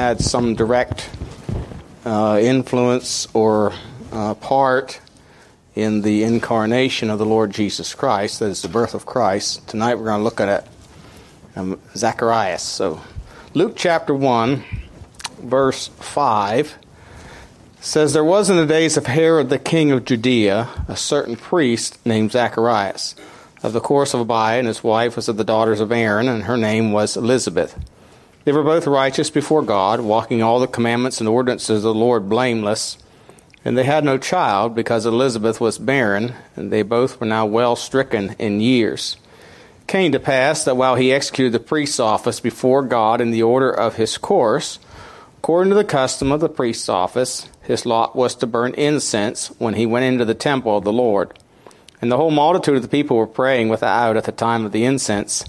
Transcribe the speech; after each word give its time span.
had 0.00 0.18
some 0.18 0.54
direct 0.54 1.10
uh, 2.06 2.38
influence 2.40 3.28
or 3.34 3.70
uh, 4.10 4.32
part 4.32 4.98
in 5.74 6.00
the 6.00 6.22
incarnation 6.22 7.10
of 7.10 7.18
the 7.18 7.26
Lord 7.26 7.50
Jesus 7.50 7.92
Christ, 7.94 8.38
that 8.38 8.46
is 8.46 8.62
the 8.62 8.68
birth 8.68 8.94
of 8.94 9.04
Christ. 9.04 9.68
Tonight 9.68 9.96
we're 9.96 10.06
going 10.06 10.20
to 10.20 10.24
look 10.24 10.40
at 10.40 10.66
um, 11.54 11.78
Zacharias. 11.94 12.62
So, 12.62 13.02
Luke 13.52 13.74
chapter 13.76 14.14
1, 14.14 14.64
verse 15.42 15.88
5 15.88 16.76
says, 17.82 18.14
There 18.14 18.24
was 18.24 18.48
in 18.48 18.56
the 18.56 18.66
days 18.66 18.96
of 18.96 19.04
Herod 19.04 19.50
the 19.50 19.58
king 19.58 19.90
of 19.90 20.06
Judea 20.06 20.84
a 20.88 20.96
certain 20.96 21.36
priest 21.36 21.98
named 22.06 22.32
Zacharias, 22.32 23.16
of 23.62 23.74
the 23.74 23.80
course 23.80 24.14
of 24.14 24.26
Abia, 24.26 24.58
and 24.60 24.66
his 24.66 24.82
wife 24.82 25.16
was 25.16 25.28
of 25.28 25.36
the 25.36 25.44
daughters 25.44 25.78
of 25.78 25.92
Aaron, 25.92 26.26
and 26.26 26.44
her 26.44 26.56
name 26.56 26.90
was 26.90 27.18
Elizabeth. 27.18 27.78
They 28.44 28.52
were 28.52 28.62
both 28.62 28.86
righteous 28.86 29.28
before 29.28 29.62
God, 29.62 30.00
walking 30.00 30.42
all 30.42 30.60
the 30.60 30.66
commandments 30.66 31.20
and 31.20 31.28
ordinances 31.28 31.78
of 31.78 31.82
the 31.82 31.94
Lord 31.94 32.28
blameless. 32.28 32.96
And 33.64 33.76
they 33.76 33.84
had 33.84 34.04
no 34.04 34.16
child, 34.16 34.74
because 34.74 35.04
Elizabeth 35.04 35.60
was 35.60 35.76
barren, 35.76 36.32
and 36.56 36.72
they 36.72 36.82
both 36.82 37.20
were 37.20 37.26
now 37.26 37.44
well 37.44 37.76
stricken 37.76 38.34
in 38.38 38.62
years. 38.62 39.18
It 39.82 39.86
came 39.86 40.12
to 40.12 40.20
pass 40.20 40.64
that 40.64 40.78
while 40.78 40.94
he 40.94 41.12
executed 41.12 41.52
the 41.52 41.60
priest's 41.60 42.00
office 42.00 42.40
before 42.40 42.82
God 42.82 43.20
in 43.20 43.30
the 43.30 43.42
order 43.42 43.70
of 43.70 43.96
his 43.96 44.16
course, 44.16 44.78
according 45.38 45.70
to 45.70 45.76
the 45.76 45.84
custom 45.84 46.32
of 46.32 46.40
the 46.40 46.48
priest's 46.48 46.88
office, 46.88 47.46
his 47.60 47.84
lot 47.84 48.16
was 48.16 48.34
to 48.36 48.46
burn 48.46 48.72
incense 48.74 49.48
when 49.58 49.74
he 49.74 49.84
went 49.84 50.06
into 50.06 50.24
the 50.24 50.34
temple 50.34 50.78
of 50.78 50.84
the 50.84 50.92
Lord. 50.92 51.38
And 52.00 52.10
the 52.10 52.16
whole 52.16 52.30
multitude 52.30 52.76
of 52.76 52.82
the 52.82 52.88
people 52.88 53.18
were 53.18 53.26
praying 53.26 53.68
without 53.68 54.16
at 54.16 54.24
the 54.24 54.32
time 54.32 54.64
of 54.64 54.72
the 54.72 54.84
incense. 54.84 55.44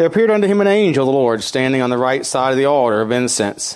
There 0.00 0.06
appeared 0.06 0.30
unto 0.30 0.46
him 0.46 0.62
an 0.62 0.66
angel 0.66 1.06
of 1.06 1.12
the 1.12 1.18
Lord 1.18 1.42
standing 1.42 1.82
on 1.82 1.90
the 1.90 1.98
right 1.98 2.24
side 2.24 2.52
of 2.52 2.56
the 2.56 2.64
altar 2.64 3.02
of 3.02 3.12
incense. 3.12 3.74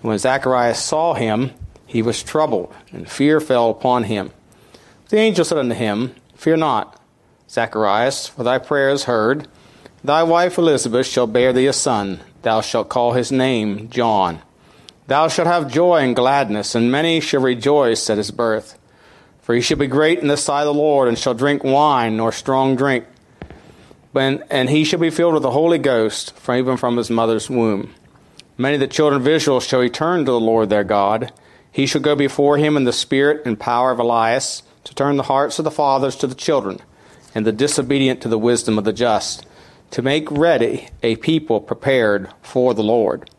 And 0.00 0.08
when 0.08 0.16
Zacharias 0.16 0.82
saw 0.82 1.12
him, 1.12 1.50
he 1.86 2.00
was 2.00 2.22
troubled, 2.22 2.72
and 2.90 3.06
fear 3.06 3.38
fell 3.38 3.68
upon 3.68 4.04
him. 4.04 4.30
The 5.10 5.18
angel 5.18 5.44
said 5.44 5.58
unto 5.58 5.74
him, 5.74 6.14
Fear 6.34 6.56
not, 6.56 6.98
Zacharias, 7.50 8.28
for 8.28 8.44
thy 8.44 8.56
prayer 8.56 8.88
is 8.88 9.04
heard. 9.04 9.46
Thy 10.02 10.22
wife 10.22 10.56
Elizabeth 10.56 11.06
shall 11.06 11.26
bear 11.26 11.52
thee 11.52 11.66
a 11.66 11.74
son. 11.74 12.20
Thou 12.40 12.62
shalt 12.62 12.88
call 12.88 13.12
his 13.12 13.30
name 13.30 13.90
John. 13.90 14.40
Thou 15.06 15.28
shalt 15.28 15.48
have 15.48 15.70
joy 15.70 15.96
and 15.96 16.16
gladness, 16.16 16.74
and 16.74 16.90
many 16.90 17.20
shall 17.20 17.42
rejoice 17.42 18.08
at 18.08 18.16
his 18.16 18.30
birth. 18.30 18.78
For 19.42 19.54
he 19.54 19.60
shall 19.60 19.76
be 19.76 19.86
great 19.86 20.20
in 20.20 20.28
the 20.28 20.38
sight 20.38 20.62
of 20.62 20.74
the 20.74 20.80
Lord, 20.80 21.08
and 21.08 21.18
shall 21.18 21.34
drink 21.34 21.62
wine 21.62 22.16
nor 22.16 22.32
strong 22.32 22.74
drink 22.74 23.04
when, 24.12 24.42
and 24.50 24.70
he 24.70 24.84
shall 24.84 25.00
be 25.00 25.10
filled 25.10 25.34
with 25.34 25.42
the 25.42 25.50
Holy 25.50 25.78
Ghost, 25.78 26.34
from, 26.36 26.56
even 26.56 26.76
from 26.76 26.96
his 26.96 27.10
mother's 27.10 27.50
womb. 27.50 27.94
Many 28.56 28.74
of 28.74 28.80
the 28.80 28.86
children 28.86 29.20
of 29.20 29.28
Israel 29.28 29.60
shall 29.60 29.80
return 29.80 30.24
to 30.24 30.32
the 30.32 30.40
Lord 30.40 30.68
their 30.70 30.84
God. 30.84 31.32
He 31.70 31.86
shall 31.86 32.00
go 32.00 32.16
before 32.16 32.56
him 32.56 32.76
in 32.76 32.84
the 32.84 32.92
spirit 32.92 33.42
and 33.44 33.58
power 33.58 33.90
of 33.90 33.98
Elias, 33.98 34.62
to 34.84 34.94
turn 34.94 35.16
the 35.16 35.24
hearts 35.24 35.58
of 35.58 35.64
the 35.64 35.70
fathers 35.70 36.16
to 36.16 36.26
the 36.26 36.34
children, 36.34 36.80
and 37.34 37.46
the 37.46 37.52
disobedient 37.52 38.20
to 38.22 38.28
the 38.28 38.38
wisdom 38.38 38.78
of 38.78 38.84
the 38.84 38.92
just, 38.92 39.46
to 39.90 40.02
make 40.02 40.30
ready 40.30 40.88
a 41.02 41.16
people 41.16 41.60
prepared 41.60 42.30
for 42.42 42.74
the 42.74 42.82
Lord. 42.82 43.30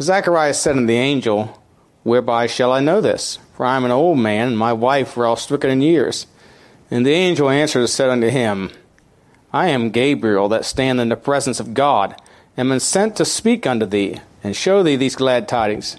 Zacharias 0.00 0.60
said 0.60 0.76
unto 0.76 0.86
the 0.86 0.94
angel, 0.94 1.62
Whereby 2.02 2.46
shall 2.46 2.70
I 2.70 2.80
know 2.80 3.00
this? 3.00 3.38
For 3.54 3.66
I 3.66 3.76
am 3.76 3.84
an 3.84 3.90
old 3.90 4.18
man, 4.18 4.48
and 4.48 4.58
my 4.58 4.72
wife 4.72 5.16
well 5.16 5.34
stricken 5.34 5.70
in 5.70 5.80
years. 5.80 6.26
And 6.90 7.04
the 7.04 7.12
angel 7.12 7.50
answered 7.50 7.80
and 7.80 7.88
said 7.88 8.10
unto 8.10 8.28
him, 8.28 8.70
I 9.52 9.68
am 9.68 9.90
Gabriel 9.90 10.48
that 10.48 10.64
stand 10.64 11.00
in 11.00 11.08
the 11.08 11.16
presence 11.16 11.60
of 11.60 11.74
God, 11.74 12.20
and 12.56 12.70
am 12.70 12.78
sent 12.80 13.16
to 13.16 13.24
speak 13.24 13.66
unto 13.66 13.86
thee, 13.86 14.20
and 14.42 14.56
show 14.56 14.82
thee 14.82 14.96
these 14.96 15.16
glad 15.16 15.46
tidings. 15.46 15.98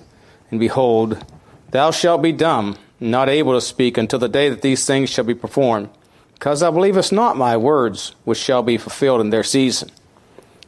And 0.52 0.60
behold, 0.60 1.26
thou 1.72 1.92
shalt 1.92 2.22
be 2.22 2.32
dumb, 2.32 2.78
not 3.00 3.30
able 3.30 3.54
to 3.54 3.62
speak 3.62 3.98
until 3.98 4.20
the 4.20 4.28
day 4.28 4.50
that 4.50 4.62
these 4.62 4.86
things 4.86 5.10
shall 5.10 5.24
be 5.24 5.36
performed, 5.36 5.90
because 6.34 6.60
thou 6.60 6.72
believest 6.72 7.12
not 7.12 7.38
my 7.38 7.56
words, 7.56 8.16
which 8.26 8.38
shall 8.38 8.64
be 8.64 8.78
fulfilled 8.78 9.22
in 9.22 9.30
their 9.30 9.44
season. 9.44 9.90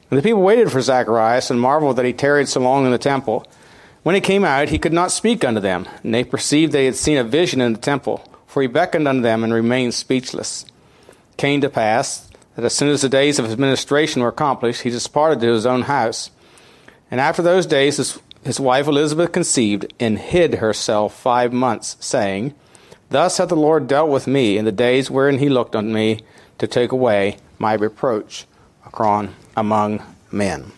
And 0.09 0.17
the 0.17 0.23
people 0.23 0.41
waited 0.41 0.71
for 0.71 0.81
Zacharias, 0.81 1.51
and 1.51 1.59
marveled 1.59 1.97
that 1.97 2.05
he 2.05 2.13
tarried 2.13 2.47
so 2.47 2.61
long 2.61 2.85
in 2.85 2.91
the 2.91 2.97
temple. 2.97 3.45
When 4.03 4.15
he 4.15 4.21
came 4.21 4.45
out, 4.45 4.69
he 4.69 4.79
could 4.79 4.93
not 4.93 5.11
speak 5.11 5.43
unto 5.43 5.59
them, 5.59 5.85
and 6.03 6.13
they 6.13 6.23
perceived 6.23 6.71
they 6.71 6.85
had 6.85 6.95
seen 6.95 7.17
a 7.17 7.23
vision 7.23 7.59
in 7.59 7.73
the 7.73 7.79
temple, 7.79 8.23
for 8.47 8.61
he 8.61 8.67
beckoned 8.67 9.07
unto 9.07 9.21
them 9.21 9.43
and 9.43 9.53
remained 9.53 9.93
speechless. 9.93 10.65
Came 11.35 11.61
to 11.61 11.69
pass 11.69 12.28
that 12.59 12.65
as 12.65 12.75
soon 12.75 12.89
as 12.89 13.01
the 13.01 13.09
days 13.09 13.39
of 13.39 13.45
his 13.45 13.57
ministration 13.57 14.21
were 14.21 14.27
accomplished, 14.29 14.81
he 14.81 14.89
departed 14.89 15.39
to 15.39 15.53
his 15.53 15.65
own 15.65 15.83
house. 15.83 16.29
And 17.09 17.21
after 17.21 17.41
those 17.41 17.65
days, 17.65 17.97
his, 17.97 18.19
his 18.43 18.59
wife 18.59 18.87
Elizabeth 18.87 19.31
conceived 19.31 19.93
and 19.99 20.19
hid 20.19 20.55
herself 20.55 21.17
five 21.17 21.53
months, 21.53 21.95
saying, 21.99 22.53
Thus 23.09 23.37
hath 23.37 23.49
the 23.49 23.55
Lord 23.55 23.87
dealt 23.87 24.09
with 24.09 24.27
me 24.27 24.57
in 24.57 24.65
the 24.65 24.71
days 24.71 25.09
wherein 25.09 25.39
he 25.39 25.49
looked 25.49 25.75
on 25.75 25.93
me 25.93 26.21
to 26.57 26.67
take 26.67 26.91
away 26.91 27.37
my 27.57 27.73
reproach 27.73 28.45
among 29.55 30.03
men. 30.31 30.71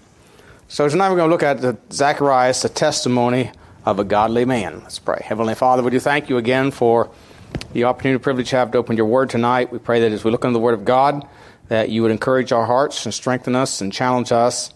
So 0.67 0.87
tonight 0.87 1.09
we're 1.09 1.17
going 1.17 1.29
to 1.29 1.33
look 1.33 1.43
at 1.43 1.61
the 1.61 1.77
Zacharias, 1.91 2.61
the 2.61 2.69
testimony 2.69 3.51
of 3.85 3.99
a 3.99 4.03
godly 4.03 4.45
man. 4.45 4.81
Let's 4.81 4.99
pray. 4.99 5.21
Heavenly 5.25 5.55
Father, 5.55 5.81
we 5.81 5.91
do 5.91 5.99
thank 5.99 6.29
you 6.29 6.37
again 6.37 6.71
for 6.71 7.09
the 7.73 7.85
opportunity, 7.85 8.17
to 8.17 8.23
privilege 8.23 8.49
have 8.51 8.71
to 8.71 8.77
open 8.77 8.97
your 8.97 9.05
word 9.05 9.29
tonight. 9.29 9.71
We 9.71 9.79
pray 9.79 10.01
that 10.01 10.11
as 10.11 10.23
we 10.23 10.31
look 10.31 10.43
into 10.43 10.53
the 10.53 10.59
word 10.59 10.73
of 10.73 10.85
God, 10.85 11.27
that 11.71 11.87
you 11.87 12.01
would 12.01 12.11
encourage 12.11 12.51
our 12.51 12.65
hearts 12.65 13.05
and 13.05 13.13
strengthen 13.13 13.55
us 13.55 13.79
and 13.79 13.93
challenge 13.93 14.33
us 14.33 14.73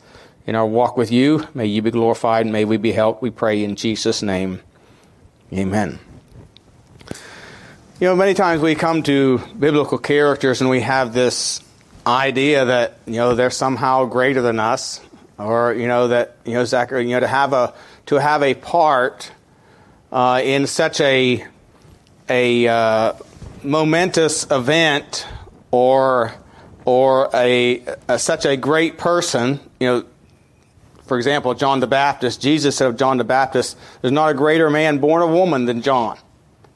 in 0.48 0.56
our 0.56 0.66
walk 0.66 0.96
with 0.96 1.12
you. 1.12 1.46
May 1.54 1.66
you 1.66 1.82
be 1.82 1.92
glorified. 1.92 2.46
And 2.46 2.54
may 2.54 2.64
we 2.64 2.78
be 2.78 2.94
helped. 2.94 3.22
We 3.22 3.32
pray 3.32 3.66
in 3.66 3.76
Jesus' 3.76 4.22
name. 4.22 4.62
Amen. 5.52 6.00
You 8.00 8.08
know, 8.08 8.16
many 8.16 8.34
times 8.34 8.62
we 8.62 8.76
come 8.76 9.04
to 9.04 9.40
biblical 9.60 9.98
characters 9.98 10.62
and 10.62 10.70
we 10.70 10.80
have 10.80 11.14
this 11.14 11.62
idea 12.08 12.64
that, 12.64 12.98
you 13.06 13.16
know, 13.16 13.36
they're 13.36 13.50
somehow 13.50 14.06
greater 14.06 14.42
than 14.42 14.62
us, 14.62 15.02
or, 15.38 15.74
you 15.74 15.90
know, 15.90 16.08
that, 16.08 16.38
you 16.46 16.54
know, 16.54 16.64
Zachary, 16.64 17.04
you 17.04 17.16
know, 17.16 17.20
to 17.20 17.28
have 17.28 17.52
a, 17.52 17.74
to 18.06 18.16
have 18.16 18.42
a 18.42 18.54
part 18.54 19.30
uh, 20.14 20.40
in 20.42 20.66
such 20.66 21.02
a, 21.02 21.46
a 22.30 22.68
uh, 22.70 23.14
momentous 23.64 24.50
event 24.50 25.28
or 25.72 26.34
or 26.86 27.30
a, 27.34 27.84
a, 28.08 28.18
such 28.20 28.46
a 28.46 28.56
great 28.56 28.98
person, 28.98 29.60
you 29.80 29.88
know, 29.88 30.06
for 31.06 31.18
example, 31.18 31.54
John 31.54 31.80
the 31.80 31.88
Baptist, 31.88 32.42
Jesus 32.42 32.78
said 32.78 32.88
of 32.88 32.98
John 32.98 33.18
the 33.18 33.24
Baptist, 33.24 33.78
there's 34.02 34.12
not 34.12 34.30
a 34.32 34.34
greater 34.34 34.70
man 34.70 35.00
born 35.00 35.22
of 35.22 35.30
woman 35.30 35.66
than 35.66 35.82
John. 35.82 36.18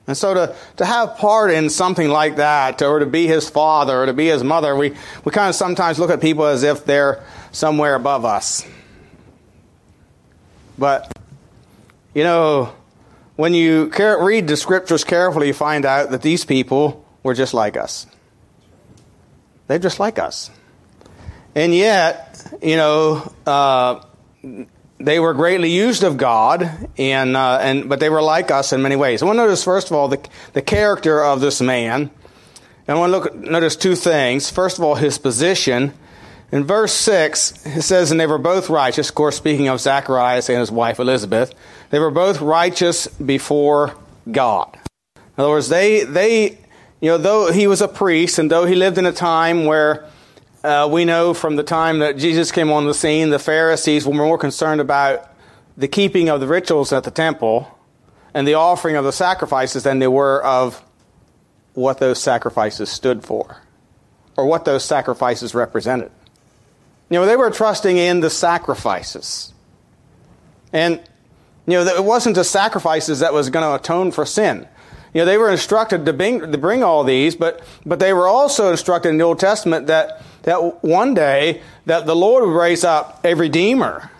And 0.07 0.17
so 0.17 0.33
to, 0.33 0.55
to 0.77 0.85
have 0.85 1.17
part 1.17 1.51
in 1.51 1.69
something 1.69 2.09
like 2.09 2.37
that, 2.37 2.81
or 2.81 2.99
to 2.99 3.05
be 3.05 3.27
his 3.27 3.49
father, 3.49 4.01
or 4.01 4.05
to 4.07 4.13
be 4.13 4.27
his 4.27 4.43
mother, 4.43 4.75
we, 4.75 4.95
we 5.23 5.31
kind 5.31 5.49
of 5.49 5.55
sometimes 5.55 5.99
look 5.99 6.09
at 6.09 6.19
people 6.19 6.45
as 6.45 6.63
if 6.63 6.83
they're 6.85 7.23
somewhere 7.51 7.93
above 7.95 8.25
us. 8.25 8.65
But, 10.79 11.11
you 12.15 12.23
know, 12.23 12.73
when 13.35 13.53
you 13.53 13.91
read 14.19 14.47
the 14.47 14.57
scriptures 14.57 15.03
carefully, 15.03 15.47
you 15.47 15.53
find 15.53 15.85
out 15.85 16.09
that 16.11 16.21
these 16.21 16.43
people 16.43 17.05
were 17.21 17.33
just 17.33 17.53
like 17.53 17.77
us. 17.77 18.07
They're 19.69 19.77
just 19.77 19.99
like 19.99 20.17
us. 20.17 20.49
And 21.53 21.75
yet, 21.75 22.43
you 22.59 22.75
know, 22.75 23.31
uh, 23.45 24.01
they 24.97 25.19
were 25.19 25.35
greatly 25.35 25.69
used 25.69 26.03
of 26.03 26.17
God, 26.17 26.89
and, 26.97 27.37
uh, 27.37 27.59
and, 27.61 27.87
but 27.87 27.99
they 27.99 28.09
were 28.09 28.21
like 28.23 28.49
us 28.49 28.73
in 28.73 28.81
many 28.81 28.95
ways. 28.95 29.21
I 29.21 29.27
want 29.27 29.37
to 29.37 29.43
notice, 29.43 29.63
first 29.63 29.91
of 29.91 29.93
all, 29.93 30.07
the, 30.07 30.27
the 30.53 30.63
character 30.63 31.23
of 31.23 31.39
this 31.39 31.61
man. 31.61 32.09
And 32.87 32.97
I 32.97 32.99
want 32.99 33.13
to 33.13 33.17
look, 33.19 33.35
notice 33.35 33.75
two 33.75 33.93
things. 33.93 34.49
First 34.49 34.79
of 34.79 34.83
all, 34.83 34.95
his 34.95 35.19
position. 35.19 35.93
In 36.51 36.63
verse 36.63 36.91
6, 36.93 37.67
it 37.67 37.83
says, 37.83 38.09
And 38.09 38.19
they 38.19 38.25
were 38.25 38.39
both 38.39 38.71
righteous. 38.71 39.09
Of 39.09 39.15
course, 39.15 39.37
speaking 39.37 39.67
of 39.67 39.79
Zacharias 39.79 40.49
and 40.49 40.57
his 40.57 40.71
wife 40.71 40.97
Elizabeth, 40.97 41.53
they 41.91 41.99
were 41.99 42.09
both 42.09 42.41
righteous 42.41 43.05
before 43.05 43.95
God. 44.31 44.79
In 45.15 45.21
other 45.37 45.49
words, 45.49 45.69
they, 45.69 46.05
they 46.05 46.57
you 47.01 47.09
know, 47.09 47.17
though 47.17 47.51
he 47.51 47.67
was 47.67 47.81
a 47.81 47.87
priest 47.87 48.39
and 48.39 48.51
though 48.51 48.65
he 48.65 48.75
lived 48.75 48.97
in 48.97 49.05
a 49.05 49.11
time 49.11 49.65
where 49.65 50.05
uh, 50.63 50.89
we 50.91 51.05
know 51.05 51.33
from 51.33 51.55
the 51.55 51.63
time 51.63 51.99
that 51.99 52.17
Jesus 52.17 52.51
came 52.51 52.71
on 52.71 52.85
the 52.85 52.93
scene, 52.93 53.29
the 53.29 53.39
Pharisees 53.39 54.05
were 54.05 54.13
more 54.13 54.37
concerned 54.37 54.81
about 54.81 55.31
the 55.77 55.87
keeping 55.87 56.29
of 56.29 56.41
the 56.41 56.47
rituals 56.47 56.91
at 56.91 57.03
the 57.03 57.11
temple 57.11 57.77
and 58.33 58.45
the 58.45 58.55
offering 58.55 58.97
of 58.97 59.05
the 59.05 59.13
sacrifices 59.13 59.83
than 59.83 59.99
they 59.99 60.07
were 60.07 60.43
of 60.43 60.83
what 61.73 61.99
those 61.99 62.21
sacrifices 62.21 62.89
stood 62.89 63.23
for 63.23 63.61
or 64.35 64.45
what 64.45 64.65
those 64.65 64.83
sacrifices 64.83 65.55
represented. 65.55 66.11
You 67.09 67.19
know, 67.19 67.25
they 67.25 67.37
were 67.37 67.49
trusting 67.49 67.97
in 67.97 68.19
the 68.19 68.29
sacrifices. 68.29 69.53
And, 70.73 70.99
you 71.65 71.73
know, 71.73 71.83
it 71.83 72.03
wasn't 72.03 72.35
the 72.35 72.43
sacrifices 72.43 73.21
that 73.21 73.33
was 73.33 73.49
going 73.49 73.63
to 73.63 73.73
atone 73.73 74.11
for 74.11 74.25
sin. 74.25 74.67
You 75.13 75.21
know, 75.21 75.25
they 75.25 75.37
were 75.37 75.49
instructed 75.49 76.05
to 76.05 76.13
bring, 76.13 76.51
to 76.51 76.57
bring 76.57 76.83
all 76.83 77.03
these, 77.03 77.35
but, 77.35 77.63
but 77.85 77.99
they 77.99 78.13
were 78.13 78.27
also 78.27 78.69
instructed 78.71 79.09
in 79.09 79.17
the 79.17 79.23
Old 79.23 79.39
Testament 79.39 79.87
that, 79.87 80.21
that 80.43 80.83
one 80.83 81.13
day 81.13 81.61
that 81.85 82.05
the 82.05 82.15
Lord 82.15 82.45
would 82.45 82.55
raise 82.55 82.83
up 82.83 83.25
a 83.25 83.33
redeemer 83.33 84.11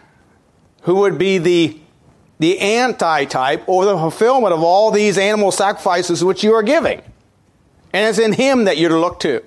who 0.83 0.95
would 0.95 1.17
be 1.17 1.37
the 1.37 1.79
the 2.39 2.57
anti-type 2.59 3.67
or 3.67 3.85
the 3.85 3.97
fulfillment 3.97 4.53
of 4.53 4.63
all 4.63 4.91
these 4.91 5.17
animal 5.17 5.51
sacrifices 5.51 6.23
which 6.23 6.43
you 6.43 6.53
are 6.53 6.63
giving. 6.63 7.01
And 7.91 8.07
it's 8.07 8.17
in 8.17 8.33
him 8.33 8.63
that 8.63 8.77
you're 8.77 8.89
to 8.89 8.99
look 8.99 9.19
to. 9.21 9.29
You 9.33 9.43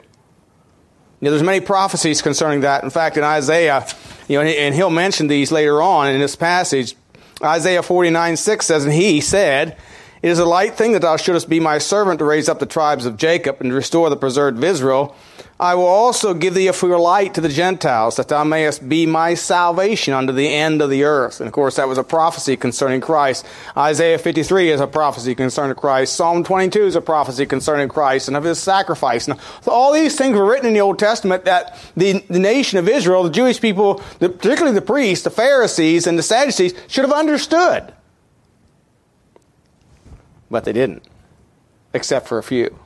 know, 1.20 1.30
there's 1.30 1.42
many 1.42 1.60
prophecies 1.60 2.20
concerning 2.20 2.60
that. 2.60 2.84
In 2.84 2.90
fact, 2.90 3.16
in 3.16 3.24
Isaiah, 3.24 3.86
you 4.28 4.38
know, 4.38 4.44
and 4.44 4.74
he'll 4.74 4.90
mention 4.90 5.26
these 5.26 5.50
later 5.50 5.80
on 5.80 6.08
in 6.08 6.20
this 6.20 6.36
passage. 6.36 6.94
Isaiah 7.42 7.82
49, 7.82 8.36
6 8.36 8.66
says, 8.66 8.84
And 8.84 8.92
he 8.92 9.20
said, 9.20 9.78
It 10.22 10.30
is 10.30 10.38
a 10.38 10.44
light 10.44 10.74
thing 10.74 10.92
that 10.92 11.02
thou 11.02 11.16
shouldest 11.16 11.48
be 11.48 11.58
my 11.58 11.78
servant 11.78 12.20
to 12.20 12.24
raise 12.24 12.48
up 12.48 12.60
the 12.60 12.66
tribes 12.66 13.06
of 13.06 13.16
Jacob 13.16 13.60
and 13.60 13.72
restore 13.72 14.08
the 14.08 14.16
preserved 14.16 14.56
of 14.56 14.62
Israel. 14.62 15.16
I 15.58 15.74
will 15.74 15.86
also 15.86 16.32
give 16.32 16.54
thee 16.54 16.70
for 16.70 16.88
your 16.88 17.00
light 17.00 17.34
to 17.34 17.40
the 17.40 17.48
Gentiles, 17.48 18.16
that 18.16 18.28
thou 18.28 18.44
mayest 18.44 18.88
be 18.88 19.04
my 19.04 19.34
salvation 19.34 20.14
unto 20.14 20.32
the 20.32 20.48
end 20.48 20.80
of 20.80 20.90
the 20.90 21.02
earth. 21.04 21.40
And 21.40 21.48
of 21.48 21.52
course, 21.52 21.76
that 21.76 21.88
was 21.88 21.98
a 21.98 22.04
prophecy 22.04 22.56
concerning 22.56 23.00
Christ. 23.00 23.44
Isaiah 23.76 24.19
53 24.19 24.70
is 24.70 24.80
a 24.80 24.86
prophecy 24.86 25.34
concerning 25.34 25.74
Christ. 25.74 26.14
Psalm 26.14 26.44
22 26.44 26.86
is 26.86 26.96
a 26.96 27.00
prophecy 27.00 27.44
concerning 27.44 27.88
Christ 27.88 28.28
and 28.28 28.36
of 28.36 28.44
his 28.44 28.60
sacrifice. 28.60 29.26
Now, 29.26 29.38
so 29.60 29.72
all 29.72 29.92
these 29.92 30.16
things 30.16 30.36
were 30.36 30.48
written 30.48 30.66
in 30.66 30.74
the 30.74 30.80
Old 30.80 31.00
Testament 31.00 31.44
that 31.46 31.76
the, 31.96 32.24
the 32.28 32.38
nation 32.38 32.78
of 32.78 32.88
Israel, 32.88 33.24
the 33.24 33.30
Jewish 33.30 33.60
people, 33.60 34.02
the, 34.20 34.28
particularly 34.28 34.74
the 34.74 34.86
priests, 34.86 35.24
the 35.24 35.30
Pharisees, 35.30 36.06
and 36.06 36.16
the 36.16 36.22
Sadducees, 36.22 36.74
should 36.88 37.04
have 37.04 37.12
understood. 37.12 37.92
But 40.52 40.64
they 40.64 40.72
didn't, 40.75 41.02
except 41.94 42.28
for 42.28 42.37
a 42.37 42.43
few. 42.43 42.78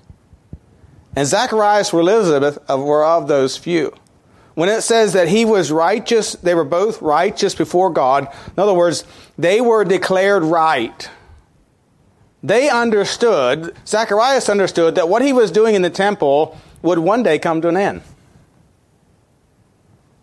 And 1.17 1.27
Zacharias 1.27 1.93
or 1.93 2.01
Elizabeth 2.01 2.59
were 2.69 3.05
of 3.05 3.27
those 3.27 3.57
few. 3.57 3.93
When 4.55 4.69
it 4.69 4.83
says 4.83 5.15
that 5.15 5.29
he 5.29 5.45
was 5.45 5.73
righteous, 5.73 6.35
they 6.35 6.55
were 6.55 6.65
both 6.65 7.03
righteous 7.03 7.57
before 7.57 7.91
God. 7.91 8.29
In 8.57 8.61
other 8.63 8.73
words, 8.73 9.05
they 9.37 9.61
were 9.61 9.85
declared 9.85 10.45
right. 10.45 11.11
They 12.41 12.71
understood, 12.71 13.75
Zacharias 13.85 14.49
understood, 14.49 14.95
that 14.95 15.09
what 15.09 15.23
he 15.23 15.33
was 15.33 15.51
doing 15.51 15.75
in 15.75 15.83
the 15.83 15.91
temple 15.91 16.57
would 16.83 17.01
one 17.01 17.25
day 17.25 17.41
come 17.41 17.61
to 17.63 17.69
an 17.69 17.77
end. 17.77 18.03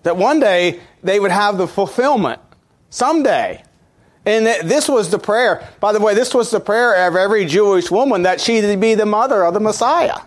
That 0.04 0.16
one 0.16 0.40
day 0.40 0.80
they 1.04 1.20
would 1.20 1.32
have 1.32 1.58
the 1.58 1.68
fulfillment. 1.68 2.40
Someday. 2.90 3.64
And 4.26 4.46
this 4.46 4.88
was 4.88 5.10
the 5.10 5.20
prayer. 5.20 5.68
By 5.80 5.92
the 5.92 6.00
way, 6.00 6.14
this 6.14 6.34
was 6.34 6.50
the 6.50 6.60
prayer 6.60 7.08
of 7.08 7.16
every 7.16 7.46
Jewish 7.46 7.92
woman 7.92 8.24
that 8.24 8.40
she 8.40 8.76
be 8.76 8.96
the 8.96 9.06
mother 9.06 9.44
of 9.44 9.54
the 9.54 9.60
Messiah. 9.60 10.20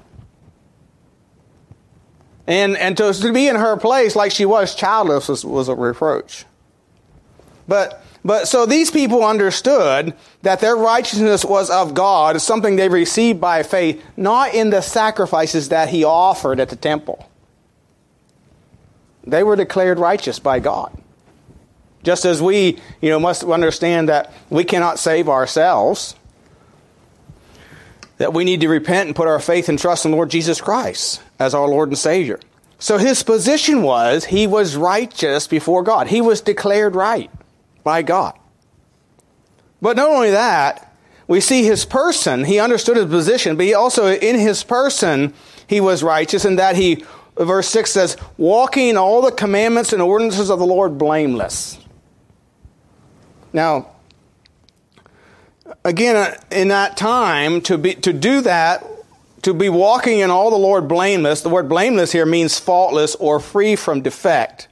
And, 2.46 2.76
and 2.76 2.96
to, 2.98 3.12
to 3.12 3.32
be 3.32 3.48
in 3.48 3.56
her 3.56 3.76
place 3.76 4.14
like 4.14 4.32
she 4.32 4.44
was 4.44 4.74
childless 4.74 5.28
was, 5.28 5.44
was 5.44 5.68
a 5.68 5.74
reproach. 5.74 6.44
But, 7.66 8.04
but 8.24 8.46
so 8.46 8.66
these 8.66 8.90
people 8.90 9.24
understood 9.24 10.14
that 10.42 10.60
their 10.60 10.76
righteousness 10.76 11.44
was 11.44 11.70
of 11.70 11.94
God, 11.94 12.40
something 12.40 12.76
they 12.76 12.88
received 12.88 13.40
by 13.40 13.62
faith, 13.62 14.04
not 14.16 14.54
in 14.54 14.70
the 14.70 14.82
sacrifices 14.82 15.70
that 15.70 15.88
he 15.88 16.04
offered 16.04 16.60
at 16.60 16.68
the 16.68 16.76
temple. 16.76 17.28
They 19.26 19.42
were 19.42 19.56
declared 19.56 19.98
righteous 19.98 20.38
by 20.38 20.60
God. 20.60 20.96
Just 22.06 22.24
as 22.24 22.40
we, 22.40 22.78
you 23.00 23.10
know, 23.10 23.18
must 23.18 23.42
understand 23.42 24.08
that 24.08 24.32
we 24.48 24.62
cannot 24.62 25.00
save 25.00 25.28
ourselves, 25.28 26.14
that 28.18 28.32
we 28.32 28.44
need 28.44 28.60
to 28.60 28.68
repent 28.68 29.08
and 29.08 29.16
put 29.16 29.26
our 29.26 29.40
faith 29.40 29.68
and 29.68 29.76
trust 29.76 30.06
in 30.06 30.12
Lord 30.12 30.30
Jesus 30.30 30.60
Christ 30.60 31.20
as 31.40 31.52
our 31.52 31.66
Lord 31.66 31.88
and 31.88 31.98
Savior. 31.98 32.38
So 32.78 32.96
his 32.96 33.24
position 33.24 33.82
was 33.82 34.26
he 34.26 34.46
was 34.46 34.76
righteous 34.76 35.48
before 35.48 35.82
God. 35.82 36.06
He 36.06 36.20
was 36.20 36.40
declared 36.40 36.94
right 36.94 37.28
by 37.82 38.02
God. 38.02 38.38
But 39.82 39.96
not 39.96 40.08
only 40.08 40.30
that, 40.30 40.96
we 41.26 41.40
see 41.40 41.64
his 41.64 41.84
person, 41.84 42.44
he 42.44 42.60
understood 42.60 42.98
his 42.98 43.06
position, 43.06 43.56
but 43.56 43.66
he 43.66 43.74
also 43.74 44.06
in 44.06 44.38
his 44.38 44.62
person 44.62 45.34
he 45.66 45.80
was 45.80 46.04
righteous 46.04 46.44
in 46.44 46.54
that 46.56 46.76
he 46.76 47.04
verse 47.36 47.68
6 47.68 47.90
says, 47.90 48.16
walking 48.38 48.96
all 48.96 49.22
the 49.22 49.32
commandments 49.32 49.92
and 49.92 50.00
ordinances 50.00 50.50
of 50.50 50.60
the 50.60 50.66
Lord 50.66 50.98
blameless. 50.98 51.78
Now, 53.52 53.90
again, 55.84 56.36
in 56.50 56.68
that 56.68 56.96
time, 56.96 57.60
to, 57.62 57.78
be, 57.78 57.94
to 57.94 58.12
do 58.12 58.40
that 58.42 58.84
to 59.46 59.54
be 59.54 59.68
walking 59.68 60.18
in 60.18 60.28
all 60.28 60.50
the 60.50 60.56
Lord 60.56 60.88
blameless. 60.88 61.42
The 61.42 61.48
word 61.48 61.68
blameless 61.68 62.10
here 62.10 62.26
means 62.26 62.58
faultless 62.58 63.14
or 63.14 63.38
free 63.38 63.76
from 63.76 64.02
defect. 64.02 64.66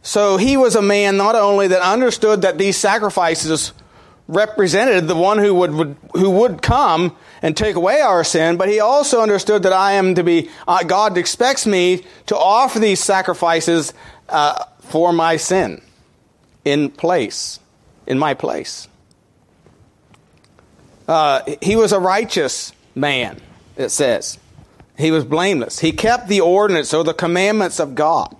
So 0.00 0.38
he 0.38 0.56
was 0.56 0.74
a 0.74 0.80
man 0.80 1.18
not 1.18 1.34
only 1.34 1.68
that 1.68 1.82
understood 1.82 2.40
that 2.40 2.56
these 2.56 2.78
sacrifices 2.78 3.72
represented 4.28 5.08
the 5.08 5.14
one 5.14 5.36
who 5.38 5.52
would, 5.54 5.72
would 5.74 5.96
who 6.14 6.30
would 6.30 6.62
come 6.62 7.14
and 7.42 7.54
take 7.54 7.76
away 7.76 8.00
our 8.00 8.24
sin, 8.24 8.56
but 8.56 8.68
he 8.68 8.80
also 8.80 9.20
understood 9.20 9.64
that 9.64 9.74
I 9.74 9.92
am 9.92 10.14
to 10.14 10.24
be 10.24 10.48
uh, 10.66 10.82
God 10.84 11.18
expects 11.18 11.66
me 11.66 12.04
to 12.26 12.36
offer 12.36 12.78
these 12.78 12.98
sacrifices 12.98 13.92
uh, 14.30 14.64
for 14.80 15.12
my 15.12 15.36
sin 15.36 15.82
in 16.64 16.88
place, 16.88 17.60
in 18.12 18.18
my 18.18 18.34
place. 18.34 18.86
Uh, 21.08 21.40
he 21.60 21.74
was 21.74 21.90
a 21.90 21.98
righteous 21.98 22.72
man 22.94 23.40
it 23.76 23.90
says. 23.90 24.38
He 24.98 25.10
was 25.10 25.24
blameless. 25.24 25.78
He 25.78 25.92
kept 25.92 26.28
the 26.28 26.40
ordinance 26.40 26.92
or 26.92 27.04
the 27.04 27.14
commandments 27.14 27.80
of 27.80 27.94
God. 27.94 28.36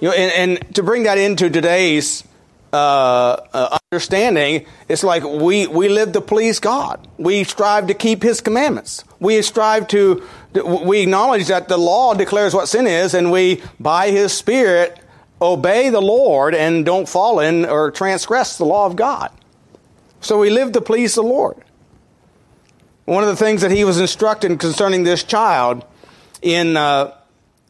You 0.00 0.08
know, 0.08 0.14
and, 0.14 0.58
and 0.60 0.74
to 0.74 0.82
bring 0.82 1.04
that 1.04 1.18
into 1.18 1.48
today's 1.48 2.24
uh, 2.72 3.36
uh, 3.52 3.78
understanding, 3.92 4.66
it's 4.88 5.04
like 5.04 5.22
we, 5.22 5.66
we 5.68 5.88
live 5.88 6.12
to 6.12 6.20
please 6.20 6.58
God. 6.58 7.06
We 7.18 7.44
strive 7.44 7.86
to 7.86 7.94
keep 7.94 8.22
His 8.22 8.40
commandments. 8.40 9.04
We 9.20 9.40
strive 9.42 9.86
to, 9.88 10.26
we 10.64 11.02
acknowledge 11.02 11.46
that 11.46 11.68
the 11.68 11.76
law 11.76 12.14
declares 12.14 12.54
what 12.54 12.68
sin 12.68 12.86
is, 12.86 13.14
and 13.14 13.30
we, 13.30 13.62
by 13.78 14.10
His 14.10 14.32
Spirit, 14.32 14.98
obey 15.42 15.90
the 15.90 16.00
Lord 16.00 16.54
and 16.54 16.84
don't 16.84 17.08
fall 17.08 17.40
in 17.40 17.64
or 17.64 17.90
transgress 17.90 18.58
the 18.58 18.64
law 18.64 18.86
of 18.86 18.96
God. 18.96 19.30
So 20.20 20.38
we 20.38 20.50
live 20.50 20.72
to 20.72 20.80
please 20.80 21.14
the 21.14 21.22
Lord. 21.22 21.56
One 23.04 23.24
of 23.24 23.28
the 23.28 23.36
things 23.36 23.62
that 23.62 23.72
he 23.72 23.84
was 23.84 23.98
instructed 23.98 24.58
concerning 24.60 25.02
this 25.02 25.24
child 25.24 25.84
in 26.40 26.76
uh, 26.76 27.14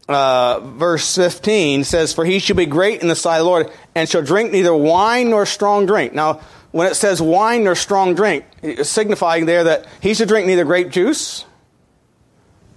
uh, 0.08 0.60
verse 0.60 1.14
15 1.16 1.84
says, 1.84 2.12
For 2.12 2.24
he 2.24 2.38
shall 2.38 2.56
be 2.56 2.66
great 2.66 3.00
in 3.00 3.08
the 3.08 3.16
sight 3.16 3.38
of 3.38 3.44
the 3.44 3.50
Lord, 3.50 3.70
and 3.94 4.08
shall 4.08 4.22
drink 4.22 4.52
neither 4.52 4.74
wine 4.74 5.30
nor 5.30 5.46
strong 5.46 5.86
drink. 5.86 6.12
Now, 6.12 6.40
when 6.70 6.86
it 6.86 6.94
says 6.94 7.22
wine 7.22 7.64
nor 7.64 7.74
strong 7.74 8.14
drink, 8.14 8.44
it's 8.62 8.91
signifying 8.91 9.46
there 9.46 9.64
that 9.64 9.86
he 10.00 10.14
should 10.14 10.29
drink 10.29 10.46
neither 10.46 10.64
grape 10.64 10.91
juice 10.91 11.46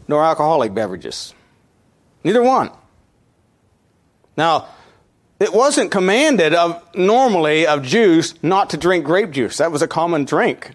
nor 0.08 0.24
alcoholic 0.24 0.74
beverages. 0.74 1.34
Neither 2.24 2.44
one. 2.44 2.72
Now, 4.38 4.68
it 5.40 5.54
wasn't 5.54 5.92
commanded 5.92 6.54
of 6.54 6.82
normally 6.96 7.68
of 7.68 7.84
Jews 7.84 8.36
not 8.42 8.70
to 8.70 8.78
drink 8.78 9.06
grape 9.06 9.32
juice. 9.32 9.58
That 9.58 9.72
was 9.72 9.82
a 9.82 9.88
common 9.88 10.26
drink 10.26 10.72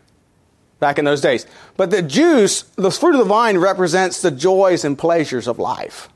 back 0.78 0.98
in 0.98 1.04
those 1.04 1.20
days. 1.20 1.46
But 1.76 1.90
the 1.90 2.02
juice, 2.02 2.62
the 2.76 2.90
fruit 2.90 3.14
of 3.14 3.18
the 3.18 3.24
vine, 3.24 3.58
represents 3.58 4.20
the 4.20 4.30
joys 4.30 4.84
and 4.84 4.98
pleasures 4.98 5.46
of 5.46 5.58
life. 5.58 6.08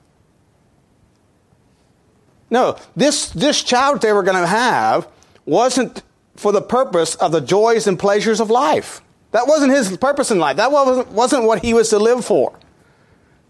No, 2.50 2.76
this, 2.94 3.30
this 3.30 3.62
child 3.62 4.00
they 4.00 4.12
were 4.12 4.22
going 4.22 4.40
to 4.40 4.46
have 4.46 5.08
wasn't 5.46 6.02
for 6.36 6.52
the 6.52 6.62
purpose 6.62 7.14
of 7.16 7.32
the 7.32 7.40
joys 7.40 7.86
and 7.86 7.98
pleasures 7.98 8.40
of 8.40 8.50
life. 8.50 9.00
That 9.30 9.46
wasn't 9.46 9.72
his 9.72 9.96
purpose 9.96 10.30
in 10.30 10.38
life. 10.38 10.56
That 10.56 10.70
wasn't, 10.70 11.08
wasn't 11.08 11.44
what 11.44 11.64
he 11.64 11.74
was 11.74 11.90
to 11.90 11.98
live 11.98 12.24
for. 12.24 12.58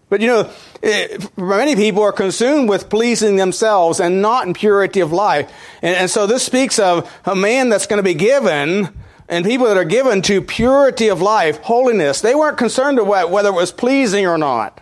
But 0.09 0.21
you 0.21 0.27
know, 0.27 0.51
it, 0.81 1.35
many 1.37 1.75
people 1.75 2.03
are 2.03 2.11
consumed 2.11 2.69
with 2.69 2.89
pleasing 2.89 3.37
themselves 3.37 3.99
and 3.99 4.21
not 4.21 4.45
in 4.45 4.53
purity 4.53 4.99
of 4.99 5.11
life. 5.11 5.51
And, 5.81 5.95
and 5.95 6.09
so 6.09 6.27
this 6.27 6.43
speaks 6.43 6.77
of 6.77 7.11
a 7.25 7.35
man 7.35 7.69
that's 7.69 7.87
going 7.87 7.97
to 7.97 8.03
be 8.03 8.13
given 8.13 8.89
and 9.27 9.43
people 9.43 9.65
that 9.67 9.77
are 9.77 9.85
given 9.85 10.21
to 10.23 10.41
purity 10.41 11.07
of 11.07 11.21
life, 11.21 11.57
holiness, 11.61 12.21
they 12.21 12.35
weren't 12.35 12.57
concerned 12.57 12.99
about 12.99 13.31
whether 13.31 13.49
it 13.49 13.55
was 13.55 13.71
pleasing 13.71 14.27
or 14.27 14.37
not. 14.37 14.81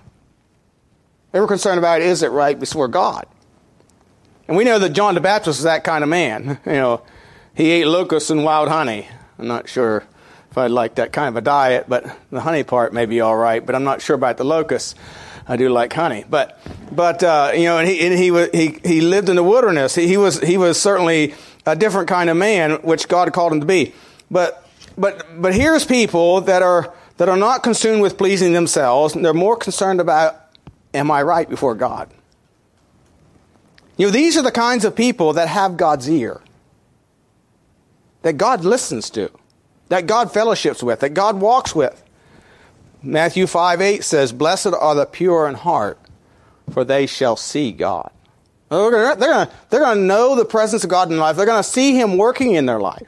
They 1.31 1.39
were 1.39 1.47
concerned 1.47 1.79
about 1.79 2.01
is 2.01 2.23
it 2.23 2.27
right 2.27 2.59
before 2.59 2.89
God. 2.89 3.25
And 4.47 4.57
we 4.57 4.65
know 4.65 4.79
that 4.79 4.89
John 4.89 5.15
the 5.15 5.21
Baptist 5.21 5.59
was 5.59 5.63
that 5.63 5.85
kind 5.85 6.03
of 6.03 6.09
man. 6.09 6.59
You 6.65 6.73
know, 6.73 7.01
he 7.55 7.71
ate 7.71 7.87
locusts 7.87 8.29
and 8.29 8.43
wild 8.43 8.67
honey. 8.67 9.07
I'm 9.39 9.47
not 9.47 9.69
sure 9.69 10.03
if 10.53 10.57
I'd 10.59 10.69
like 10.69 10.95
that 10.95 11.11
kind 11.11 11.29
of 11.29 11.35
a 11.35 11.41
diet, 11.41 11.85
but 11.89 12.05
the 12.29 12.39
honey 12.39 12.61
part 12.61 12.93
may 12.93 13.07
be 13.07 13.21
all 13.21 13.35
right. 13.35 13.65
But 13.65 13.73
I'm 13.73 13.83
not 13.83 14.03
sure 14.03 14.15
about 14.15 14.37
the 14.37 14.43
locusts. 14.43 14.93
I 15.47 15.57
do 15.57 15.69
like 15.69 15.91
honey, 15.91 16.25
but 16.29 16.59
but 16.91 17.23
uh, 17.23 17.53
you 17.55 17.63
know, 17.63 17.79
and 17.79 17.87
he 17.87 17.99
and 18.05 18.13
he 18.13 18.29
he 18.57 18.79
he 18.87 19.01
lived 19.01 19.29
in 19.29 19.35
the 19.35 19.43
wilderness. 19.43 19.95
He, 19.95 20.07
he 20.07 20.15
was 20.15 20.39
he 20.39 20.57
was 20.57 20.79
certainly 20.79 21.33
a 21.65 21.75
different 21.75 22.07
kind 22.07 22.29
of 22.29 22.37
man, 22.37 22.73
which 22.83 23.07
God 23.07 23.33
called 23.33 23.51
him 23.51 23.61
to 23.61 23.65
be. 23.65 23.93
But, 24.29 24.67
but, 24.97 25.41
but 25.41 25.55
here's 25.55 25.85
people 25.85 26.41
that 26.41 26.61
are, 26.61 26.93
that 27.17 27.29
are 27.29 27.37
not 27.37 27.63
consumed 27.63 28.01
with 28.01 28.17
pleasing 28.17 28.51
themselves. 28.51 29.13
They're 29.13 29.33
more 29.33 29.55
concerned 29.55 30.01
about, 30.01 30.35
am 30.93 31.09
I 31.09 31.23
right 31.23 31.49
before 31.49 31.73
God? 31.73 32.11
You 33.95 34.07
know, 34.07 34.11
these 34.11 34.35
are 34.35 34.41
the 34.41 34.51
kinds 34.51 34.83
of 34.85 34.93
people 34.93 35.33
that 35.33 35.47
have 35.47 35.77
God's 35.77 36.09
ear. 36.09 36.41
that 38.23 38.33
God 38.33 38.65
listens 38.65 39.09
to, 39.11 39.29
that 39.93 40.07
God 40.07 40.33
fellowships 40.33 40.81
with, 40.81 41.01
that 41.01 41.13
God 41.13 41.39
walks 41.39 41.75
with. 41.75 42.03
Matthew 43.03 43.45
5 43.45 43.79
8 43.79 44.03
says, 44.03 44.31
Blessed 44.31 44.73
are 44.73 44.95
the 44.95 45.05
pure 45.05 45.47
in 45.47 45.53
heart, 45.53 45.99
for 46.71 46.83
they 46.83 47.05
shall 47.05 47.35
see 47.35 47.71
God. 47.71 48.09
They're 48.69 48.89
going 48.89 49.19
to 49.19 49.51
they're 49.69 49.95
know 49.95 50.35
the 50.35 50.45
presence 50.45 50.83
of 50.83 50.89
God 50.89 51.11
in 51.11 51.19
life. 51.19 51.35
They're 51.35 51.45
going 51.45 51.61
to 51.61 51.69
see 51.69 51.95
Him 51.95 52.17
working 52.17 52.55
in 52.55 52.65
their 52.65 52.79
life. 52.79 53.07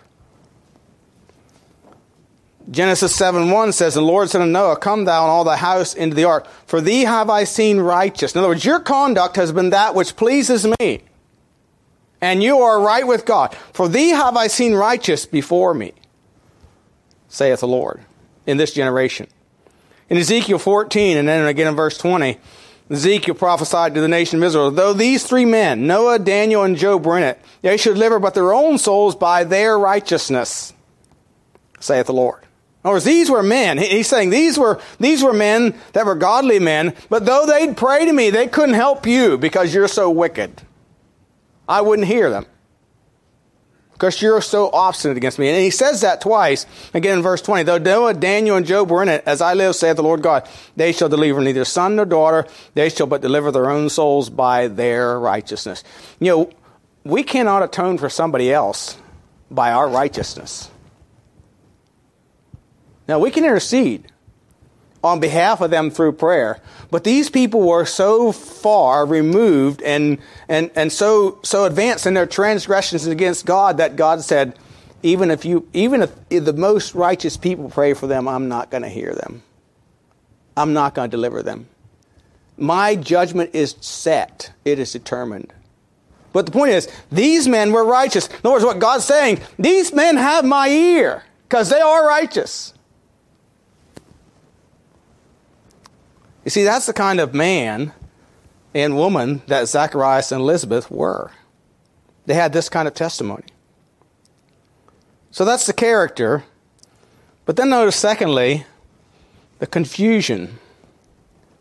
Genesis 2.69 3.15
7 3.15 3.49
1 3.49 3.71
says, 3.71 3.95
The 3.95 4.01
Lord 4.01 4.29
said 4.29 4.39
to 4.39 4.45
Noah, 4.45 4.77
Come 4.77 5.05
thou 5.05 5.23
and 5.23 5.31
all 5.31 5.43
thy 5.43 5.57
house 5.57 5.95
into 5.95 6.15
the 6.15 6.25
ark, 6.25 6.45
for 6.67 6.81
thee 6.81 7.01
have 7.01 7.31
I 7.31 7.45
seen 7.45 7.79
righteous. 7.79 8.35
In 8.35 8.39
other 8.39 8.49
words, 8.49 8.63
your 8.63 8.79
conduct 8.79 9.37
has 9.37 9.51
been 9.51 9.71
that 9.71 9.95
which 9.95 10.15
pleases 10.15 10.67
me, 10.79 11.01
and 12.21 12.43
you 12.43 12.59
are 12.59 12.79
right 12.79 13.07
with 13.07 13.25
God. 13.25 13.55
For 13.73 13.87
thee 13.87 14.09
have 14.09 14.37
I 14.37 14.45
seen 14.45 14.75
righteous 14.75 15.25
before 15.25 15.73
me, 15.73 15.93
saith 17.35 17.59
the 17.59 17.67
Lord, 17.67 17.99
in 18.47 18.55
this 18.55 18.73
generation. 18.73 19.27
In 20.09 20.17
Ezekiel 20.17 20.57
14, 20.57 21.17
and 21.17 21.27
then 21.27 21.45
again 21.45 21.67
in 21.67 21.75
verse 21.75 21.97
20, 21.97 22.37
Ezekiel 22.89 23.35
prophesied 23.35 23.93
to 23.95 24.01
the 24.01 24.07
nation 24.07 24.37
of 24.37 24.43
Israel, 24.43 24.71
though 24.71 24.93
these 24.93 25.25
three 25.25 25.43
men, 25.43 25.85
Noah, 25.85 26.19
Daniel, 26.19 26.63
and 26.63 26.77
Job, 26.77 27.05
were 27.05 27.17
in 27.17 27.23
it, 27.23 27.39
they 27.61 27.75
should 27.75 27.95
deliver 27.95 28.19
but 28.19 28.35
their 28.35 28.53
own 28.53 28.77
souls 28.77 29.15
by 29.15 29.43
their 29.43 29.77
righteousness, 29.77 30.73
saith 31.79 32.05
the 32.05 32.13
Lord. 32.13 32.43
In 32.43 32.89
other 32.89 32.95
words, 32.95 33.05
these 33.05 33.29
were 33.29 33.43
men. 33.43 33.79
He's 33.79 34.07
saying 34.07 34.29
these 34.29 34.57
were, 34.57 34.79
these 34.99 35.21
were 35.21 35.33
men 35.33 35.75
that 35.93 36.05
were 36.05 36.15
godly 36.15 36.59
men, 36.59 36.93
but 37.09 37.25
though 37.25 37.45
they'd 37.45 37.75
pray 37.75 38.05
to 38.05 38.13
me, 38.13 38.29
they 38.29 38.47
couldn't 38.47 38.75
help 38.75 39.05
you 39.05 39.37
because 39.37 39.73
you're 39.73 39.87
so 39.89 40.09
wicked. 40.09 40.61
I 41.67 41.81
wouldn't 41.81 42.07
hear 42.07 42.29
them 42.29 42.45
because 43.95 44.21
you're 44.21 44.41
so 44.41 44.69
obstinate 44.73 45.15
against 45.15 45.39
me. 45.39 45.47
And 45.47 45.57
he 45.57 45.69
says 45.69 46.01
that 46.01 46.19
twice, 46.19 46.65
again 46.93 47.17
in 47.17 47.23
verse 47.23 47.41
20. 47.41 47.63
Though 47.63 47.77
Noah, 47.77 48.13
Daniel, 48.13 48.57
and 48.57 48.65
Job 48.65 48.91
were 48.91 49.01
in 49.01 49.07
it, 49.07 49.23
as 49.25 49.41
I 49.41 49.53
live, 49.53 49.73
saith 49.73 49.95
the 49.95 50.03
Lord 50.03 50.21
God, 50.21 50.47
they 50.75 50.91
shall 50.91 51.07
deliver 51.07 51.39
neither 51.39 51.63
son 51.63 51.95
nor 51.95 52.03
daughter, 52.03 52.45
they 52.73 52.89
shall 52.89 53.07
but 53.07 53.21
deliver 53.21 53.53
their 53.53 53.71
own 53.71 53.89
souls 53.89 54.29
by 54.29 54.67
their 54.67 55.17
righteousness. 55.17 55.81
You 56.19 56.27
know, 56.27 56.51
we 57.05 57.23
cannot 57.23 57.63
atone 57.63 57.97
for 57.97 58.09
somebody 58.09 58.51
else 58.51 58.97
by 59.49 59.71
our 59.71 59.87
righteousness. 59.87 60.69
Now, 63.07 63.19
we 63.19 63.31
can 63.31 63.45
intercede 63.45 64.11
on 65.05 65.19
behalf 65.19 65.61
of 65.61 65.71
them 65.71 65.91
through 65.91 66.13
prayer. 66.13 66.59
But 66.91 67.03
these 67.03 67.29
people 67.29 67.61
were 67.67 67.85
so 67.85 68.31
far 68.31 69.05
removed 69.05 69.81
and, 69.81 70.17
and, 70.49 70.71
and 70.75 70.91
so, 70.91 71.39
so 71.43 71.65
advanced 71.65 72.05
in 72.05 72.13
their 72.13 72.25
transgressions 72.25 73.05
against 73.05 73.45
God 73.45 73.77
that 73.77 73.95
God 73.95 74.21
said, 74.21 74.57
even 75.03 75.29
if 75.29 75.45
you, 75.45 75.67
even 75.73 76.01
if 76.01 76.11
the 76.29 76.53
most 76.53 76.95
righteous 76.95 77.37
people 77.37 77.69
pray 77.69 77.93
for 77.93 78.07
them, 78.07 78.27
I'm 78.27 78.47
not 78.47 78.71
going 78.71 78.83
to 78.83 78.89
hear 78.89 79.13
them. 79.13 79.43
I'm 80.57 80.73
not 80.73 80.95
going 80.95 81.09
to 81.09 81.15
deliver 81.15 81.43
them. 81.43 81.67
My 82.57 82.95
judgment 82.95 83.51
is 83.53 83.75
set. 83.81 84.51
It 84.63 84.79
is 84.79 84.93
determined. 84.93 85.53
But 86.33 86.45
the 86.45 86.51
point 86.51 86.71
is, 86.71 86.89
these 87.11 87.47
men 87.47 87.71
were 87.71 87.85
righteous. 87.85 88.27
In 88.27 88.35
other 88.43 88.51
words, 88.51 88.65
what 88.65 88.79
God's 88.79 89.05
saying, 89.05 89.39
these 89.59 89.93
men 89.93 90.17
have 90.17 90.43
my 90.43 90.67
ear 90.67 91.23
because 91.47 91.69
they 91.69 91.79
are 91.79 92.07
righteous. 92.07 92.73
You 96.45 96.51
see, 96.51 96.63
that's 96.63 96.85
the 96.85 96.93
kind 96.93 97.19
of 97.19 97.33
man 97.33 97.91
and 98.73 98.95
woman 98.95 99.41
that 99.47 99.67
Zacharias 99.67 100.31
and 100.31 100.41
Elizabeth 100.41 100.91
were. 100.91 101.31
They 102.27 102.35
had 102.35 102.53
this 102.53 102.69
kind 102.69 102.87
of 102.87 102.93
testimony. 102.93 103.45
So 105.31 105.43
that's 105.43 105.65
the 105.65 105.73
character. 105.73 106.43
But 107.45 107.55
then 107.55 107.69
notice, 107.69 107.95
secondly, 107.95 108.65
the 109.59 109.67
confusion 109.67 110.59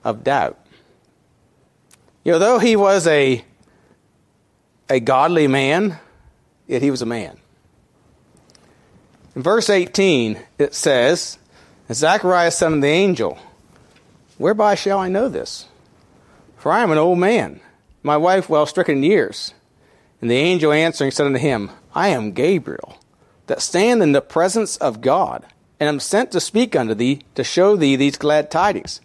of 0.05 0.23
doubt. 0.23 0.59
You 2.23 2.33
know, 2.33 2.39
though 2.39 2.59
he 2.59 2.77
was 2.77 3.07
a, 3.07 3.45
a 4.89 5.01
godly 5.01 5.49
man, 5.49 5.99
yet 6.67 6.83
he 6.83 6.91
was 6.91 7.03
a 7.03 7.07
man. 7.07 7.39
In 9.35 9.43
verse 9.43 9.69
18, 9.71 10.39
it 10.59 10.75
says, 10.75 11.39
Zacharias 11.93 12.59
said 12.59 12.67
unto 12.67 12.81
the 12.81 12.87
angel, 12.89 13.39
Whereby 14.39 14.75
shall 14.75 14.99
I 14.99 15.09
know 15.09 15.29
this? 15.29 15.67
For 16.57 16.73
I 16.73 16.83
am 16.83 16.91
an 16.91 16.99
old 16.99 17.19
man, 17.19 17.61
my 18.03 18.17
wife 18.17 18.49
well 18.49 18.67
stricken 18.67 18.99
in 18.99 19.03
years. 19.05 19.55
And 20.21 20.31
the 20.31 20.37
angel 20.37 20.73
answering 20.73 21.11
said 21.11 21.27
unto 21.27 21.39
him, 21.39 21.71
I 21.95 22.09
am 22.09 22.33
Gabriel, 22.33 22.99
that 23.47 23.63
stand 23.63 24.03
in 24.03 24.13
the 24.13 24.21
presence 24.21 24.77
of 24.79 25.01
God, 25.01 25.45
and 25.79 25.89
am 25.89 26.01
sent 26.01 26.33
to 26.33 26.41
speak 26.41 26.75
unto 26.75 26.95
thee, 26.95 27.21
to 27.35 27.45
show 27.45 27.77
thee 27.77 27.97
these 27.97 28.17
glad 28.17 28.51
tidings. 28.51 29.01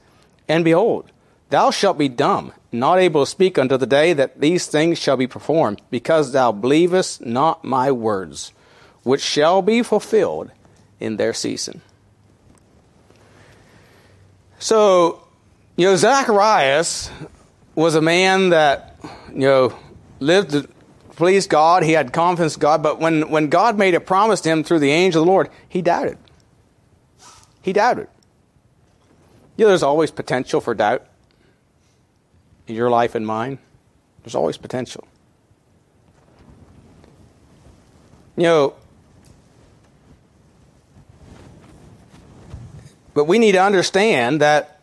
And 0.48 0.64
behold, 0.64 1.12
thou 1.50 1.72
shalt 1.72 1.98
be 1.98 2.10
dumb, 2.10 2.54
not 2.72 3.00
able 3.00 3.26
to 3.26 3.30
speak 3.30 3.58
unto 3.58 3.78
the 3.78 3.86
day 3.86 4.14
that 4.14 4.40
these 4.40 4.68
things 4.68 4.98
shall 4.98 5.18
be 5.18 5.28
performed, 5.28 5.82
because 5.92 6.32
thou 6.32 6.52
believest 6.52 7.26
not 7.26 7.64
my 7.64 7.92
words, 7.92 8.54
which 9.04 9.22
shall 9.22 9.62
be 9.62 9.84
fulfilled 9.84 10.52
in 11.00 11.18
their 11.18 11.34
season. 11.34 11.82
So, 14.60 15.26
you 15.78 15.88
know, 15.88 15.96
Zacharias 15.96 17.10
was 17.76 17.96
a 17.96 18.02
man 18.02 18.50
that, 18.50 18.98
you 19.30 19.40
know, 19.40 19.80
lived 20.20 20.52
to 20.52 20.68
please 21.16 21.48
God. 21.48 21.84
He 21.84 21.94
had 21.94 22.12
confidence 22.12 22.56
in 22.56 22.60
God. 22.60 22.84
But 22.84 23.00
when, 23.00 23.30
when 23.30 23.48
God 23.48 23.78
made 23.78 23.96
a 23.96 24.02
promise 24.02 24.42
to 24.42 24.50
him 24.50 24.64
through 24.64 24.80
the 24.80 24.92
angel 24.92 25.22
of 25.22 25.26
the 25.26 25.32
Lord, 25.32 25.50
he 25.68 25.82
doubted. 25.82 26.18
He 27.62 27.74
doubted. 27.74 28.08
You 29.56 29.66
know, 29.66 29.70
there's 29.70 29.84
always 29.84 30.12
potential 30.12 30.62
for 30.62 30.74
doubt 30.74 31.06
in 32.68 32.76
your 32.76 32.90
life 32.90 33.16
and 33.16 33.26
mine. 33.26 33.60
There's 34.24 34.36
always 34.36 34.58
potential. 34.58 35.08
You 38.36 38.44
know, 38.44 38.74
But 43.14 43.26
we 43.26 43.40
need 43.40 43.54
to 43.54 43.62
understand 43.62 44.42
that 44.42 44.82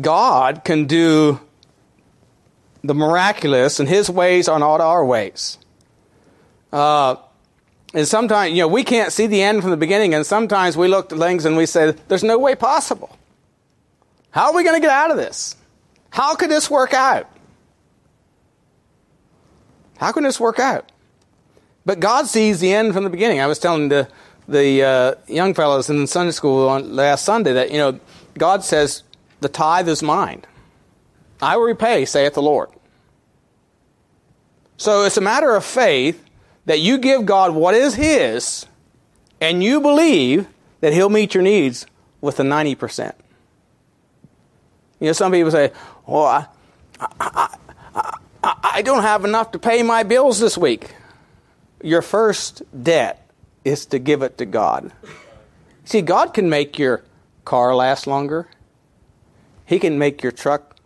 God 0.00 0.64
can 0.64 0.86
do 0.86 1.40
the 2.82 2.94
miraculous, 2.94 3.80
and 3.80 3.88
His 3.88 4.10
ways 4.10 4.48
are 4.48 4.58
not 4.58 4.80
our 4.80 5.04
ways. 5.04 5.58
Uh, 6.72 7.16
and 7.94 8.06
sometimes, 8.06 8.52
you 8.52 8.58
know, 8.58 8.68
we 8.68 8.82
can't 8.82 9.12
see 9.12 9.26
the 9.26 9.42
end 9.42 9.62
from 9.62 9.70
the 9.70 9.76
beginning, 9.76 10.14
and 10.14 10.26
sometimes 10.26 10.76
we 10.76 10.88
look 10.88 11.12
at 11.12 11.18
things 11.18 11.44
and 11.44 11.56
we 11.56 11.66
say, 11.66 11.92
there's 12.08 12.24
no 12.24 12.38
way 12.38 12.54
possible. 12.54 13.16
How 14.30 14.46
are 14.46 14.54
we 14.54 14.64
going 14.64 14.74
to 14.74 14.80
get 14.80 14.90
out 14.90 15.12
of 15.12 15.16
this? 15.16 15.56
How 16.10 16.34
could 16.34 16.50
this 16.50 16.68
work 16.68 16.92
out? 16.92 17.30
How 19.98 20.10
can 20.10 20.24
this 20.24 20.40
work 20.40 20.58
out? 20.58 20.90
But 21.86 22.00
God 22.00 22.26
sees 22.26 22.60
the 22.60 22.72
end 22.72 22.94
from 22.94 23.04
the 23.04 23.10
beginning. 23.10 23.40
I 23.40 23.46
was 23.46 23.58
telling 23.58 23.88
the 23.88 24.08
the 24.48 24.82
uh, 24.82 25.14
young 25.26 25.54
fellows 25.54 25.88
in 25.90 26.06
Sunday 26.06 26.32
school 26.32 26.68
on 26.68 26.94
last 26.94 27.24
Sunday 27.24 27.52
that, 27.54 27.70
you 27.70 27.78
know, 27.78 27.98
God 28.36 28.64
says, 28.64 29.02
the 29.40 29.48
tithe 29.48 29.88
is 29.88 30.02
mine. 30.02 30.42
I 31.40 31.56
will 31.56 31.64
repay, 31.64 32.04
saith 32.04 32.34
the 32.34 32.42
Lord. 32.42 32.70
So 34.76 35.04
it's 35.04 35.16
a 35.16 35.20
matter 35.20 35.54
of 35.54 35.64
faith 35.64 36.22
that 36.66 36.80
you 36.80 36.98
give 36.98 37.26
God 37.26 37.54
what 37.54 37.74
is 37.74 37.94
His 37.94 38.66
and 39.40 39.62
you 39.62 39.80
believe 39.80 40.46
that 40.80 40.92
He'll 40.92 41.10
meet 41.10 41.34
your 41.34 41.42
needs 41.42 41.86
with 42.20 42.36
the 42.36 42.42
90%. 42.42 43.12
You 45.00 45.08
know, 45.08 45.12
some 45.12 45.32
people 45.32 45.50
say, 45.50 45.72
well, 46.06 46.24
I, 46.24 46.46
I, 47.00 47.56
I, 47.94 48.54
I 48.74 48.82
don't 48.82 49.02
have 49.02 49.24
enough 49.24 49.52
to 49.52 49.58
pay 49.58 49.82
my 49.82 50.02
bills 50.02 50.40
this 50.40 50.56
week. 50.56 50.94
Your 51.82 52.02
first 52.02 52.62
debt 52.82 53.23
is 53.64 53.86
to 53.86 53.98
give 53.98 54.22
it 54.22 54.38
to 54.38 54.44
God. 54.44 54.92
See, 55.84 56.02
God 56.02 56.34
can 56.34 56.48
make 56.48 56.78
your 56.78 57.02
car 57.44 57.74
last 57.74 58.06
longer. 58.06 58.48
He 59.66 59.78
can 59.78 59.98
make 59.98 60.22
your 60.22 60.32
truck 60.32 60.76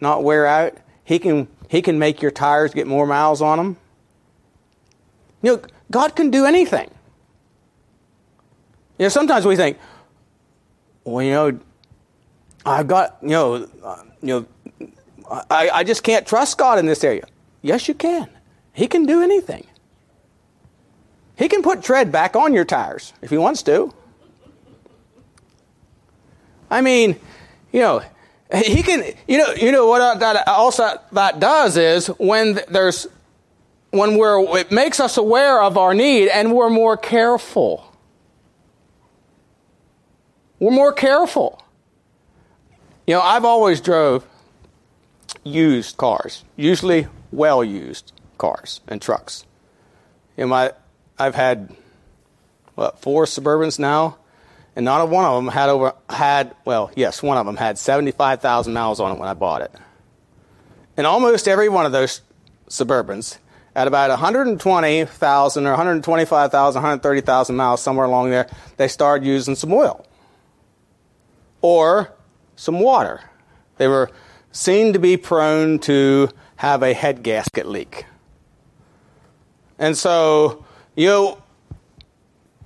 not 0.00 0.22
wear 0.22 0.46
out. 0.46 0.76
He 1.04 1.18
can, 1.18 1.48
he 1.68 1.82
can 1.82 1.98
make 1.98 2.22
your 2.22 2.30
tires 2.30 2.72
get 2.72 2.86
more 2.86 3.06
miles 3.06 3.42
on 3.42 3.58
them. 3.58 3.76
You 5.42 5.56
know, 5.56 5.62
God 5.90 6.14
can 6.14 6.30
do 6.30 6.44
anything. 6.44 6.90
You 8.98 9.04
know, 9.04 9.08
sometimes 9.08 9.46
we 9.46 9.56
think, 9.56 9.78
well, 11.04 11.22
you 11.22 11.32
know, 11.32 11.60
I've 12.66 12.88
got, 12.88 13.18
you 13.22 13.28
know, 13.28 13.68
uh, 13.82 14.02
you 14.20 14.46
know, 14.80 14.90
I, 15.50 15.70
I 15.70 15.84
just 15.84 16.02
can't 16.02 16.26
trust 16.26 16.58
God 16.58 16.78
in 16.78 16.86
this 16.86 17.04
area. 17.04 17.26
Yes, 17.62 17.88
you 17.88 17.94
can. 17.94 18.28
He 18.72 18.86
can 18.86 19.06
do 19.06 19.22
anything. 19.22 19.66
He 21.38 21.48
can 21.48 21.62
put 21.62 21.82
tread 21.82 22.10
back 22.10 22.36
on 22.36 22.52
your 22.52 22.64
tires 22.64 23.12
if 23.22 23.30
he 23.30 23.38
wants 23.38 23.62
to. 23.64 23.94
I 26.70 26.80
mean, 26.80 27.16
you 27.72 27.80
know, 27.80 28.02
he 28.54 28.82
can. 28.82 29.14
You 29.26 29.38
know, 29.38 29.52
you 29.52 29.72
know 29.72 29.86
what 29.86 30.20
that 30.20 30.48
also 30.48 31.00
that 31.12 31.40
does 31.40 31.76
is 31.76 32.08
when 32.18 32.60
there's 32.68 33.06
when 33.90 34.16
we're, 34.16 34.58
it 34.58 34.70
makes 34.70 35.00
us 35.00 35.16
aware 35.16 35.62
of 35.62 35.78
our 35.78 35.94
need 35.94 36.28
and 36.28 36.54
we're 36.54 36.70
more 36.70 36.96
careful. 36.96 37.84
We're 40.58 40.72
more 40.72 40.92
careful. 40.92 41.62
You 43.06 43.14
know, 43.14 43.20
I've 43.20 43.44
always 43.44 43.80
drove 43.80 44.26
used 45.44 45.96
cars, 45.96 46.44
usually 46.56 47.06
well 47.32 47.64
used 47.64 48.12
cars 48.36 48.80
and 48.86 49.00
trucks. 49.00 49.46
You 50.36 50.44
know, 50.44 50.48
my, 50.48 50.72
I've 51.18 51.34
had, 51.34 51.74
what, 52.74 52.98
four 53.00 53.24
Suburbans 53.24 53.78
now? 53.78 54.18
And 54.76 54.84
not 54.84 55.00
a 55.00 55.06
one 55.06 55.24
of 55.24 55.34
them 55.44 55.52
had 55.52 55.68
over, 55.68 55.94
had, 56.08 56.54
well, 56.64 56.90
yes, 56.94 57.22
one 57.22 57.36
of 57.36 57.46
them 57.46 57.56
had 57.56 57.78
75,000 57.78 58.72
miles 58.72 59.00
on 59.00 59.16
it 59.16 59.18
when 59.18 59.28
I 59.28 59.34
bought 59.34 59.62
it. 59.62 59.72
And 60.96 61.06
almost 61.06 61.48
every 61.48 61.68
one 61.68 61.84
of 61.84 61.92
those 61.92 62.22
Suburbans 62.68 63.38
at 63.74 63.86
about 63.86 64.10
120,000 64.10 65.66
or 65.66 65.70
125,000, 65.70 66.82
130,000 66.82 67.56
miles, 67.56 67.82
somewhere 67.82 68.06
along 68.06 68.30
there, 68.30 68.48
they 68.76 68.88
started 68.88 69.26
using 69.26 69.54
some 69.54 69.72
oil 69.72 70.04
or 71.60 72.12
some 72.56 72.80
water. 72.80 73.20
They 73.76 73.86
were 73.88 74.10
seen 74.52 74.92
to 74.92 74.98
be 74.98 75.16
prone 75.16 75.78
to 75.80 76.28
have 76.56 76.82
a 76.82 76.92
head 76.92 77.22
gasket 77.22 77.66
leak. 77.66 78.04
And 79.78 79.96
so, 79.96 80.64
you 80.98 81.06
know, 81.06 81.38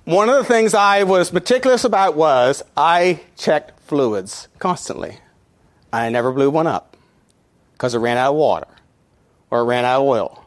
one 0.05 0.27
of 0.27 0.35
the 0.37 0.43
things 0.43 0.73
I 0.73 1.03
was 1.03 1.31
meticulous 1.31 1.83
about 1.83 2.15
was 2.15 2.63
I 2.75 3.19
checked 3.37 3.79
fluids 3.81 4.47
constantly. 4.57 5.19
I 5.93 6.09
never 6.09 6.31
blew 6.31 6.49
one 6.49 6.65
up 6.65 6.97
because 7.73 7.93
it 7.93 7.99
ran 7.99 8.17
out 8.17 8.31
of 8.31 8.35
water 8.35 8.67
or 9.51 9.59
it 9.59 9.65
ran 9.65 9.85
out 9.85 10.01
of 10.01 10.07
oil. 10.07 10.45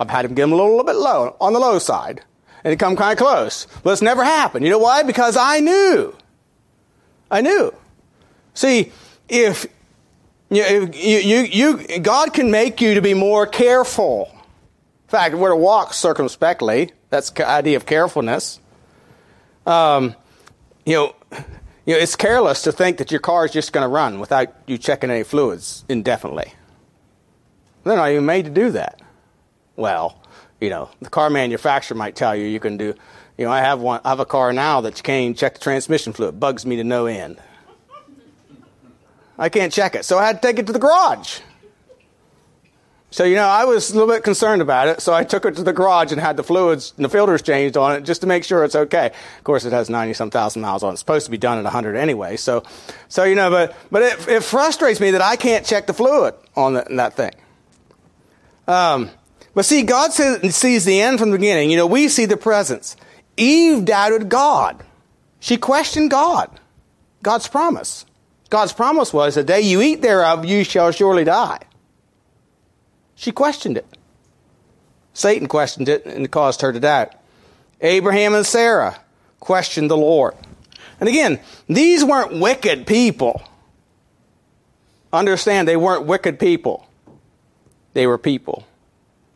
I've 0.00 0.08
had 0.08 0.24
them 0.24 0.34
get 0.34 0.44
them 0.44 0.52
a 0.52 0.56
little, 0.56 0.82
bit 0.82 0.96
low, 0.96 1.36
on 1.38 1.52
the 1.52 1.58
low 1.58 1.78
side. 1.78 2.22
And 2.64 2.72
it 2.72 2.78
come 2.78 2.96
kind 2.96 3.12
of 3.12 3.18
close. 3.18 3.66
But 3.82 3.90
it's 3.90 4.00
never 4.00 4.24
happened. 4.24 4.64
You 4.64 4.70
know 4.70 4.78
why? 4.78 5.02
Because 5.02 5.36
I 5.36 5.60
knew. 5.60 6.16
I 7.30 7.42
knew. 7.42 7.74
See, 8.54 8.90
if 9.28 9.66
you, 10.48 10.90
you, 10.94 11.38
you, 11.40 11.98
God 11.98 12.32
can 12.32 12.50
make 12.50 12.80
you 12.80 12.94
to 12.94 13.02
be 13.02 13.12
more 13.12 13.46
careful. 13.46 14.34
In 15.08 15.10
fact, 15.10 15.34
we're 15.34 15.50
to 15.50 15.56
walk 15.56 15.94
circumspectly. 15.94 16.92
That's 17.10 17.30
the 17.30 17.48
idea 17.48 17.76
of 17.76 17.86
carefulness. 17.86 18.60
Um, 19.66 20.14
you 20.84 20.94
know, 20.94 21.16
you 21.86 21.94
know, 21.94 22.00
it's 22.00 22.14
careless 22.14 22.62
to 22.62 22.72
think 22.72 22.98
that 22.98 23.10
your 23.10 23.20
car 23.20 23.46
is 23.46 23.52
just 23.52 23.72
going 23.72 23.84
to 23.84 23.88
run 23.88 24.20
without 24.20 24.54
you 24.66 24.78
checking 24.78 25.10
any 25.10 25.24
fluids 25.24 25.84
indefinitely. 25.88 26.52
They're 27.84 27.96
not 27.96 28.10
even 28.10 28.26
made 28.26 28.44
to 28.44 28.50
do 28.50 28.70
that 28.72 29.00
well, 29.78 30.20
you 30.60 30.68
know, 30.68 30.90
the 31.00 31.08
car 31.08 31.30
manufacturer 31.30 31.96
might 31.96 32.16
tell 32.16 32.36
you 32.36 32.44
you 32.44 32.60
can 32.60 32.76
do. 32.76 32.94
You 33.38 33.44
know, 33.44 33.52
I 33.52 33.60
have 33.60 33.80
one. 33.80 34.00
I 34.04 34.10
have 34.10 34.20
a 34.20 34.26
car 34.26 34.52
now 34.52 34.80
that 34.82 34.98
you 34.98 35.02
can't 35.02 35.38
check 35.38 35.54
the 35.54 35.60
transmission 35.60 36.12
fluid. 36.12 36.38
Bugs 36.38 36.66
me 36.66 36.76
to 36.76 36.84
no 36.84 37.06
end. 37.06 37.40
I 39.38 39.48
can't 39.48 39.72
check 39.72 39.94
it, 39.94 40.04
so 40.04 40.18
I 40.18 40.26
had 40.26 40.42
to 40.42 40.48
take 40.48 40.58
it 40.58 40.66
to 40.66 40.72
the 40.72 40.80
garage. 40.80 41.38
So, 43.10 43.24
you 43.24 43.36
know, 43.36 43.46
I 43.46 43.64
was 43.64 43.90
a 43.90 43.94
little 43.94 44.12
bit 44.12 44.22
concerned 44.22 44.60
about 44.60 44.88
it, 44.88 45.00
so 45.00 45.14
I 45.14 45.24
took 45.24 45.46
it 45.46 45.56
to 45.56 45.62
the 45.62 45.72
garage 45.72 46.12
and 46.12 46.20
had 46.20 46.36
the 46.36 46.42
fluids 46.42 46.92
and 46.96 47.04
the 47.04 47.08
filters 47.08 47.40
changed 47.40 47.76
on 47.76 47.96
it 47.96 48.02
just 48.02 48.20
to 48.20 48.26
make 48.26 48.44
sure 48.44 48.64
it's 48.64 48.76
okay. 48.76 49.06
Of 49.38 49.44
course, 49.44 49.64
it 49.64 49.72
has 49.72 49.88
90 49.88 50.12
some 50.12 50.30
thousand 50.30 50.60
miles 50.60 50.82
on 50.82 50.90
it. 50.90 50.92
It's 50.94 51.00
supposed 51.00 51.24
to 51.24 51.30
be 51.30 51.38
done 51.38 51.56
at 51.56 51.64
100 51.64 51.96
anyway. 51.96 52.36
So, 52.36 52.64
so 53.08 53.24
you 53.24 53.34
know, 53.34 53.50
but, 53.50 53.74
but 53.90 54.02
it, 54.02 54.28
it 54.28 54.42
frustrates 54.42 55.00
me 55.00 55.12
that 55.12 55.22
I 55.22 55.36
can't 55.36 55.64
check 55.64 55.86
the 55.86 55.94
fluid 55.94 56.34
on 56.54 56.74
the, 56.74 56.86
that 56.90 57.14
thing. 57.14 57.32
Um, 58.66 59.10
but 59.54 59.64
see, 59.64 59.82
God 59.84 60.12
sees 60.12 60.84
the 60.84 61.00
end 61.00 61.18
from 61.18 61.30
the 61.30 61.38
beginning. 61.38 61.70
You 61.70 61.78
know, 61.78 61.86
we 61.86 62.08
see 62.08 62.26
the 62.26 62.36
presence. 62.36 62.94
Eve 63.38 63.86
doubted 63.86 64.28
God. 64.28 64.84
She 65.40 65.56
questioned 65.56 66.10
God, 66.10 66.50
God's 67.22 67.48
promise. 67.48 68.04
God's 68.50 68.72
promise 68.72 69.12
was, 69.12 69.34
the 69.34 69.44
day 69.44 69.60
you 69.60 69.80
eat 69.80 70.02
thereof, 70.02 70.44
you 70.44 70.64
shall 70.64 70.90
surely 70.90 71.24
die. 71.24 71.60
She 73.18 73.32
questioned 73.32 73.76
it. 73.76 73.84
Satan 75.12 75.48
questioned 75.48 75.88
it 75.88 76.06
and 76.06 76.30
caused 76.30 76.60
her 76.60 76.72
to 76.72 76.78
doubt. 76.78 77.14
Abraham 77.80 78.32
and 78.32 78.46
Sarah 78.46 79.00
questioned 79.40 79.90
the 79.90 79.96
Lord. 79.96 80.34
And 81.00 81.08
again, 81.08 81.40
these 81.68 82.04
weren't 82.04 82.38
wicked 82.38 82.86
people. 82.86 83.42
Understand, 85.12 85.66
they 85.66 85.76
weren't 85.76 86.06
wicked 86.06 86.38
people. 86.38 86.86
They 87.92 88.06
were 88.06 88.18
people 88.18 88.68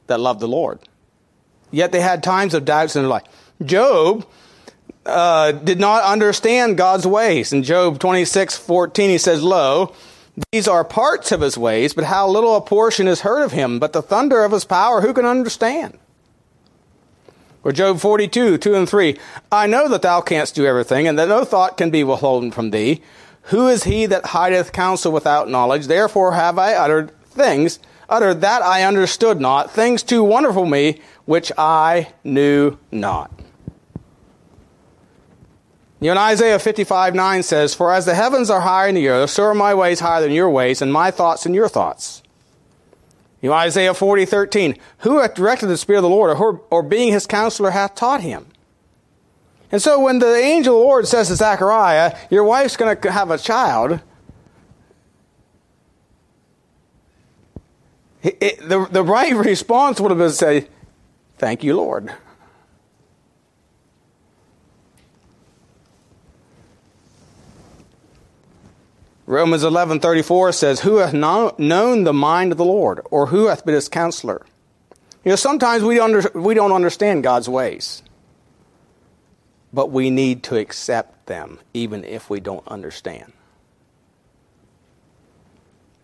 that 0.07 0.21
loved 0.21 0.39
the 0.39 0.47
Lord. 0.47 0.79
Yet 1.73 1.91
they 1.91 2.01
had 2.01 2.23
times 2.23 2.55
of 2.55 2.65
doubts 2.65 2.95
in 2.95 3.03
their 3.03 3.09
life. 3.09 3.25
Job 3.65 4.25
uh, 5.05 5.51
did 5.51 5.81
not 5.81 6.05
understand 6.05 6.79
God's 6.79 7.07
ways. 7.07 7.53
In 7.53 7.65
Job 7.65 7.99
26, 7.99 8.59
14, 8.59 9.11
he 9.11 9.19
says, 9.19 9.43
Lo, 9.43 9.93
these 10.51 10.67
are 10.67 10.85
parts 10.85 11.33
of 11.33 11.41
his 11.41 11.59
ways, 11.59 11.93
but 11.93 12.05
how 12.05 12.29
little 12.29 12.57
a 12.57 12.61
portion 12.61 13.07
is 13.07 13.21
heard 13.21 13.43
of 13.43 13.53
him. 13.53 13.79
But 13.79 13.93
the 13.93 14.03
thunder 14.03 14.45
of 14.45 14.53
his 14.53 14.65
power, 14.65 15.01
who 15.01 15.13
can 15.13 15.27
understand? 15.27 15.99
Or 17.65 17.73
Job 17.73 18.01
42, 18.01 18.59
2 18.59 18.75
and 18.75 18.89
3. 18.89 19.19
I 19.51 19.67
know 19.67 19.89
that 19.89 20.03
thou 20.03 20.21
canst 20.21 20.55
do 20.55 20.67
everything, 20.67 21.07
and 21.07 21.19
that 21.19 21.29
no 21.29 21.45
thought 21.45 21.77
can 21.77 21.91
be 21.91 22.03
withholden 22.03 22.51
from 22.51 22.71
thee. 22.71 23.03
Who 23.47 23.69
is 23.69 23.85
he 23.85 24.07
that 24.07 24.27
hideth 24.27 24.73
counsel 24.73 25.13
without 25.13 25.49
knowledge? 25.49 25.87
Therefore 25.87 26.33
have 26.33 26.59
I 26.59 26.75
uttered 26.75 27.13
things 27.31 27.79
uttered 28.13 28.43
that 28.43 28.63
I 28.63 28.83
understood 28.83 29.41
not, 29.41 29.71
things 29.71 30.03
too 30.03 30.23
wonderful 30.23 30.67
me, 30.67 31.01
which 31.25 31.51
I 31.57 32.13
knew 32.23 32.79
not. 32.91 33.31
You 36.03 36.13
know, 36.13 36.21
Isaiah 36.21 36.59
55 36.59 37.15
9 37.15 37.43
says, 37.45 37.75
For 37.75 37.93
as 37.93 38.07
the 38.07 38.15
heavens 38.15 38.51
are 38.51 38.61
higher 38.61 38.89
than 38.89 38.97
the 38.97 39.09
earth, 39.09 39.31
so 39.31 39.45
are 39.45 39.55
my 39.55 39.73
ways 39.73 40.01
higher 40.01 40.21
than 40.21 40.33
your 40.33 40.51
ways, 40.51 40.83
and 40.83 40.93
my 40.93 41.13
thoughts 41.13 41.45
than 41.45 41.55
your 41.55 41.69
thoughts. 41.69 42.23
You 43.41 43.51
know, 43.51 43.55
Isaiah 43.55 43.95
40 43.95 44.25
13, 44.25 44.77
Who 44.99 45.21
hath 45.21 45.35
directed 45.35 45.69
the 45.69 45.77
Spirit 45.77 46.01
of 46.01 46.03
the 46.03 46.09
Lord, 46.09 46.37
or, 46.37 46.61
or 46.71 46.83
being 46.83 47.13
his 47.13 47.27
counselor 47.27 47.71
hath 47.71 47.95
taught 47.95 48.21
him? 48.21 48.47
And 49.71 49.81
so 49.81 50.01
when 50.01 50.19
the 50.19 50.35
angel 50.35 50.75
of 50.75 50.81
the 50.81 50.85
Lord 50.85 51.07
says 51.07 51.29
to 51.29 51.37
Zechariah, 51.37 52.17
Your 52.31 52.43
wife's 52.43 52.77
going 52.77 52.97
to 52.97 53.13
have 53.13 53.31
a 53.31 53.39
child, 53.39 54.01
It, 58.23 58.69
the, 58.69 58.87
the 58.87 59.03
right 59.03 59.35
response 59.47 60.01
would 60.01 60.11
have 60.11 60.19
been 60.19 60.29
to 60.29 60.35
say, 60.35 60.69
Thank 61.39 61.65
you, 61.65 61.77
Lord. 61.77 62.13
Romans 69.27 69.63
11:34 69.63 70.53
says, 70.53 70.81
"Who 70.81 70.97
hath 70.97 71.13
known 71.13 72.05
the 72.05 72.13
mind 72.13 72.53
of 72.53 72.59
the 72.59 72.65
Lord, 72.65 73.01
or 73.11 73.27
who 73.27 73.47
hath 73.47 73.65
been 73.65 73.75
his 73.75 73.89
counselor?" 73.89 74.45
You 75.25 75.31
know, 75.31 75.37
sometimes 75.37 75.85
we, 75.85 76.01
under, 76.01 76.29
we 76.35 76.55
don't 76.55 76.73
understand 76.73 77.23
God's 77.23 77.49
ways, 77.49 78.03
but 79.73 79.91
we 79.91 80.11
need 80.11 80.43
to 80.45 80.57
accept 80.57 81.27
them, 81.27 81.61
even 81.73 82.05
if 82.05 82.29
we 82.29 82.41
don't 82.41 82.67
understand. 82.67 83.33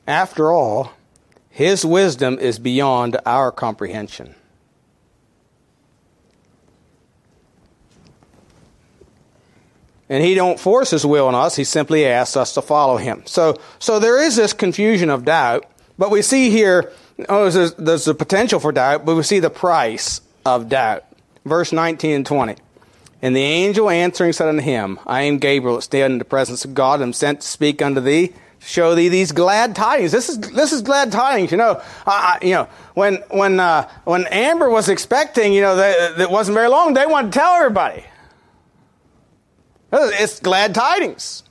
After 0.06 0.52
all, 0.52 0.92
his 1.50 1.84
wisdom 1.84 2.38
is 2.38 2.60
beyond 2.60 3.18
our 3.26 3.50
comprehension. 3.50 4.36
And 10.08 10.24
he 10.24 10.34
don't 10.34 10.58
force 10.58 10.90
his 10.90 11.04
will 11.04 11.26
on 11.28 11.34
us, 11.34 11.56
he 11.56 11.64
simply 11.64 12.06
asks 12.06 12.36
us 12.36 12.54
to 12.54 12.62
follow 12.62 12.96
him. 12.96 13.22
So, 13.26 13.60
so 13.78 13.98
there 13.98 14.22
is 14.22 14.36
this 14.36 14.52
confusion 14.52 15.10
of 15.10 15.24
doubt, 15.24 15.66
but 15.98 16.10
we 16.10 16.22
see 16.22 16.50
here, 16.50 16.92
oh, 17.28 17.50
there's, 17.50 17.74
there's 17.74 18.04
the 18.06 18.14
potential 18.14 18.58
for 18.58 18.72
doubt, 18.72 19.04
but 19.04 19.16
we 19.16 19.22
see 19.22 19.38
the 19.38 19.50
price 19.50 20.22
of 20.46 20.68
doubt. 20.68 21.04
Verse 21.44 21.72
19 21.72 22.14
and 22.14 22.26
20. 22.26 22.56
And 23.20 23.34
the 23.34 23.42
angel 23.42 23.90
answering 23.90 24.32
said 24.32 24.48
unto 24.48 24.62
him, 24.62 24.98
I 25.06 25.22
am 25.22 25.38
Gabriel, 25.38 25.76
that 25.76 25.82
stand 25.82 26.12
in 26.12 26.18
the 26.18 26.24
presence 26.24 26.64
of 26.64 26.74
God, 26.74 27.00
and 27.00 27.08
am 27.08 27.12
sent 27.12 27.40
to 27.40 27.46
speak 27.46 27.82
unto 27.82 28.00
thee 28.00 28.28
to 28.28 28.66
show 28.66 28.94
thee 28.94 29.08
these 29.08 29.32
glad 29.32 29.74
tidings. 29.74 30.12
This 30.12 30.28
is 30.28 30.38
this 30.38 30.72
is 30.72 30.82
glad 30.82 31.10
tidings. 31.10 31.50
You 31.50 31.58
know, 31.58 31.82
I, 32.06 32.38
you 32.42 32.50
know 32.50 32.68
when 32.94 33.16
when 33.30 33.58
uh, 33.58 33.88
when 34.04 34.26
Amber 34.26 34.68
was 34.68 34.88
expecting, 34.88 35.52
you 35.52 35.62
know, 35.62 35.76
that 35.76 36.20
it 36.20 36.30
wasn't 36.30 36.54
very 36.54 36.68
long. 36.68 36.94
They 36.94 37.06
wanted 37.06 37.32
to 37.32 37.38
tell 37.38 37.54
everybody. 37.54 38.04
It's 39.92 40.40
glad 40.40 40.74
tidings. 40.74 41.42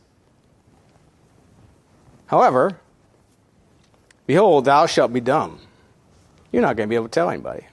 However, 2.28 2.80
behold, 4.26 4.66
thou 4.66 4.86
shalt 4.86 5.14
be 5.14 5.22
dumb. 5.22 5.60
You're 6.52 6.62
not 6.62 6.76
going 6.76 6.88
to 6.88 6.90
be 6.90 6.96
able 6.96 7.08
to 7.08 7.12
tell 7.12 7.30
anybody. 7.30 7.66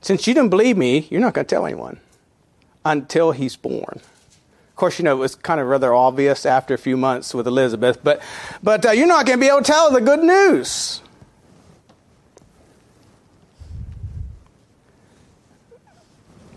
Since 0.00 0.26
you 0.26 0.34
didn't 0.34 0.50
believe 0.50 0.76
me, 0.76 1.06
you're 1.10 1.20
not 1.20 1.34
going 1.34 1.46
to 1.46 1.54
tell 1.54 1.66
anyone 1.66 2.00
until 2.84 3.32
he's 3.32 3.56
born. 3.56 4.00
Of 4.00 4.76
course, 4.76 4.98
you 4.98 5.04
know, 5.04 5.12
it 5.12 5.20
was 5.20 5.34
kind 5.34 5.60
of 5.60 5.68
rather 5.68 5.94
obvious 5.94 6.44
after 6.44 6.74
a 6.74 6.78
few 6.78 6.96
months 6.96 7.32
with 7.32 7.46
Elizabeth, 7.46 8.02
but, 8.02 8.20
but 8.62 8.84
uh, 8.84 8.90
you're 8.90 9.06
not 9.06 9.24
going 9.24 9.38
to 9.38 9.40
be 9.40 9.48
able 9.48 9.58
to 9.58 9.64
tell 9.64 9.90
the 9.92 10.00
good 10.00 10.20
news. 10.20 11.00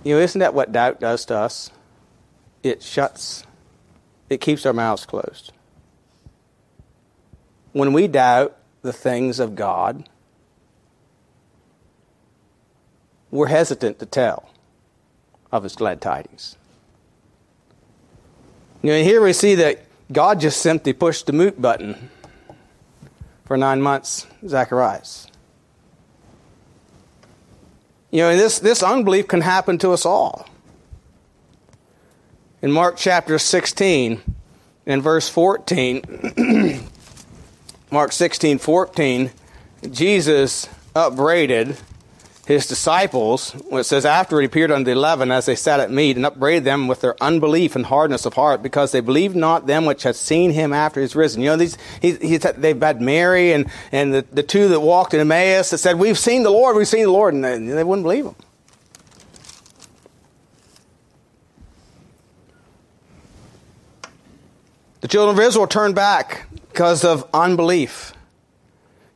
You 0.07 0.15
know, 0.15 0.21
isn't 0.21 0.39
that 0.39 0.53
what 0.53 0.71
doubt 0.71 1.01
does 1.01 1.25
to 1.25 1.35
us? 1.35 1.69
It 2.63 2.81
shuts, 2.81 3.45
it 4.29 4.39
keeps 4.39 4.65
our 4.65 4.71
mouths 4.71 5.05
closed. 5.05 5.51
When 7.73 7.91
we 7.91 8.07
doubt 8.07 8.57
the 8.83 8.93
things 8.93 9.41
of 9.41 9.53
God, 9.53 10.07
we're 13.31 13.47
hesitant 13.47 13.99
to 13.99 14.05
tell 14.05 14.49
of 15.51 15.63
his 15.63 15.75
glad 15.75 15.99
tidings. 15.99 16.55
You 18.81 18.91
know, 18.91 19.03
here 19.03 19.21
we 19.21 19.33
see 19.33 19.55
that 19.55 19.83
God 20.09 20.39
just 20.39 20.61
simply 20.61 20.93
pushed 20.93 21.25
the 21.25 21.33
mute 21.33 21.61
button 21.61 22.09
for 23.43 23.57
nine 23.57 23.81
months, 23.81 24.25
Zacharias. 24.47 25.26
You 28.17 28.23
know, 28.23 28.35
this, 28.35 28.57
this 28.57 28.81
unbelief 28.81 29.27
can 29.27 29.41
happen 29.41 29.77
to 29.77 29.91
us 29.91 30.03
all. 30.03 30.49
In 32.63 32.71
Mark 32.71 32.97
chapter 32.97 33.37
16 33.37 34.19
and 34.87 35.03
verse 35.03 35.29
14, 35.29 36.81
Mark 37.91 38.11
16, 38.11 38.57
14, 38.57 39.29
Jesus 39.91 40.67
upbraided 40.95 41.77
his 42.47 42.65
disciples, 42.65 43.53
it 43.73 43.83
says, 43.83 44.05
After 44.05 44.39
he 44.39 44.45
appeared 44.45 44.71
unto 44.71 44.85
the 44.85 44.91
eleven 44.91 45.31
as 45.33 45.47
they 45.47 45.55
sat 45.55 45.81
at 45.81 45.91
meat, 45.91 46.15
and 46.15 46.25
upbraided 46.25 46.63
them 46.63 46.87
with 46.87 47.01
their 47.01 47.21
unbelief 47.21 47.75
and 47.75 47.85
hardness 47.85 48.25
of 48.25 48.35
heart, 48.35 48.63
because 48.63 48.93
they 48.93 49.01
believed 49.01 49.35
not 49.35 49.67
them 49.67 49.85
which 49.85 50.03
had 50.03 50.15
seen 50.15 50.51
him 50.51 50.71
after 50.71 51.01
his 51.01 51.13
risen. 51.13 51.41
You 51.41 51.49
know, 51.49 51.57
these, 51.57 51.77
he, 52.01 52.13
he, 52.13 52.37
they've 52.37 52.81
had 52.81 53.01
Mary 53.01 53.51
and, 53.51 53.69
and 53.91 54.13
the, 54.13 54.25
the 54.31 54.43
two 54.43 54.69
that 54.69 54.79
walked 54.79 55.13
in 55.13 55.19
Emmaus 55.19 55.71
that 55.71 55.79
said, 55.79 55.99
We've 55.99 56.17
seen 56.17 56.43
the 56.43 56.49
Lord, 56.49 56.77
we've 56.77 56.87
seen 56.87 57.03
the 57.03 57.11
Lord, 57.11 57.33
and 57.33 57.43
they, 57.43 57.57
they 57.57 57.83
wouldn't 57.83 58.05
believe 58.05 58.27
him. 58.27 58.35
The 65.01 65.09
children 65.09 65.37
of 65.37 65.43
Israel 65.43 65.67
turned 65.67 65.95
back 65.95 66.47
because 66.69 67.03
of 67.03 67.29
unbelief. 67.33 68.13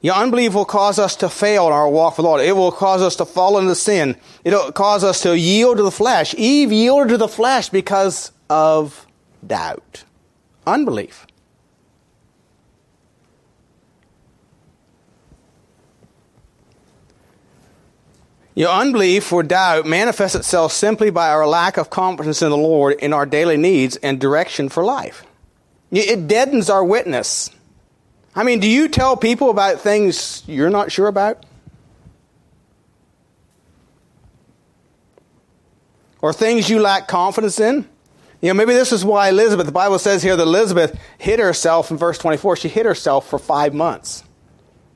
Your 0.01 0.15
unbelief 0.15 0.55
will 0.55 0.65
cause 0.65 0.97
us 0.97 1.15
to 1.17 1.29
fail 1.29 1.67
in 1.67 1.73
our 1.73 1.87
walk 1.87 2.17
with 2.17 2.23
the 2.23 2.29
Lord. 2.29 2.41
It 2.41 2.55
will 2.55 2.71
cause 2.71 3.03
us 3.03 3.15
to 3.17 3.25
fall 3.25 3.59
into 3.59 3.75
sin. 3.75 4.17
It'll 4.43 4.71
cause 4.71 5.03
us 5.03 5.21
to 5.21 5.37
yield 5.37 5.77
to 5.77 5.83
the 5.83 5.91
flesh. 5.91 6.33
Eve 6.35 6.71
yielded 6.71 7.09
to 7.09 7.17
the 7.17 7.27
flesh 7.27 7.69
because 7.69 8.31
of 8.49 9.05
doubt, 9.45 10.03
unbelief. 10.65 11.27
Your 18.55 18.69
unbelief 18.69 19.31
or 19.31 19.43
doubt 19.43 19.85
manifests 19.85 20.35
itself 20.35 20.73
simply 20.73 21.09
by 21.09 21.29
our 21.29 21.47
lack 21.47 21.77
of 21.77 21.89
confidence 21.89 22.41
in 22.41 22.49
the 22.49 22.57
Lord 22.57 22.95
in 22.99 23.13
our 23.13 23.25
daily 23.25 23.55
needs 23.55 23.95
and 23.97 24.19
direction 24.19 24.67
for 24.67 24.83
life. 24.83 25.23
It 25.91 26.27
deadens 26.27 26.69
our 26.69 26.83
witness. 26.83 27.49
I 28.35 28.43
mean, 28.43 28.59
do 28.59 28.67
you 28.67 28.87
tell 28.87 29.17
people 29.17 29.49
about 29.49 29.81
things 29.81 30.43
you're 30.47 30.69
not 30.69 30.91
sure 30.91 31.07
about? 31.07 31.45
Or 36.21 36.31
things 36.31 36.69
you 36.69 36.79
lack 36.79 37.07
confidence 37.07 37.59
in? 37.59 37.89
You 38.41 38.49
know, 38.49 38.53
maybe 38.53 38.73
this 38.73 38.91
is 38.91 39.03
why 39.03 39.29
Elizabeth, 39.29 39.65
the 39.65 39.71
Bible 39.71 39.99
says 39.99 40.23
here 40.23 40.35
that 40.35 40.43
Elizabeth 40.43 40.99
hid 41.17 41.39
herself 41.39 41.91
in 41.91 41.97
verse 41.97 42.17
24. 42.17 42.55
She 42.55 42.69
hid 42.69 42.85
herself 42.85 43.29
for 43.29 43.37
five 43.37 43.73
months. 43.73 44.23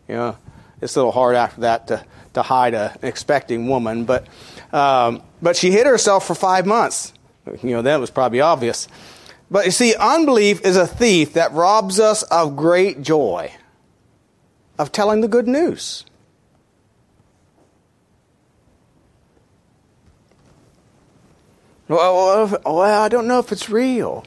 You 0.07 0.15
know, 0.15 0.37
it's 0.81 0.95
a 0.95 0.99
little 0.99 1.11
hard 1.11 1.35
after 1.35 1.61
that 1.61 1.87
to, 1.87 2.05
to 2.33 2.41
hide 2.41 2.73
an 2.73 2.97
expecting 3.01 3.67
woman, 3.67 4.05
but, 4.05 4.27
um, 4.71 5.21
but 5.41 5.55
she 5.55 5.71
hid 5.71 5.85
herself 5.85 6.25
for 6.25 6.35
five 6.35 6.65
months. 6.65 7.13
You 7.61 7.71
know, 7.71 7.81
that 7.83 7.99
was 7.99 8.09
probably 8.09 8.41
obvious. 8.41 8.87
But 9.49 9.65
you 9.65 9.71
see, 9.71 9.95
unbelief 9.95 10.61
is 10.61 10.75
a 10.75 10.87
thief 10.87 11.33
that 11.33 11.51
robs 11.53 11.99
us 11.99 12.23
of 12.23 12.55
great 12.55 13.01
joy 13.01 13.51
of 14.77 14.91
telling 14.91 15.21
the 15.21 15.27
good 15.27 15.47
news. 15.47 16.05
Well, 21.87 22.47
well, 22.65 22.81
I 22.81 23.07
don't 23.09 23.27
know 23.27 23.37
if 23.39 23.51
it's 23.51 23.69
real. 23.69 24.25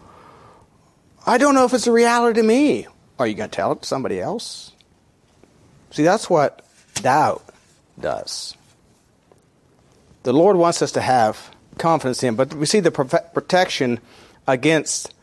I 1.27 1.39
don't 1.39 1.55
know 1.55 1.65
if 1.65 1.75
it's 1.75 1.89
a 1.89 1.93
reality 1.93 2.41
to 2.41 2.47
me. 2.47 2.87
Are 3.19 3.27
you 3.27 3.35
going 3.35 3.51
to 3.51 3.55
tell 3.57 3.73
it 3.73 3.83
to 3.83 3.89
somebody 3.89 4.21
else? 4.21 4.73
See, 5.91 6.05
that's 6.05 6.31
what 6.31 6.65
doubt 6.95 7.45
does. 7.99 8.57
The 10.23 10.33
Lord 10.33 10.57
wants 10.57 10.83
us 10.83 10.93
to 10.93 11.01
have 11.01 11.51
confidence 11.79 12.23
in 12.23 12.29
Him, 12.29 12.37
but 12.37 12.55
we 12.55 12.65
see 12.65 12.81
the 12.81 12.93
protection 12.93 13.99
against 14.49 15.15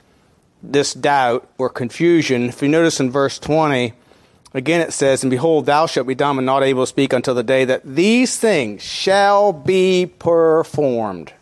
this 0.63 0.93
doubt 0.93 1.49
or 1.57 1.69
confusion. 1.69 2.43
If 2.43 2.61
you 2.61 2.69
notice 2.69 2.99
in 2.99 3.11
verse 3.11 3.37
20, 3.39 3.91
again 4.53 4.81
it 4.81 4.93
says, 4.93 5.23
And 5.23 5.31
behold, 5.31 5.65
thou 5.65 5.87
shalt 5.87 6.07
be 6.07 6.15
dumb 6.15 6.37
and 6.37 6.45
not 6.45 6.63
able 6.63 6.83
to 6.83 6.87
speak 6.87 7.11
until 7.11 7.35
the 7.35 7.43
day 7.43 7.65
that 7.65 7.81
these 7.83 8.37
things 8.37 8.81
shall 8.81 9.51
be 9.51 10.05
performed. 10.05 11.33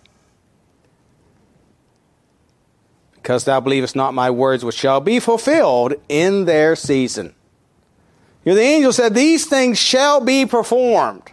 Because 3.16 3.46
thou 3.46 3.60
believest 3.60 3.96
not 3.96 4.14
my 4.14 4.30
words, 4.32 4.66
which 4.66 4.76
shall 4.76 5.00
be 5.00 5.20
fulfilled 5.20 5.94
in 6.10 6.46
their 6.46 6.76
season. 6.76 7.36
You 8.44 8.52
know, 8.52 8.56
the 8.56 8.62
angel 8.62 8.92
said, 8.92 9.14
These 9.14 9.46
things 9.46 9.80
shall 9.80 10.20
be 10.20 10.46
performed. 10.46 11.32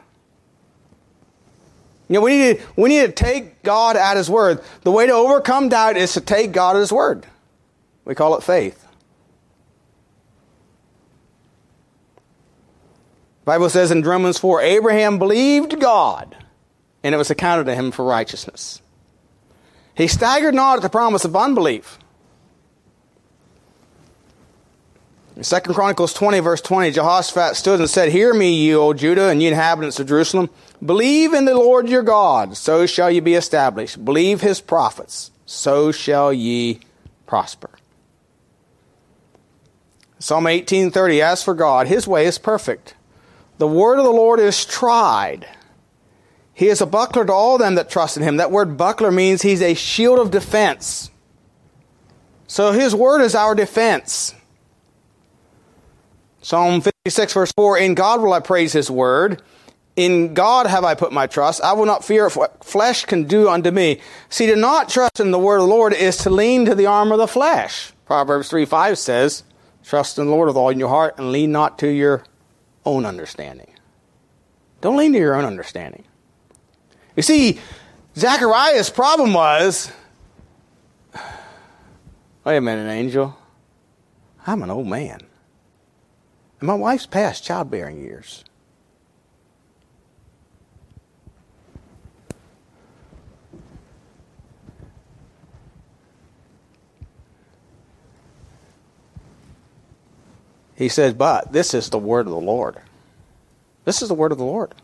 You 2.11 2.15
know, 2.15 2.23
we 2.23 2.39
need, 2.39 2.59
to, 2.59 2.67
we 2.75 2.89
need 2.89 3.07
to 3.07 3.13
take 3.13 3.63
God 3.63 3.97
at 3.97 4.17
His 4.17 4.29
word. 4.29 4.65
The 4.83 4.91
way 4.91 5.07
to 5.07 5.13
overcome 5.13 5.69
doubt 5.69 5.97
is 5.97 6.13
to 6.15 6.21
take 6.21 6.51
God 6.51 6.75
at 6.75 6.81
His 6.81 6.93
word. 6.93 7.25
We 8.05 8.17
call 8.17 8.37
it 8.37 8.43
faith. 8.43 8.85
The 13.43 13.45
Bible 13.45 13.71
says 13.71 13.93
in 13.93 14.03
Romans 14.03 14.39
4 14.39 14.61
Abraham 14.61 15.21
believed 15.21 15.81
God, 15.81 16.37
and 17.05 17.15
it 17.15 17.19
was 17.19 17.31
accounted 17.31 17.67
to 17.67 17.77
him 17.77 17.93
for 17.93 18.05
righteousness. 18.05 18.83
He 19.95 20.09
staggered 20.09 20.55
not 20.55 20.79
at 20.79 20.83
the 20.83 20.89
promise 20.89 21.25
of 21.25 21.37
unbelief. 21.37 21.97
In 25.37 25.45
2 25.45 25.61
Chronicles 25.61 26.13
20, 26.13 26.41
verse 26.41 26.61
20, 26.61 26.91
Jehoshaphat 26.91 27.55
stood 27.55 27.79
and 27.79 27.89
said, 27.89 28.11
Hear 28.11 28.35
me, 28.35 28.53
ye, 28.53 28.75
O 28.75 28.93
Judah, 28.95 29.29
and 29.29 29.41
ye 29.41 29.47
inhabitants 29.47 30.01
of 30.01 30.09
Jerusalem. 30.09 30.51
Believe 30.85 31.35
in 31.35 31.45
the 31.45 31.55
Lord 31.55 31.89
your 31.89 32.03
God, 32.03 32.57
so 32.57 32.87
shall 32.87 33.11
ye 33.11 33.21
be 33.21 33.35
established. 33.35 34.03
Believe 34.05 34.41
his 34.41 34.61
prophets, 34.61 35.31
so 35.45 35.93
shall 35.93 36.33
ye 36.33 36.81
prosper. 37.27 37.71
Psalm 40.19 40.47
18:30 40.47 41.21
As 41.21 41.43
for 41.43 41.55
God, 41.55 41.87
his 41.87 42.07
way 42.07 42.27
is 42.27 42.39
perfect. 42.39 42.95
The 43.59 43.67
word 43.67 43.99
of 43.99 44.05
the 44.05 44.11
Lord 44.11 44.41
is 44.41 44.65
tried. 44.65 45.47
He 46.55 46.69
is 46.69 46.81
a 46.81 46.87
buckler 46.87 47.25
to 47.25 47.33
all 47.33 47.59
them 47.59 47.75
that 47.77 47.91
trust 47.91 48.17
in 48.17 48.23
him. 48.23 48.37
That 48.37 48.51
word 48.51 48.77
buckler 48.77 49.11
means 49.11 49.43
he's 49.43 49.63
a 49.63 49.75
shield 49.75 50.19
of 50.19 50.31
defense. 50.31 51.11
So 52.47 52.73
his 52.73 52.95
word 52.95 53.23
is 53.23 53.35
our 53.35 53.55
defense. 53.55 54.35
Psalm 56.43 56.81
56, 56.81 57.33
verse 57.33 57.53
4 57.53 57.79
In 57.79 57.95
God 57.95 58.21
will 58.21 58.33
I 58.33 58.41
praise 58.41 58.73
his 58.73 58.91
word. 58.91 59.43
In 59.97 60.35
God 60.35 60.67
have 60.67 60.85
I 60.85 60.95
put 60.95 61.13
my 61.13 61.27
trust. 61.27 61.61
I 61.63 61.73
will 61.73 61.87
not 61.87 62.05
fear 62.05 62.29
what 62.31 62.65
flesh 62.65 63.05
can 63.05 63.25
do 63.25 63.49
unto 63.49 63.71
me. 63.71 64.01
See, 64.29 64.47
to 64.47 64.57
not 64.57 64.89
trust 64.89 65.21
in 65.21 65.31
the 65.31 65.39
word 65.39 65.57
of 65.57 65.63
the 65.63 65.75
Lord 65.75 65.93
is 65.93 66.17
to 66.19 66.31
lean 66.31 66.65
to 66.67 66.75
the 66.75 66.87
arm 66.87 67.13
of 67.13 67.19
the 67.19 67.27
flesh. 67.27 67.93
Proverbs 68.07 68.49
3 68.49 68.65
5 68.65 68.99
says, 68.99 69.43
Trust 69.85 70.19
in 70.19 70.27
the 70.27 70.31
Lord 70.31 70.47
with 70.47 70.57
all 70.57 70.69
in 70.69 70.79
your 70.79 70.89
heart 70.89 71.19
and 71.19 71.33
lean 71.33 71.53
not 71.53 71.79
to 71.81 71.89
your 71.89 72.25
own 72.85 73.05
understanding. 73.05 73.73
Don't 74.81 74.97
lean 74.97 75.13
to 75.13 75.19
your 75.19 75.35
own 75.35 75.45
understanding. 75.45 76.05
You 77.17 77.23
see, 77.23 77.59
Zachariah's 78.17 78.91
problem 78.91 79.33
was 79.33 79.93
wait 82.45 82.57
a 82.57 82.61
minute, 82.61 82.91
angel. 82.91 83.37
I'm 84.47 84.63
an 84.63 84.71
old 84.71 84.87
man. 84.87 85.21
And 86.61 86.67
my 86.67 86.75
wife's 86.75 87.07
past 87.07 87.45
childbearing 87.45 88.01
years. 88.01 88.45
He 100.81 100.89
says, 100.89 101.13
But 101.13 101.53
this 101.53 101.75
is 101.75 101.91
the 101.91 101.99
word 101.99 102.27
of 102.27 102.33
the 102.33 102.41
Lord. 102.41 102.79
This 103.85 104.01
is 104.01 104.09
the 104.09 104.15
word 104.15 104.33
of 104.33 104.39
the 104.39 104.45
Lord. 104.45 104.75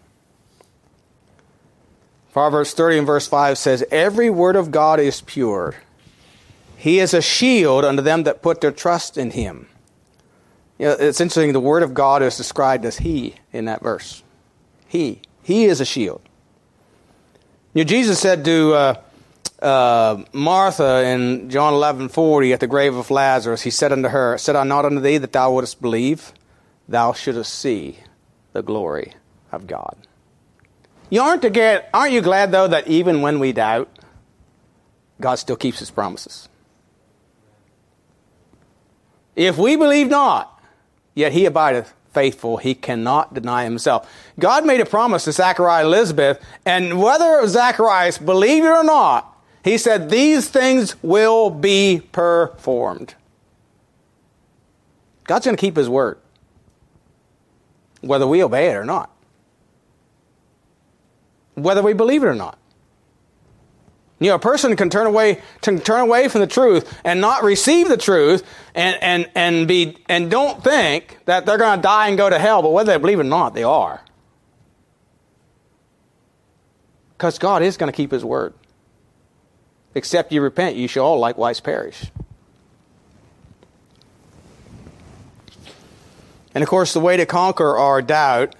Proverbs 2.34 2.74
30 2.74 2.98
and 2.98 3.06
verse 3.06 3.26
5 3.26 3.56
says, 3.56 3.82
Every 3.90 4.28
word 4.28 4.56
of 4.56 4.70
God 4.70 5.00
is 5.00 5.22
pure. 5.22 5.74
He 6.76 6.98
is 6.98 7.14
a 7.14 7.22
shield 7.22 7.86
unto 7.86 8.02
them 8.02 8.24
that 8.24 8.42
put 8.42 8.60
their 8.60 8.72
trust 8.72 9.16
in 9.16 9.30
him. 9.30 9.68
You 10.78 10.88
know, 10.88 10.92
it's 10.92 11.18
interesting, 11.18 11.54
the 11.54 11.60
word 11.60 11.82
of 11.82 11.94
God 11.94 12.22
is 12.22 12.36
described 12.36 12.84
as 12.84 12.98
He 12.98 13.36
in 13.50 13.64
that 13.64 13.82
verse. 13.82 14.22
He. 14.86 15.22
He 15.42 15.64
is 15.64 15.80
a 15.80 15.86
shield. 15.86 16.20
You 17.72 17.84
know, 17.84 17.88
Jesus 17.88 18.18
said 18.20 18.44
to 18.44 18.74
uh, 18.74 18.94
uh, 19.66 20.24
Martha 20.32 21.04
in 21.04 21.50
John 21.50 21.74
eleven 21.74 22.08
forty 22.08 22.52
at 22.52 22.60
the 22.60 22.66
grave 22.66 22.94
of 22.94 23.10
Lazarus, 23.10 23.62
He 23.62 23.70
said 23.70 23.92
unto 23.92 24.08
her, 24.08 24.38
Said 24.38 24.56
I 24.56 24.64
not 24.64 24.84
unto 24.84 25.00
thee 25.00 25.18
that 25.18 25.32
thou 25.32 25.52
wouldst 25.52 25.82
believe? 25.82 26.32
Thou 26.88 27.12
shouldst 27.12 27.52
see 27.52 27.98
the 28.52 28.62
glory 28.62 29.14
of 29.50 29.66
God. 29.66 29.96
You 31.10 31.20
aren't, 31.20 31.42
to 31.42 31.50
get, 31.50 31.90
aren't 31.92 32.12
you 32.12 32.20
glad, 32.20 32.52
though, 32.52 32.68
that 32.68 32.88
even 32.88 33.22
when 33.22 33.38
we 33.38 33.52
doubt, 33.52 33.88
God 35.20 35.36
still 35.36 35.56
keeps 35.56 35.78
his 35.78 35.90
promises? 35.90 36.48
If 39.34 39.58
we 39.58 39.76
believe 39.76 40.08
not, 40.08 40.60
yet 41.14 41.32
he 41.32 41.44
abideth 41.44 41.92
faithful, 42.12 42.56
he 42.56 42.74
cannot 42.74 43.34
deny 43.34 43.64
himself. 43.64 44.10
God 44.38 44.64
made 44.64 44.80
a 44.80 44.86
promise 44.86 45.24
to 45.24 45.32
Zachariah 45.32 45.84
and 45.84 45.88
Elizabeth, 45.88 46.42
and 46.64 47.00
whether 47.00 47.46
Zacharias 47.46 48.18
believed 48.18 48.64
it 48.64 48.70
or 48.70 48.84
not, 48.84 49.35
he 49.66 49.78
said, 49.78 50.10
These 50.10 50.48
things 50.48 50.94
will 51.02 51.50
be 51.50 52.00
performed. 52.12 53.16
God's 55.24 55.44
going 55.44 55.56
to 55.56 55.60
keep 55.60 55.76
his 55.76 55.88
word, 55.88 56.18
whether 58.00 58.28
we 58.28 58.44
obey 58.44 58.70
it 58.70 58.76
or 58.76 58.84
not, 58.84 59.10
whether 61.54 61.82
we 61.82 61.94
believe 61.94 62.22
it 62.22 62.26
or 62.26 62.34
not. 62.36 62.56
You 64.20 64.28
know, 64.28 64.36
a 64.36 64.38
person 64.38 64.76
can 64.76 64.88
turn 64.88 65.08
away 65.08 65.42
can 65.62 65.80
turn 65.80 66.00
away 66.00 66.28
from 66.28 66.42
the 66.42 66.46
truth 66.46 67.00
and 67.04 67.20
not 67.20 67.42
receive 67.42 67.88
the 67.88 67.96
truth 67.96 68.44
and, 68.72 68.96
and, 69.02 69.28
and 69.34 69.66
be 69.66 69.98
and 70.08 70.30
don't 70.30 70.62
think 70.62 71.18
that 71.24 71.44
they're 71.44 71.58
gonna 71.58 71.82
die 71.82 72.06
and 72.06 72.16
go 72.16 72.30
to 72.30 72.38
hell, 72.38 72.62
but 72.62 72.70
whether 72.70 72.92
they 72.92 72.98
believe 72.98 73.18
it 73.18 73.22
or 73.22 73.24
not, 73.24 73.52
they 73.52 73.64
are. 73.64 74.00
Because 77.18 77.40
God 77.40 77.62
is 77.62 77.76
going 77.76 77.90
to 77.90 77.96
keep 77.96 78.12
his 78.12 78.24
word. 78.24 78.54
Except 79.96 80.30
you 80.30 80.42
repent, 80.42 80.76
you 80.76 80.88
shall 80.88 81.06
all 81.06 81.18
likewise 81.18 81.58
perish. 81.58 82.10
And 86.54 86.62
of 86.62 86.68
course, 86.68 86.92
the 86.92 87.00
way 87.00 87.16
to 87.16 87.24
conquer 87.24 87.78
our 87.78 88.02
doubt 88.02 88.54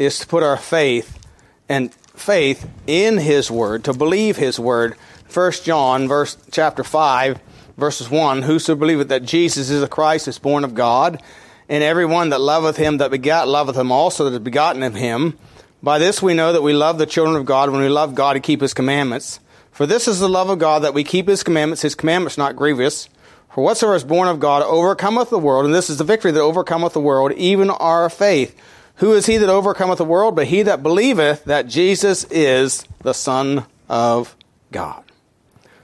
is 0.00 0.18
to 0.18 0.26
put 0.26 0.42
our 0.42 0.56
faith 0.56 1.20
and 1.68 1.94
faith 1.94 2.68
in 2.88 3.18
his 3.18 3.52
word, 3.52 3.84
to 3.84 3.92
believe 3.92 4.36
his 4.36 4.58
word. 4.58 4.96
1 5.32 5.52
John 5.62 6.08
verse 6.08 6.36
chapter 6.50 6.82
5 6.82 7.38
verses 7.76 8.10
1 8.10 8.42
Whoso 8.42 8.74
believeth 8.74 9.08
that 9.10 9.22
Jesus 9.22 9.70
is 9.70 9.80
the 9.80 9.86
Christ 9.86 10.26
is 10.26 10.40
born 10.40 10.64
of 10.64 10.74
God, 10.74 11.22
and 11.68 11.84
every 11.84 12.04
one 12.04 12.30
that 12.30 12.40
loveth 12.40 12.78
him 12.78 12.98
that 12.98 13.12
begat 13.12 13.46
loveth 13.46 13.76
him 13.76 13.92
also 13.92 14.24
that 14.24 14.36
is 14.36 14.42
begotten 14.42 14.82
of 14.82 14.96
him. 14.96 15.38
By 15.84 16.00
this 16.00 16.20
we 16.20 16.34
know 16.34 16.52
that 16.52 16.62
we 16.62 16.72
love 16.72 16.98
the 16.98 17.06
children 17.06 17.36
of 17.36 17.46
God 17.46 17.70
when 17.70 17.80
we 17.80 17.88
love 17.88 18.16
God 18.16 18.34
and 18.34 18.44
keep 18.44 18.60
his 18.60 18.74
commandments. 18.74 19.38
For 19.74 19.86
this 19.86 20.06
is 20.06 20.20
the 20.20 20.28
love 20.28 20.50
of 20.50 20.60
God 20.60 20.82
that 20.82 20.94
we 20.94 21.02
keep 21.02 21.26
his 21.26 21.42
commandments, 21.42 21.82
his 21.82 21.96
commandments 21.96 22.38
not 22.38 22.54
grievous. 22.54 23.08
For 23.50 23.64
whatsoever 23.64 23.96
is 23.96 24.04
born 24.04 24.28
of 24.28 24.38
God 24.38 24.62
overcometh 24.62 25.30
the 25.30 25.38
world, 25.38 25.64
and 25.64 25.74
this 25.74 25.90
is 25.90 25.98
the 25.98 26.04
victory 26.04 26.30
that 26.30 26.40
overcometh 26.40 26.92
the 26.92 27.00
world, 27.00 27.32
even 27.32 27.70
our 27.70 28.08
faith. 28.08 28.56
Who 28.96 29.12
is 29.14 29.26
he 29.26 29.36
that 29.36 29.48
overcometh 29.48 29.98
the 29.98 30.04
world? 30.04 30.36
But 30.36 30.46
he 30.46 30.62
that 30.62 30.84
believeth 30.84 31.44
that 31.46 31.66
Jesus 31.66 32.22
is 32.30 32.84
the 33.02 33.12
Son 33.12 33.66
of 33.88 34.36
God. 34.70 35.02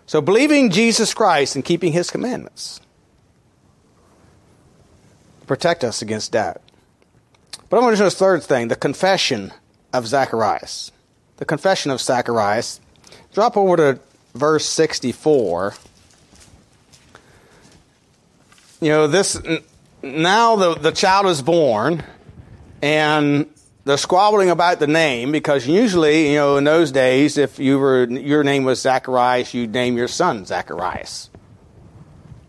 So 0.07 0.20
believing 0.20 0.70
Jesus 0.70 1.12
Christ 1.12 1.57
and 1.57 1.64
keeping 1.64 1.92
his 1.92 2.12
commandments 2.12 2.81
protect 5.48 5.83
us 5.83 6.00
against 6.00 6.31
doubt. 6.31 6.62
But 7.68 7.76
I'm 7.76 7.83
going 7.83 7.94
to 7.94 7.96
show 7.96 8.05
this 8.05 8.14
third 8.14 8.44
thing, 8.44 8.68
the 8.68 8.76
confession 8.76 9.53
of 9.92 10.07
Zacharias. 10.07 10.92
The 11.38 11.44
confession 11.44 11.90
of 11.90 12.00
Zacharias. 12.00 12.81
Drop 13.32 13.56
over 13.56 13.76
to 13.76 14.00
verse 14.34 14.66
64. 14.66 15.74
You 18.80 18.88
know, 18.88 19.06
this 19.06 19.40
now 20.02 20.56
the, 20.56 20.74
the 20.74 20.90
child 20.90 21.26
is 21.26 21.42
born 21.42 22.02
and 22.82 23.46
they're 23.84 23.96
squabbling 23.96 24.50
about 24.50 24.78
the 24.78 24.86
name 24.86 25.32
because 25.32 25.66
usually, 25.66 26.30
you 26.30 26.36
know, 26.36 26.56
in 26.56 26.64
those 26.64 26.90
days, 26.92 27.38
if 27.38 27.58
you 27.58 27.78
were 27.78 28.04
your 28.04 28.42
name 28.42 28.64
was 28.64 28.80
Zacharias, 28.80 29.54
you'd 29.54 29.72
name 29.72 29.96
your 29.96 30.08
son 30.08 30.44
Zacharias 30.44 31.30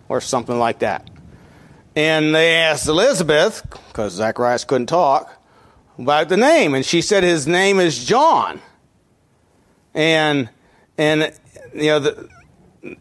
or 0.09 0.19
something 0.19 0.57
like 0.57 0.79
that. 0.79 1.09
And 1.95 2.33
they 2.33 2.55
asked 2.55 2.87
Elizabeth 2.87 3.65
because 3.89 4.13
Zacharias 4.13 4.63
couldn't 4.63 4.87
talk 4.87 5.41
about 5.97 6.29
the 6.29 6.37
name, 6.37 6.73
and 6.73 6.85
she 6.85 7.01
said 7.01 7.23
his 7.23 7.47
name 7.47 7.79
is 7.79 8.03
John. 8.03 8.61
And 9.93 10.49
and 10.97 11.32
you 11.73 11.88
know, 11.88 11.99
the, 11.99 12.30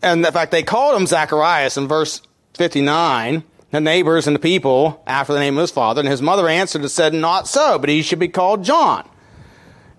and 0.03 0.25
in 0.25 0.33
fact, 0.33 0.53
they 0.53 0.63
called 0.63 1.01
him 1.01 1.07
Zacharias 1.07 1.77
in 1.77 1.89
verse 1.89 2.23
fifty 2.55 2.81
nine 2.81 3.45
the 3.71 3.81
neighbors 3.81 4.27
and 4.27 4.35
the 4.35 4.41
people 4.41 5.03
after 5.07 5.33
the 5.33 5.39
name 5.39 5.57
of 5.57 5.63
his 5.63 5.71
father. 5.71 6.01
And 6.01 6.09
his 6.09 6.23
mother 6.23 6.49
answered 6.49 6.83
and 6.83 6.91
said, 6.91 7.15
Not 7.15 7.49
so, 7.49 7.79
but 7.79 7.89
he 7.89 8.03
should 8.03 8.19
be 8.19 8.29
called 8.29 8.65
John. 8.65 9.09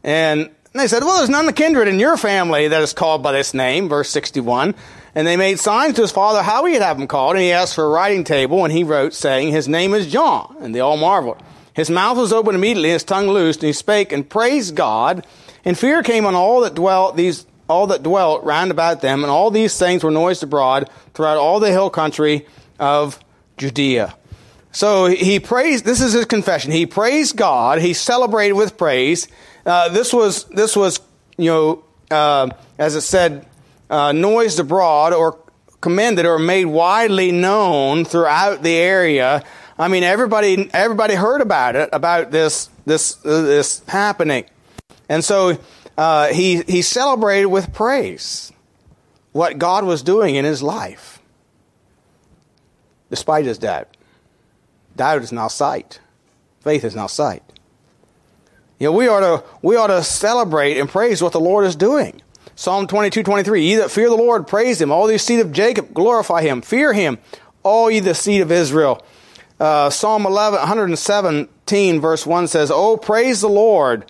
And 0.04 0.50
they 0.74 0.88
said, 0.88 1.04
Well, 1.04 1.18
there's 1.18 1.30
none 1.30 1.48
of 1.48 1.56
the 1.56 1.62
kindred 1.62 1.88
in 1.88 2.00
your 2.00 2.18
family 2.18 2.68
that 2.68 2.82
is 2.82 2.94
called 2.94 3.24
by 3.24 3.32
this 3.32 3.54
name, 3.54 3.90
verse 3.90 4.10
61. 4.10 4.76
And 5.14 5.28
they 5.28 5.38
made 5.38 5.60
signs 5.60 5.96
to 5.96 6.02
his 6.02 6.12
father 6.12 6.42
how 6.42 6.66
he'd 6.66 6.82
have 6.82 7.00
him 7.00 7.08
called, 7.08 7.36
and 7.36 7.44
he 7.44 7.52
asked 7.52 7.76
for 7.76 7.86
a 7.86 7.90
writing 7.90 8.24
table, 8.24 8.64
and 8.64 8.74
he 8.74 8.84
wrote, 8.84 9.14
saying, 9.14 9.52
His 9.52 9.68
name 9.68 9.94
is 9.94 10.12
John. 10.12 10.56
And 10.60 10.74
they 10.74 10.80
all 10.80 10.98
marveled. 10.98 11.42
His 11.74 11.90
mouth 11.90 12.18
was 12.18 12.34
open 12.34 12.56
immediately, 12.56 12.90
his 12.90 13.04
tongue 13.04 13.28
loosed, 13.28 13.62
and 13.62 13.68
he 13.68 13.74
spake 13.74 14.12
and 14.12 14.30
praised 14.30 14.76
God. 14.76 15.26
And 15.64 15.78
fear 15.78 16.04
came 16.04 16.26
on 16.26 16.36
all 16.36 16.62
that 16.62 16.76
dwelt 16.76 17.16
these 17.16 17.46
all 17.72 17.88
that 17.88 18.04
dwelt 18.04 18.44
round 18.44 18.70
about 18.70 19.02
them, 19.02 19.24
and 19.24 19.32
all 19.32 19.50
these 19.50 19.78
things 19.80 20.04
were 20.04 20.12
noised 20.12 20.44
abroad 20.44 20.90
throughout 21.14 21.38
all 21.38 21.60
the 21.60 21.72
hill 21.72 21.90
country 21.90 22.46
of 22.80 23.20
Judea. 23.58 24.14
So 24.72 25.08
he 25.08 25.40
praised, 25.40 25.84
this 25.84 26.02
is 26.02 26.14
his 26.14 26.26
confession. 26.26 26.72
He 26.72 26.86
praised 26.86 27.36
God. 27.36 27.80
He 27.80 27.94
celebrated 27.94 28.54
with 28.54 28.78
praise. 28.78 29.28
Uh, 29.66 29.90
this 29.90 30.14
was, 30.14 30.46
this 30.46 30.76
was, 30.76 31.00
you 31.38 31.50
know, 31.52 31.84
uh, 32.10 32.50
as 32.78 32.96
it 32.96 33.02
said, 33.02 33.46
uh, 33.90 34.12
noised 34.12 34.60
abroad 34.60 35.14
or 35.14 35.38
commended 35.82 36.26
or 36.26 36.40
made 36.40 36.66
widely 36.66 37.32
known 37.32 38.06
throughout 38.06 38.64
the 38.64 38.74
area. 38.76 39.44
I 39.78 39.88
mean, 39.88 40.04
everybody, 40.04 40.70
everybody 40.74 41.16
heard 41.16 41.42
about 41.42 41.76
it, 41.76 41.90
about 41.92 42.32
this, 42.32 42.70
this, 42.86 43.16
this 43.16 43.82
happening. 43.88 44.46
And 45.10 45.24
so, 45.24 45.58
uh, 45.98 46.28
he, 46.28 46.62
he 46.64 46.82
celebrated 46.82 47.48
with 47.48 47.74
praise 47.74 48.52
what 49.32 49.58
God 49.58 49.84
was 49.84 50.04
doing 50.04 50.36
in 50.36 50.46
his 50.46 50.62
life 50.62 51.22
despite 53.12 53.46
his 53.46 53.60
doubt. 53.60 53.96
Doubt 54.96 55.22
is 55.22 55.32
now 55.32 55.48
sight. 55.48 56.00
Faith 56.62 56.84
is 56.84 56.96
now 56.96 57.08
sight. 57.08 57.44
You 58.80 58.88
know, 58.88 58.94
we 58.94 59.08
ought 59.08 59.20
to 59.20 59.44
we 59.62 59.76
ought 59.76 59.88
to 59.88 60.02
celebrate 60.02 60.80
and 60.80 60.90
praise 60.90 61.22
what 61.22 61.34
the 61.34 61.40
Lord 61.40 61.68
is 61.68 61.76
doing. 61.76 62.24
Psalm 62.56 62.88
22, 62.88 63.22
23. 63.22 63.64
Ye 63.64 63.76
that 63.76 63.92
fear 63.92 64.10
the 64.10 64.16
Lord, 64.16 64.48
praise 64.48 64.82
him. 64.82 64.92
All 64.92 65.12
ye 65.12 65.18
seed 65.20 65.40
of 65.40 65.52
Jacob, 65.52 65.94
glorify 65.94 66.42
him. 66.42 66.62
Fear 66.62 66.94
him, 66.94 67.20
all 67.62 67.92
ye 67.92 68.00
the 68.00 68.16
seed 68.16 68.42
of 68.42 68.52
Israel. 68.52 69.06
Uh, 69.60 69.92
Psalm 69.92 70.26
11, 70.26 70.60
117, 70.60 72.02
verse 72.02 72.26
1 72.26 72.48
says, 72.48 72.72
Oh, 72.74 72.98
praise 72.98 73.42
the 73.42 73.50
Lord, 73.50 74.06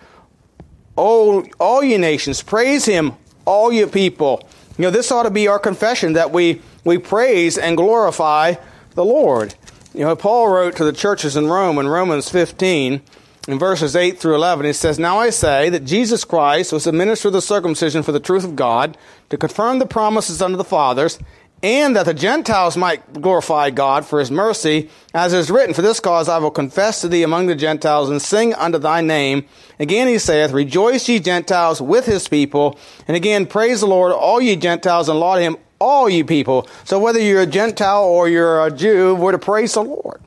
oh, 1.02 1.46
all 1.60 1.84
ye 1.84 1.98
nations. 1.98 2.44
Praise 2.44 2.86
him, 2.86 3.14
all 3.46 3.74
ye 3.74 3.86
people. 3.88 4.48
You 4.78 4.84
know, 4.84 4.92
this 4.92 5.12
ought 5.12 5.24
to 5.24 5.32
be 5.32 5.48
our 5.48 5.60
confession 5.60 6.14
that 6.14 6.32
we, 6.32 6.62
we 6.84 6.98
praise 7.00 7.58
and 7.58 7.76
glorify 7.76 8.56
the 8.94 9.04
Lord. 9.04 9.56
You 9.94 10.02
know, 10.02 10.16
Paul 10.16 10.50
wrote 10.50 10.76
to 10.78 10.86
the 10.86 10.94
churches 10.94 11.36
in 11.36 11.48
Rome 11.48 11.80
in 11.80 11.88
Romans 11.88 12.30
15, 12.30 13.02
in 13.48 13.58
verses 13.58 13.96
8 13.96 14.20
through 14.20 14.36
11, 14.36 14.68
he 14.68 14.74
says, 14.74 15.00
Now 15.00 15.18
I 15.18 15.32
say 15.32 15.70
that 15.70 15.84
Jesus 15.84 16.24
Christ 16.24 16.72
was 16.72 16.84
the 16.84 16.92
minister 16.92 17.30
of 17.30 17.34
the 17.34 17.42
circumcision 17.42 18.04
for 18.04 18.12
the 18.12 18.20
truth 18.20 18.44
of 18.44 18.56
God, 18.56 18.96
to 19.32 19.38
confirm 19.38 19.80
the 19.80 19.88
promises 19.88 20.42
unto 20.42 20.58
the 20.58 20.64
fathers, 20.64 21.18
and 21.64 21.96
that 21.96 22.06
the 22.06 22.14
Gentiles 22.14 22.76
might 22.76 23.22
glorify 23.22 23.70
God 23.70 24.06
for 24.06 24.20
his 24.20 24.32
mercy, 24.32 24.90
as 25.14 25.34
is 25.34 25.52
written, 25.52 25.74
For 25.74 25.84
this 25.84 26.00
cause 26.00 26.28
I 26.28 26.40
will 26.40 26.52
confess 26.52 27.02
to 27.02 27.08
thee 27.08 27.24
among 27.24 27.48
the 27.48 27.56
Gentiles, 27.56 28.10
and 28.10 28.22
sing 28.22 28.54
unto 28.54 28.80
thy 28.80 29.02
name. 29.02 29.46
Again 29.80 30.08
he 30.08 30.18
saith, 30.18 30.52
Rejoice 30.52 31.08
ye 31.08 31.20
Gentiles 31.20 31.82
with 31.82 32.06
his 32.06 32.28
people, 32.28 32.80
and 33.08 33.16
again 33.16 33.46
praise 33.46 33.82
the 33.82 33.88
Lord, 33.88 34.12
all 34.12 34.42
ye 34.42 34.56
Gentiles, 34.56 35.08
and 35.08 35.20
laud 35.20 35.42
him, 35.42 35.58
all 35.80 36.10
ye 36.10 36.24
people. 36.24 36.68
So 36.84 37.00
whether 37.00 37.20
you're 37.20 37.42
a 37.42 37.48
Gentile 37.48 38.04
or 38.04 38.28
you're 38.28 38.66
a 38.66 38.72
Jew, 38.72 39.16
we're 39.16 39.32
to 39.32 39.40
praise 39.40 39.74
the 39.74 39.84
Lord. 39.84 40.22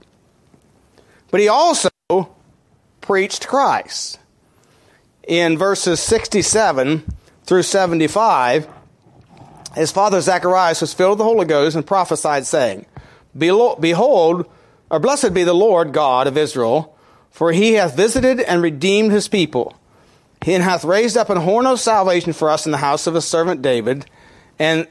But 1.31 1.41
he 1.41 1.49
also 1.49 1.91
preached 3.01 3.49
Christ. 3.49 4.21
In 5.27 5.57
verses 5.57 6.01
67 6.01 7.03
through 7.45 7.63
75, 7.63 8.69
his 9.75 9.93
father 9.93 10.21
Zacharias 10.21 10.81
was 10.81 10.95
filled 10.95 11.13
with 11.13 11.19
the 11.19 11.25
Holy 11.25 11.47
Ghost 11.47 11.77
and 11.77 11.87
prophesied, 11.87 12.47
saying, 12.47 12.87
Behold, 13.37 14.49
or 14.91 14.99
blessed 15.01 15.35
be 15.35 15.45
the 15.45 15.55
Lord 15.55 15.93
God 15.93 16.27
of 16.27 16.37
Israel, 16.37 16.97
for 17.31 17.53
he 17.53 17.73
hath 17.75 17.97
visited 17.97 18.41
and 18.41 18.63
redeemed 18.63 19.13
his 19.13 19.29
people. 19.29 19.75
And 20.43 20.63
hath 20.63 20.85
raised 20.85 21.17
up 21.17 21.31
an 21.31 21.39
horn 21.39 21.67
of 21.67 21.81
salvation 21.81 22.35
for 22.35 22.51
us 22.51 22.67
in 22.67 22.73
the 22.73 22.79
house 22.79 23.07
of 23.07 23.15
his 23.15 23.25
servant 23.25 23.63
David, 23.63 24.05
and 24.59 24.87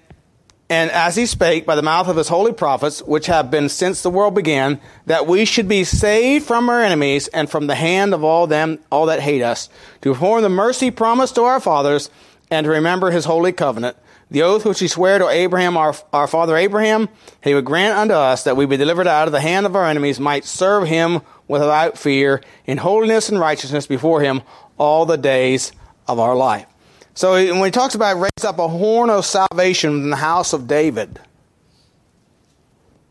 and 0.69 0.89
as 0.89 1.15
he 1.15 1.27
spake 1.27 1.67
by 1.67 1.75
the 1.75 1.83
mouth 1.83 2.07
of 2.07 2.17
his 2.17 2.29
holy 2.29 2.51
prophets, 2.51 3.03
which 3.03 3.27
have 3.27 3.51
been 3.51 3.69
since 3.69 4.01
the 4.01 4.09
world 4.09 4.33
began, 4.33 4.81
that 5.05 5.27
we 5.27 5.45
should 5.45 5.67
be 5.67 5.83
saved 5.83 6.47
from 6.47 6.67
our 6.67 6.81
enemies 6.81 7.27
and 7.27 7.47
from 7.47 7.67
the 7.67 7.75
hand 7.75 8.13
of 8.13 8.23
all 8.23 8.47
them 8.47 8.79
all 8.91 9.05
that 9.05 9.19
hate 9.19 9.43
us, 9.43 9.69
to 10.01 10.13
perform 10.13 10.41
the 10.41 10.49
mercy 10.49 10.89
promised 10.89 11.35
to 11.35 11.43
our 11.43 11.59
fathers, 11.59 12.09
and 12.49 12.63
to 12.63 12.71
remember 12.71 13.11
his 13.11 13.25
holy 13.25 13.51
covenant, 13.51 13.95
the 14.31 14.41
oath 14.41 14.65
which 14.65 14.79
he 14.79 14.87
sware 14.87 15.19
to 15.19 15.27
Abraham 15.27 15.77
our, 15.77 15.93
our 16.11 16.27
father 16.27 16.57
Abraham, 16.57 17.09
he 17.43 17.53
would 17.53 17.65
grant 17.65 17.97
unto 17.97 18.13
us 18.13 18.43
that 18.43 18.57
we 18.57 18.65
be 18.65 18.77
delivered 18.77 19.07
out 19.07 19.27
of 19.27 19.31
the 19.31 19.41
hand 19.41 19.65
of 19.65 19.75
our 19.75 19.87
enemies, 19.87 20.19
might 20.19 20.45
serve 20.45 20.87
him 20.87 21.21
without 21.47 21.97
fear, 21.97 22.41
in 22.65 22.77
holiness 22.77 23.29
and 23.29 23.39
righteousness 23.39 23.85
before 23.85 24.21
him 24.21 24.41
all 24.77 25.05
the 25.05 25.17
days 25.17 25.71
of 26.07 26.19
our 26.19 26.35
life. 26.35 26.65
So 27.13 27.33
when 27.33 27.65
he 27.65 27.71
talks 27.71 27.93
about 27.93 28.19
raise 28.19 28.45
up 28.45 28.57
a 28.57 28.67
horn 28.67 29.09
of 29.09 29.25
salvation 29.25 29.91
in 29.91 30.09
the 30.09 30.15
house 30.15 30.53
of 30.53 30.67
David, 30.67 31.19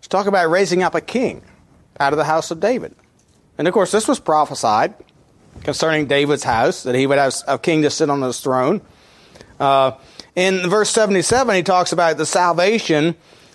he's 0.00 0.08
talking 0.08 0.28
about 0.28 0.50
raising 0.50 0.82
up 0.82 0.94
a 0.94 1.00
king 1.00 1.42
out 2.00 2.12
of 2.12 2.16
the 2.16 2.24
house 2.24 2.50
of 2.50 2.58
David. 2.58 2.96
And 3.58 3.68
of 3.68 3.74
course, 3.74 3.92
this 3.92 4.08
was 4.08 4.18
prophesied 4.18 4.94
concerning 5.62 6.06
David's 6.06 6.42
house, 6.42 6.82
that 6.82 6.94
he 6.94 7.06
would 7.06 7.18
have 7.18 7.34
a 7.46 7.58
king 7.58 7.82
to 7.82 7.90
sit 7.90 8.10
on 8.10 8.22
his 8.22 8.40
throne. 8.40 8.80
Uh, 9.60 9.92
in 10.34 10.68
verse 10.68 10.90
77, 10.90 11.54
he 11.54 11.62
talks 11.62 11.92
about 11.92 12.16
the 12.16 12.26
salvation 12.26 13.14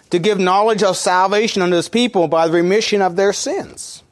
to 0.10 0.20
give 0.20 0.40
knowledge 0.40 0.84
of 0.84 0.96
salvation 0.96 1.62
unto 1.62 1.76
his 1.76 1.90
people 1.90 2.28
by 2.28 2.48
the 2.48 2.54
remission 2.54 3.02
of 3.02 3.16
their 3.16 3.34
sins. 3.34 4.04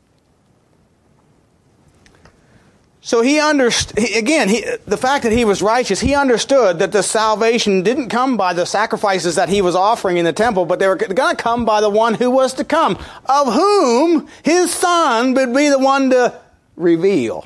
So 3.06 3.22
he 3.22 3.40
understood, 3.40 4.04
again, 4.16 4.50
he, 4.50 4.66
the 4.88 4.98
fact 4.98 5.26
that 5.26 5.32
he 5.32 5.46
was 5.46 5.62
righteous, 5.62 6.00
he 6.00 6.16
understood 6.16 6.80
that 6.80 6.92
the 6.92 7.04
salvation 7.04 7.84
didn't 7.84 8.10
come 8.10 8.36
by 8.36 8.54
the 8.54 8.66
sacrifices 8.66 9.36
that 9.36 9.48
he 9.48 9.62
was 9.62 9.76
offering 9.76 10.18
in 10.18 10.26
the 10.26 10.34
temple, 10.34 10.66
but 10.66 10.80
they 10.80 10.88
were 10.88 10.96
going 10.96 11.36
to 11.36 11.44
come 11.44 11.66
by 11.66 11.82
the 11.82 11.90
one 11.90 12.16
who 12.16 12.32
was 12.32 12.56
to 12.56 12.64
come, 12.64 12.98
of 13.28 13.54
whom 13.54 14.28
his 14.42 14.74
son 14.74 15.36
would 15.36 15.54
be 15.54 15.70
the 15.70 15.78
one 15.78 16.10
to 16.10 16.34
reveal 16.76 17.46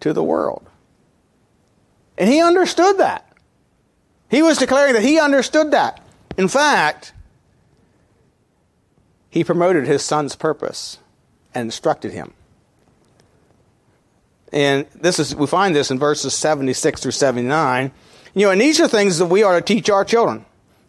to 0.00 0.14
the 0.14 0.22
world. 0.22 0.66
And 2.16 2.30
he 2.30 2.40
understood 2.40 2.96
that. 2.98 3.33
He 4.30 4.42
was 4.42 4.58
declaring 4.58 4.94
that 4.94 5.02
he 5.02 5.18
understood 5.18 5.70
that. 5.72 6.00
In 6.36 6.48
fact, 6.48 7.12
he 9.30 9.44
promoted 9.44 9.86
his 9.86 10.02
son's 10.02 10.36
purpose 10.36 10.98
and 11.54 11.66
instructed 11.66 12.12
him. 12.12 12.32
And 14.52 14.86
this 14.94 15.18
is 15.18 15.34
we 15.34 15.46
find 15.46 15.74
this 15.74 15.90
in 15.90 15.98
verses 15.98 16.34
76 16.34 17.02
through 17.02 17.10
79. 17.10 17.90
You 18.34 18.46
know, 18.46 18.52
and 18.52 18.60
these 18.60 18.80
are 18.80 18.88
things 18.88 19.18
that 19.18 19.26
we 19.26 19.42
are 19.42 19.60
to 19.60 19.64
teach 19.64 19.90
our 19.90 20.04
children. 20.04 20.44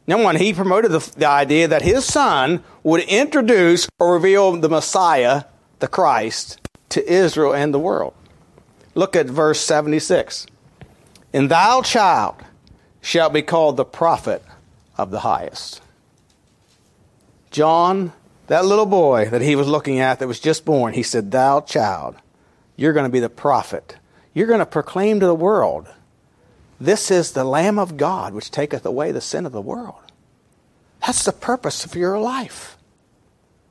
Number 0.07 0.23
one, 0.23 0.35
he 0.35 0.53
promoted 0.53 0.91
the, 0.91 0.99
the 1.17 1.27
idea 1.27 1.67
that 1.67 1.81
his 1.81 2.05
son 2.05 2.63
would 2.83 3.01
introduce 3.01 3.87
or 3.99 4.13
reveal 4.13 4.51
the 4.57 4.69
Messiah, 4.69 5.45
the 5.79 5.87
Christ, 5.87 6.59
to 6.89 7.11
Israel 7.11 7.53
and 7.53 7.73
the 7.73 7.79
world. 7.79 8.13
Look 8.93 9.15
at 9.15 9.25
verse 9.25 9.59
76. 9.59 10.45
And 11.33 11.49
thou, 11.49 11.81
child, 11.81 12.35
shalt 13.05 13.31
be 13.33 13.43
called 13.43 13.77
the 13.77 13.85
prophet 13.85 14.43
of 14.97 15.11
the 15.11 15.19
highest. 15.19 15.79
John, 17.51 18.13
that 18.47 18.65
little 18.65 18.87
boy 18.87 19.29
that 19.29 19.43
he 19.43 19.55
was 19.55 19.67
looking 19.67 19.99
at 19.99 20.17
that 20.17 20.27
was 20.27 20.39
just 20.39 20.65
born, 20.65 20.93
he 20.93 21.03
said, 21.03 21.29
Thou, 21.29 21.61
child, 21.61 22.15
you're 22.75 22.93
going 22.93 23.05
to 23.05 23.11
be 23.11 23.19
the 23.19 23.29
prophet. 23.29 23.97
You're 24.33 24.47
going 24.47 24.59
to 24.59 24.65
proclaim 24.65 25.19
to 25.19 25.27
the 25.27 25.35
world, 25.35 25.87
This 26.81 27.11
is 27.11 27.31
the 27.33 27.43
Lamb 27.43 27.77
of 27.77 27.95
God 27.95 28.33
which 28.33 28.49
taketh 28.49 28.83
away 28.83 29.11
the 29.11 29.21
sin 29.21 29.45
of 29.45 29.51
the 29.51 29.61
world. 29.61 30.01
That's 31.05 31.23
the 31.23 31.31
purpose 31.31 31.85
of 31.85 31.95
your 31.95 32.19
life. 32.19 32.75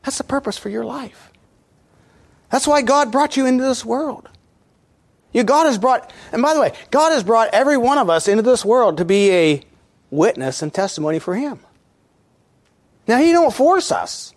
That's 0.05 0.18
the 0.18 0.25
purpose 0.25 0.59
for 0.59 0.68
your 0.68 0.85
life. 0.85 1.33
That's 2.51 2.68
why 2.68 2.83
God 2.83 3.11
brought 3.11 3.37
you 3.37 3.47
into 3.47 3.64
this 3.64 3.85
world. 3.85 4.29
You, 5.35 5.42
God 5.42 5.66
has 5.66 5.79
brought, 5.79 6.11
and 6.33 6.40
by 6.40 6.55
the 6.55 6.61
way, 6.61 6.73
God 6.92 7.11
has 7.11 7.25
brought 7.25 7.51
every 7.53 7.77
one 7.77 7.99
of 7.99 8.09
us 8.09 8.29
into 8.29 8.42
this 8.42 8.64
world 8.64 8.97
to 8.99 9.05
be 9.05 9.31
a 9.33 9.62
witness 10.11 10.62
and 10.62 10.73
testimony 10.73 11.18
for 11.18 11.35
Him. 11.35 11.59
Now, 13.09 13.18
He 13.18 13.33
don't 13.33 13.53
force 13.53 13.90
us, 13.90 14.33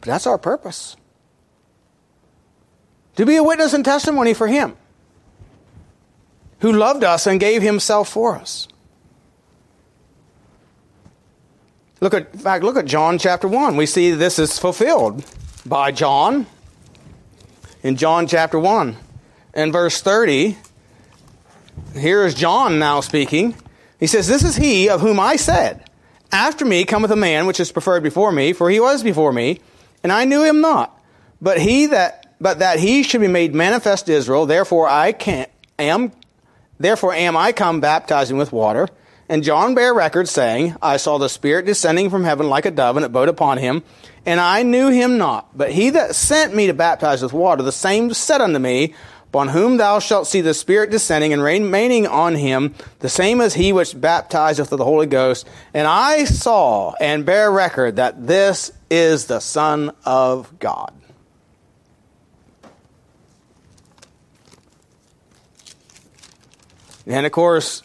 but 0.00 0.06
that's 0.06 0.26
our 0.28 0.38
purpose 0.38 0.96
to 3.16 3.26
be 3.26 3.36
a 3.36 3.42
witness 3.42 3.74
and 3.74 3.84
testimony 3.84 4.32
for 4.32 4.46
Him, 4.46 4.76
who 6.60 6.72
loved 6.72 7.02
us 7.02 7.26
and 7.26 7.40
gave 7.40 7.62
Himself 7.62 8.08
for 8.08 8.36
us. 8.36 8.68
Look 12.00 12.14
at, 12.14 12.32
in 12.32 12.38
fact, 12.38 12.64
look 12.64 12.76
at 12.76 12.84
John 12.84 13.18
chapter 13.18 13.48
1. 13.48 13.76
We 13.76 13.86
see 13.86 14.12
this 14.12 14.38
is 14.38 14.58
fulfilled 14.58 15.24
by 15.66 15.90
John 15.90 16.46
in 17.82 17.96
John 17.96 18.26
chapter 18.26 18.58
1. 18.58 18.96
In 19.54 19.72
verse 19.72 20.00
30, 20.00 20.56
here 21.94 22.24
is 22.24 22.34
John 22.34 22.78
now 22.78 23.00
speaking. 23.00 23.54
He 23.98 24.06
says, 24.06 24.28
This 24.28 24.44
is 24.44 24.56
he 24.56 24.88
of 24.88 25.00
whom 25.00 25.20
I 25.20 25.36
said, 25.36 25.84
After 26.30 26.64
me 26.64 26.84
cometh 26.84 27.10
a 27.10 27.16
man 27.16 27.46
which 27.46 27.60
is 27.60 27.72
preferred 27.72 28.02
before 28.02 28.32
me, 28.32 28.52
for 28.52 28.70
he 28.70 28.80
was 28.80 29.02
before 29.02 29.32
me, 29.32 29.60
and 30.02 30.12
I 30.12 30.24
knew 30.24 30.42
him 30.42 30.60
not. 30.60 30.98
But 31.40 31.60
he 31.60 31.86
that 31.86 32.18
but 32.40 32.58
that 32.58 32.80
he 32.80 33.04
should 33.04 33.20
be 33.20 33.28
made 33.28 33.54
manifest 33.54 34.08
Israel. 34.08 34.46
Therefore 34.46 34.88
I 34.88 35.12
can 35.12 35.46
am 35.78 36.12
therefore 36.78 37.14
am 37.14 37.36
I 37.36 37.52
come 37.52 37.80
baptizing 37.80 38.36
with 38.36 38.52
water. 38.52 38.88
And 39.32 39.42
John 39.42 39.74
bare 39.74 39.94
record, 39.94 40.28
saying, 40.28 40.76
I 40.82 40.98
saw 40.98 41.16
the 41.16 41.30
Spirit 41.30 41.64
descending 41.64 42.10
from 42.10 42.22
heaven 42.22 42.50
like 42.50 42.66
a 42.66 42.70
dove, 42.70 42.98
and 42.98 43.02
it 43.02 43.06
abode 43.06 43.30
upon 43.30 43.56
him. 43.56 43.82
And 44.26 44.38
I 44.38 44.62
knew 44.62 44.90
him 44.90 45.16
not. 45.16 45.56
But 45.56 45.72
he 45.72 45.88
that 45.88 46.14
sent 46.14 46.54
me 46.54 46.66
to 46.66 46.74
baptize 46.74 47.22
with 47.22 47.32
water, 47.32 47.62
the 47.62 47.72
same 47.72 48.12
said 48.12 48.42
unto 48.42 48.58
me, 48.58 48.94
Upon 49.28 49.48
whom 49.48 49.78
thou 49.78 50.00
shalt 50.00 50.26
see 50.26 50.42
the 50.42 50.52
Spirit 50.52 50.90
descending 50.90 51.32
and 51.32 51.42
remaining 51.42 52.06
on 52.06 52.34
him, 52.34 52.74
the 52.98 53.08
same 53.08 53.40
as 53.40 53.54
he 53.54 53.72
which 53.72 53.98
baptizeth 53.98 54.70
with 54.70 54.76
the 54.76 54.84
Holy 54.84 55.06
Ghost. 55.06 55.48
And 55.72 55.86
I 55.86 56.24
saw 56.24 56.92
and 57.00 57.24
bear 57.24 57.50
record 57.50 57.96
that 57.96 58.26
this 58.26 58.70
is 58.90 59.24
the 59.24 59.40
Son 59.40 59.92
of 60.04 60.58
God. 60.58 60.92
And 67.06 67.24
of 67.24 67.32
course, 67.32 67.82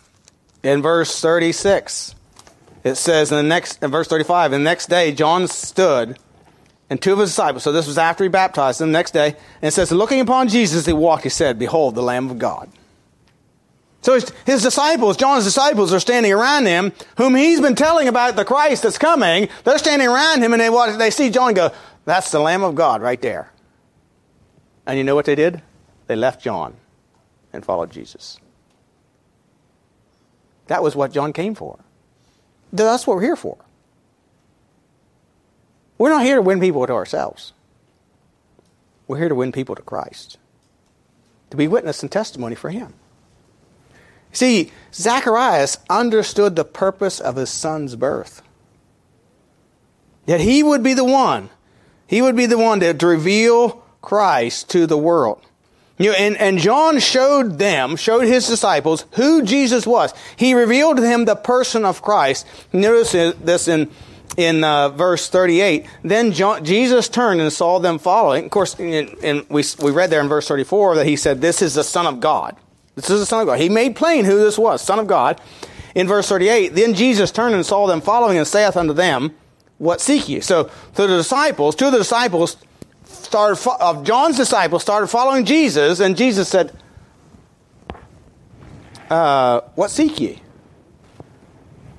in 0.63 0.81
verse 0.81 1.19
36, 1.19 2.15
it 2.83 2.95
says 2.95 3.31
in 3.31 3.37
the 3.37 3.43
next, 3.43 3.83
in 3.83 3.91
verse 3.91 4.07
35, 4.07 4.51
the 4.51 4.59
next 4.59 4.87
day 4.87 5.11
John 5.11 5.47
stood 5.47 6.17
and 6.89 7.01
two 7.01 7.13
of 7.13 7.19
his 7.19 7.29
disciples, 7.29 7.63
so 7.63 7.71
this 7.71 7.87
was 7.87 7.97
after 7.97 8.23
he 8.23 8.29
baptized 8.29 8.79
them, 8.79 8.89
the 8.89 8.97
next 8.97 9.11
day, 9.11 9.35
and 9.61 9.67
it 9.67 9.71
says, 9.71 9.91
looking 9.91 10.21
upon 10.21 10.47
Jesus, 10.47 10.85
he 10.85 10.93
walked, 10.93 11.23
he 11.23 11.29
said, 11.29 11.59
Behold, 11.59 11.95
the 11.95 12.01
Lamb 12.01 12.29
of 12.29 12.39
God. 12.39 12.69
So 14.01 14.13
his, 14.13 14.31
his, 14.45 14.63
disciples, 14.63 15.17
John's 15.17 15.43
disciples, 15.43 15.91
are 15.91 15.99
standing 15.99 16.31
around 16.31 16.65
him, 16.65 16.93
whom 17.17 17.35
he's 17.35 17.59
been 17.59 17.75
telling 17.75 18.07
about 18.07 18.37
the 18.37 18.45
Christ 18.45 18.83
that's 18.83 18.97
coming. 18.97 19.49
They're 19.65 19.77
standing 19.77 20.07
around 20.07 20.41
him 20.41 20.53
and 20.53 20.61
they 20.61 20.69
watch, 20.69 20.97
they 20.97 21.09
see 21.09 21.29
John 21.29 21.53
go, 21.53 21.71
That's 22.05 22.31
the 22.31 22.39
Lamb 22.39 22.63
of 22.63 22.75
God 22.75 23.01
right 23.01 23.21
there. 23.21 23.51
And 24.85 24.97
you 24.97 25.03
know 25.03 25.15
what 25.15 25.25
they 25.25 25.35
did? 25.35 25.61
They 26.05 26.15
left 26.15 26.41
John 26.41 26.75
and 27.51 27.65
followed 27.65 27.91
Jesus. 27.91 28.39
That 30.67 30.83
was 30.83 30.95
what 30.95 31.11
John 31.11 31.33
came 31.33 31.55
for. 31.55 31.79
That's 32.71 33.07
what 33.07 33.15
we're 33.15 33.23
here 33.23 33.35
for. 33.35 33.57
We're 35.97 36.09
not 36.09 36.23
here 36.23 36.35
to 36.35 36.41
win 36.41 36.59
people 36.59 36.85
to 36.85 36.93
ourselves. 36.93 37.53
We're 39.07 39.17
here 39.17 39.29
to 39.29 39.35
win 39.35 39.51
people 39.51 39.75
to 39.75 39.81
Christ, 39.81 40.37
to 41.49 41.57
be 41.57 41.67
witness 41.67 42.03
and 42.03 42.11
testimony 42.11 42.55
for 42.55 42.69
Him. 42.69 42.93
See, 44.31 44.71
Zacharias 44.93 45.77
understood 45.89 46.55
the 46.55 46.65
purpose 46.65 47.19
of 47.19 47.37
his 47.37 47.49
son's 47.49 47.95
birth. 47.95 48.41
That 50.25 50.41
he 50.41 50.61
would 50.61 50.83
be 50.83 50.93
the 50.93 51.05
one, 51.05 51.49
he 52.05 52.21
would 52.21 52.35
be 52.35 52.45
the 52.45 52.57
one 52.57 52.81
to, 52.81 52.93
to 52.93 53.07
reveal 53.07 53.83
Christ 54.01 54.69
to 54.71 54.85
the 54.85 54.97
world. 54.97 55.46
You 55.97 56.11
know, 56.11 56.17
and, 56.17 56.37
and 56.37 56.59
John 56.59 56.99
showed 56.99 57.57
them, 57.57 57.95
showed 57.95 58.25
his 58.25 58.47
disciples 58.47 59.05
who 59.13 59.41
Jesus 59.43 59.87
was. 59.87 60.13
He 60.35 60.53
revealed 60.53 60.97
to 60.97 61.01
them 61.01 61.25
the 61.25 61.35
person 61.35 61.85
of 61.85 62.01
Christ. 62.01 62.45
Notice 62.71 63.13
this 63.13 63.67
in, 63.67 63.89
in 64.37 64.63
uh, 64.63 64.89
verse 64.89 65.27
38. 65.27 65.87
Then 66.03 66.33
John, 66.33 66.63
Jesus 66.63 67.09
turned 67.09 67.41
and 67.41 67.51
saw 67.51 67.79
them 67.79 67.97
following. 67.97 68.45
Of 68.45 68.51
course, 68.51 68.75
and 68.79 69.45
we, 69.49 69.63
we 69.81 69.91
read 69.91 70.11
there 70.11 70.21
in 70.21 70.27
verse 70.27 70.47
34 70.47 70.95
that 70.95 71.07
he 71.07 71.15
said, 71.15 71.41
This 71.41 71.63
is 71.63 71.73
the 71.73 71.83
Son 71.83 72.05
of 72.05 72.19
God. 72.19 72.55
This 72.95 73.09
is 73.09 73.19
the 73.19 73.25
Son 73.25 73.41
of 73.41 73.47
God. 73.47 73.59
He 73.59 73.69
made 73.69 73.95
plain 73.95 74.25
who 74.25 74.37
this 74.37 74.57
was, 74.57 74.81
Son 74.83 74.99
of 74.99 75.07
God. 75.07 75.41
In 75.95 76.07
verse 76.07 76.29
38, 76.29 76.75
then 76.75 76.93
Jesus 76.93 77.31
turned 77.31 77.55
and 77.55 77.65
saw 77.65 77.87
them 77.87 78.01
following 78.01 78.37
and 78.37 78.47
saith 78.47 78.77
unto 78.77 78.93
them, 78.93 79.35
What 79.79 79.99
seek 79.99 80.29
ye? 80.29 80.41
So, 80.41 80.65
to 80.93 81.07
the 81.07 81.17
disciples, 81.17 81.73
of 81.81 81.91
the 81.91 81.97
disciples 81.97 82.57
started 83.27 83.61
of 83.79 84.03
John's 84.03 84.37
disciples 84.37 84.81
started 84.81 85.07
following 85.07 85.45
Jesus, 85.45 85.99
and 85.99 86.17
Jesus 86.17 86.47
said, 86.47 86.71
uh, 89.09 89.61
What 89.75 89.91
seek 89.91 90.19
ye? 90.19 90.41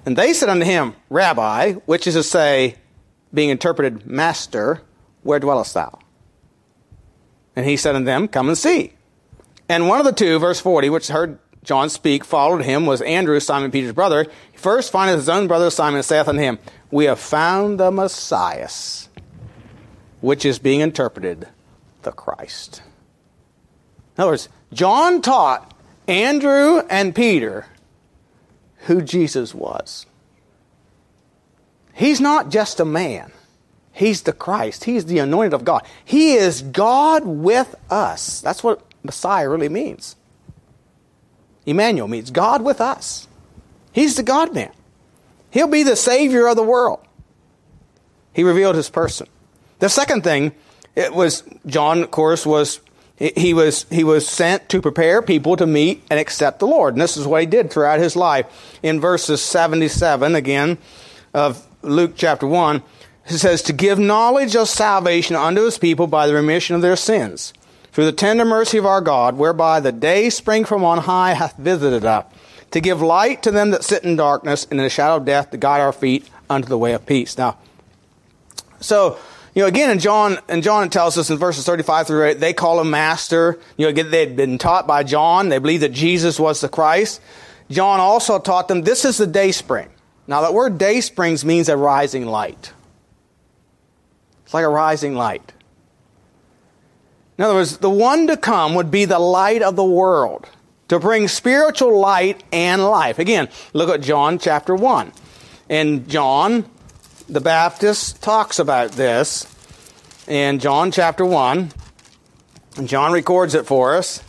And 0.05 0.17
they 0.17 0.33
said 0.33 0.49
unto 0.49 0.65
him, 0.65 0.95
Rabbi, 1.11 1.75
which 1.85 2.07
is 2.07 2.15
to 2.15 2.23
say, 2.23 2.77
being 3.33 3.51
interpreted, 3.51 4.07
Master, 4.07 4.81
where 5.23 5.39
dwellest 5.39 5.75
thou? 5.75 5.99
And 7.55 7.67
he 7.67 7.77
said 7.77 7.95
unto 7.95 8.07
them, 8.07 8.27
Come 8.29 8.49
and 8.49 8.57
see. 8.57 8.95
And 9.69 9.87
one 9.87 10.01
of 10.01 10.07
the 10.07 10.13
two, 10.13 10.39
verse 10.39 10.61
40, 10.61 10.89
which 10.89 11.09
heard 11.09 11.39
John 11.63 11.91
speak, 11.91 12.25
followed 12.25 12.63
him, 12.63 12.87
was 12.87 13.03
Andrew, 13.03 13.39
Simon 13.41 13.71
Peter's 13.71 13.93
brother. 13.93 14.25
He 14.51 14.57
first 14.57 14.91
findeth 14.91 15.17
his 15.19 15.29
own 15.29 15.47
brother 15.47 15.69
Simon, 15.69 15.97
and 15.97 16.05
saith 16.05 16.29
unto 16.29 16.41
him, 16.41 16.59
We 16.91 17.05
have 17.05 17.21
found 17.21 17.79
the 17.79 17.91
Messiah, 17.91 18.71
which 20.21 20.45
is 20.45 20.59
being 20.59 20.81
interpreted, 20.81 21.49
the 22.03 22.13
Christ. 22.13 22.83
In 24.17 24.23
other 24.23 24.33
words, 24.33 24.49
John 24.73 25.23
taught 25.23 25.75
Andrew 26.07 26.81
and 26.91 27.15
Peter 27.15 27.67
who 28.83 29.03
Jesus 29.03 29.55
was. 29.55 30.07
He's 31.93 32.21
not 32.21 32.51
just 32.51 32.81
a 32.81 32.85
man. 32.85 33.33
He's 33.93 34.23
the 34.23 34.33
Christ. 34.33 34.85
He's 34.85 35.07
the 35.07 35.19
anointed 35.19 35.53
of 35.55 35.65
God. 35.65 35.85
He 36.05 36.35
is 36.35 36.63
God 36.63 37.27
with 37.27 37.75
us. 37.91 38.41
That's 38.41 38.63
what 38.63 38.83
Messiah 39.03 39.49
really 39.49 39.69
means. 39.69 40.15
Emmanuel 41.67 42.09
means 42.09 42.31
God 42.31 42.63
with 42.63 42.81
us. 42.81 43.27
He's 43.93 44.15
the 44.15 44.23
God 44.23 44.55
man. 44.55 44.73
He'll 45.51 45.67
be 45.67 45.83
the 45.83 45.97
Savior 45.97 46.47
of 46.47 46.57
the 46.57 46.63
world. 46.63 47.01
He 48.33 48.45
revealed 48.45 48.77
his 48.77 48.89
person. 48.89 49.27
The 49.79 49.89
second 49.89 50.25
thing, 50.25 50.53
it 50.97 51.15
was 51.15 51.45
John, 51.67 52.03
of 52.03 52.11
course, 52.11 52.45
was 52.45 52.81
he 53.17 53.53
was 53.53 53.85
he 53.91 54.05
was 54.05 54.29
sent 54.29 54.69
to 54.69 54.81
prepare 54.81 55.23
people 55.23 55.57
to 55.57 55.67
meet 55.67 56.05
and 56.11 56.21
accept 56.21 56.61
the 56.61 56.67
Lord. 56.67 56.95
And 56.95 57.03
this 57.03 57.17
is 57.17 57.27
what 57.27 57.41
he 57.41 57.47
did 57.47 57.71
throughout 57.71 57.99
his 57.99 58.15
life. 58.15 58.47
In 58.83 59.01
verses 59.01 59.43
77 59.43 60.35
again 60.35 60.79
of 61.35 61.67
Luke 61.83 62.13
chapter 62.17 62.47
1, 62.47 62.83
it 63.27 63.39
says, 63.39 63.63
To 63.63 63.73
give 63.73 63.99
knowledge 63.99 64.57
of 64.57 64.69
salvation 64.69 65.37
unto 65.37 65.65
his 65.65 65.79
people 65.79 66.07
by 66.07 66.27
the 66.27 66.35
remission 66.35 66.77
of 66.77 66.83
their 66.83 66.97
sins, 66.97 67.53
through 67.93 68.07
the 68.07 68.13
tender 68.13 68.45
mercy 68.45 68.79
of 68.79 68.87
our 68.87 69.01
God, 69.01 69.37
whereby 69.37 69.81
the 69.81 69.93
day 69.93 70.31
spring 70.31 70.65
from 70.65 70.85
on 70.85 70.99
high 70.99 71.35
hath 71.35 71.57
visited 71.57 72.05
us, 72.05 72.25
to 72.71 72.81
give 72.81 73.03
light 73.03 73.43
to 73.43 73.51
them 73.51 73.71
that 73.71 73.85
sit 73.85 74.05
in 74.05 74.17
darkness 74.17 74.65
and 74.71 74.79
in 74.81 74.85
the 74.85 74.91
shadow 74.91 75.17
of 75.17 75.25
death, 75.25 75.51
to 75.51 75.57
guide 75.57 75.81
our 75.81 75.93
feet 75.93 76.29
unto 76.49 76.69
the 76.69 76.79
way 76.79 76.93
of 76.93 77.07
peace. 77.07 77.37
Now, 77.37 77.59
so, 78.81 79.19
you 79.55 79.63
know, 79.63 79.69
again, 79.69 79.91
in 79.91 79.99
John, 79.99 80.39
and 80.49 80.63
John 80.63 80.91
tells 80.91 81.19
us 81.19 81.31
in 81.31 81.39
verses 81.39 81.65
35 81.65 82.07
through 82.07 82.25
8, 82.25 82.41
they 82.41 82.53
call 82.53 82.81
him 82.81 82.91
master. 82.91 83.59
You 83.77 83.91
know, 83.91 84.03
they'd 84.03 84.37
been 84.37 84.59
taught 84.59 84.87
by 84.87 85.03
John. 85.03 85.49
They 85.49 85.59
believed 85.59 85.83
that 85.83 85.93
Jesus 85.93 86.39
was 86.39 86.61
the 86.61 86.69
Christ. 86.69 87.21
John 87.71 88.01
also 88.01 88.39
taught 88.39 88.69
them 88.69 88.83
this 88.83 89.05
is 89.05 89.19
the 89.19 89.27
day 89.27 89.53
spring. 89.53 89.89
Now, 90.27 90.43
that 90.43 90.55
word 90.55 90.79
day 90.79 91.01
springs 91.01 91.45
means 91.45 91.69
a 91.69 91.77
rising 91.77 92.27
light. 92.27 92.73
It's 94.45 94.55
like 94.55 94.65
a 94.65 94.69
rising 94.69 95.15
light. 95.15 95.53
In 97.37 97.45
other 97.45 97.55
words, 97.55 97.79
the 97.79 97.91
one 97.91 98.27
to 98.27 98.37
come 98.37 98.75
would 98.75 98.91
be 98.91 99.05
the 99.05 99.19
light 99.19 99.63
of 99.63 99.77
the 99.77 99.85
world 99.85 100.49
to 100.89 100.99
bring 100.99 101.29
spiritual 101.29 101.99
light 101.99 102.43
and 102.53 102.83
life. 102.83 103.19
Again, 103.19 103.49
look 103.73 103.89
at 103.91 104.01
John 104.01 104.39
chapter 104.39 104.75
1. 104.75 105.13
And 105.69 106.09
John 106.09 106.65
the 107.29 107.41
Baptist 107.43 108.23
talks 108.23 108.59
about 108.59 108.93
this 108.93 109.47
in 110.27 110.59
John 110.61 110.91
chapter 110.91 111.27
1. 111.27 111.71
And 112.77 112.89
John 112.89 113.13
records 113.13 113.55
it 113.55 113.67
for 113.67 113.97
us. 113.97 114.23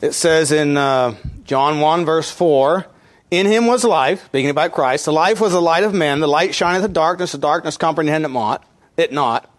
It 0.00 0.12
says 0.12 0.50
in 0.50 0.76
uh, 0.76 1.14
John 1.44 1.80
1, 1.80 2.04
verse 2.06 2.30
4 2.30 2.86
In 3.30 3.46
him 3.46 3.66
was 3.66 3.84
life, 3.84 4.24
speaking 4.26 4.50
about 4.50 4.72
Christ. 4.72 5.04
The 5.04 5.12
life 5.12 5.40
was 5.40 5.52
the 5.52 5.60
light 5.60 5.84
of 5.84 5.92
men. 5.92 6.20
The 6.20 6.28
light 6.28 6.54
shineth 6.54 6.84
in 6.84 6.92
darkness, 6.92 7.32
the 7.32 7.38
darkness 7.38 7.76
comprehended 7.76 8.34
it 8.96 9.12
not. 9.12 9.50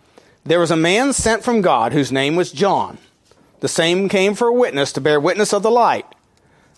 There 0.43 0.59
was 0.59 0.71
a 0.71 0.75
man 0.75 1.13
sent 1.13 1.43
from 1.43 1.61
God 1.61 1.93
whose 1.93 2.11
name 2.11 2.35
was 2.35 2.51
John. 2.51 2.97
The 3.59 3.67
same 3.67 4.09
came 4.09 4.33
for 4.33 4.47
a 4.47 4.53
witness 4.53 4.91
to 4.93 5.01
bear 5.01 5.19
witness 5.19 5.53
of 5.53 5.63
the 5.63 5.71
light, 5.71 6.05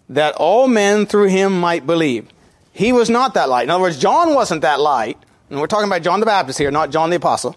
that 0.10 0.36
all 0.36 0.68
men 0.68 1.06
through 1.06 1.30
him 1.30 1.60
might 1.60 1.88
believe. 1.88 2.28
He 2.74 2.92
was 2.92 3.10
not 3.10 3.34
that 3.34 3.50
light. 3.50 3.64
In 3.64 3.70
other 3.70 3.82
words, 3.82 3.98
John 3.98 4.36
wasn't 4.36 4.62
that 4.62 4.80
light. 4.80 5.18
And 5.50 5.60
we're 5.60 5.68
talking 5.68 5.88
about 5.88 6.02
John 6.02 6.20
the 6.20 6.26
Baptist 6.26 6.58
here, 6.58 6.72
not 6.72 6.90
John 6.90 7.10
the 7.10 7.18
Apostle. 7.18 7.56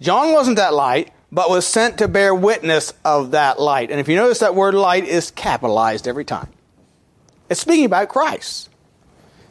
John 0.00 0.32
wasn't 0.32 0.56
that 0.56 0.74
light, 0.74 1.12
but 1.32 1.50
was 1.50 1.66
sent 1.66 1.98
to 1.98 2.08
bear 2.08 2.34
witness 2.34 2.92
of 3.04 3.32
that 3.32 3.60
light. 3.60 3.90
And 3.90 3.98
if 3.98 4.08
you 4.08 4.16
notice 4.16 4.40
that 4.40 4.54
word 4.54 4.74
light 4.74 5.04
is 5.04 5.30
capitalized 5.30 6.06
every 6.06 6.24
time. 6.24 6.48
It's 7.48 7.60
speaking 7.60 7.84
about 7.84 8.08
Christ. 8.08 8.70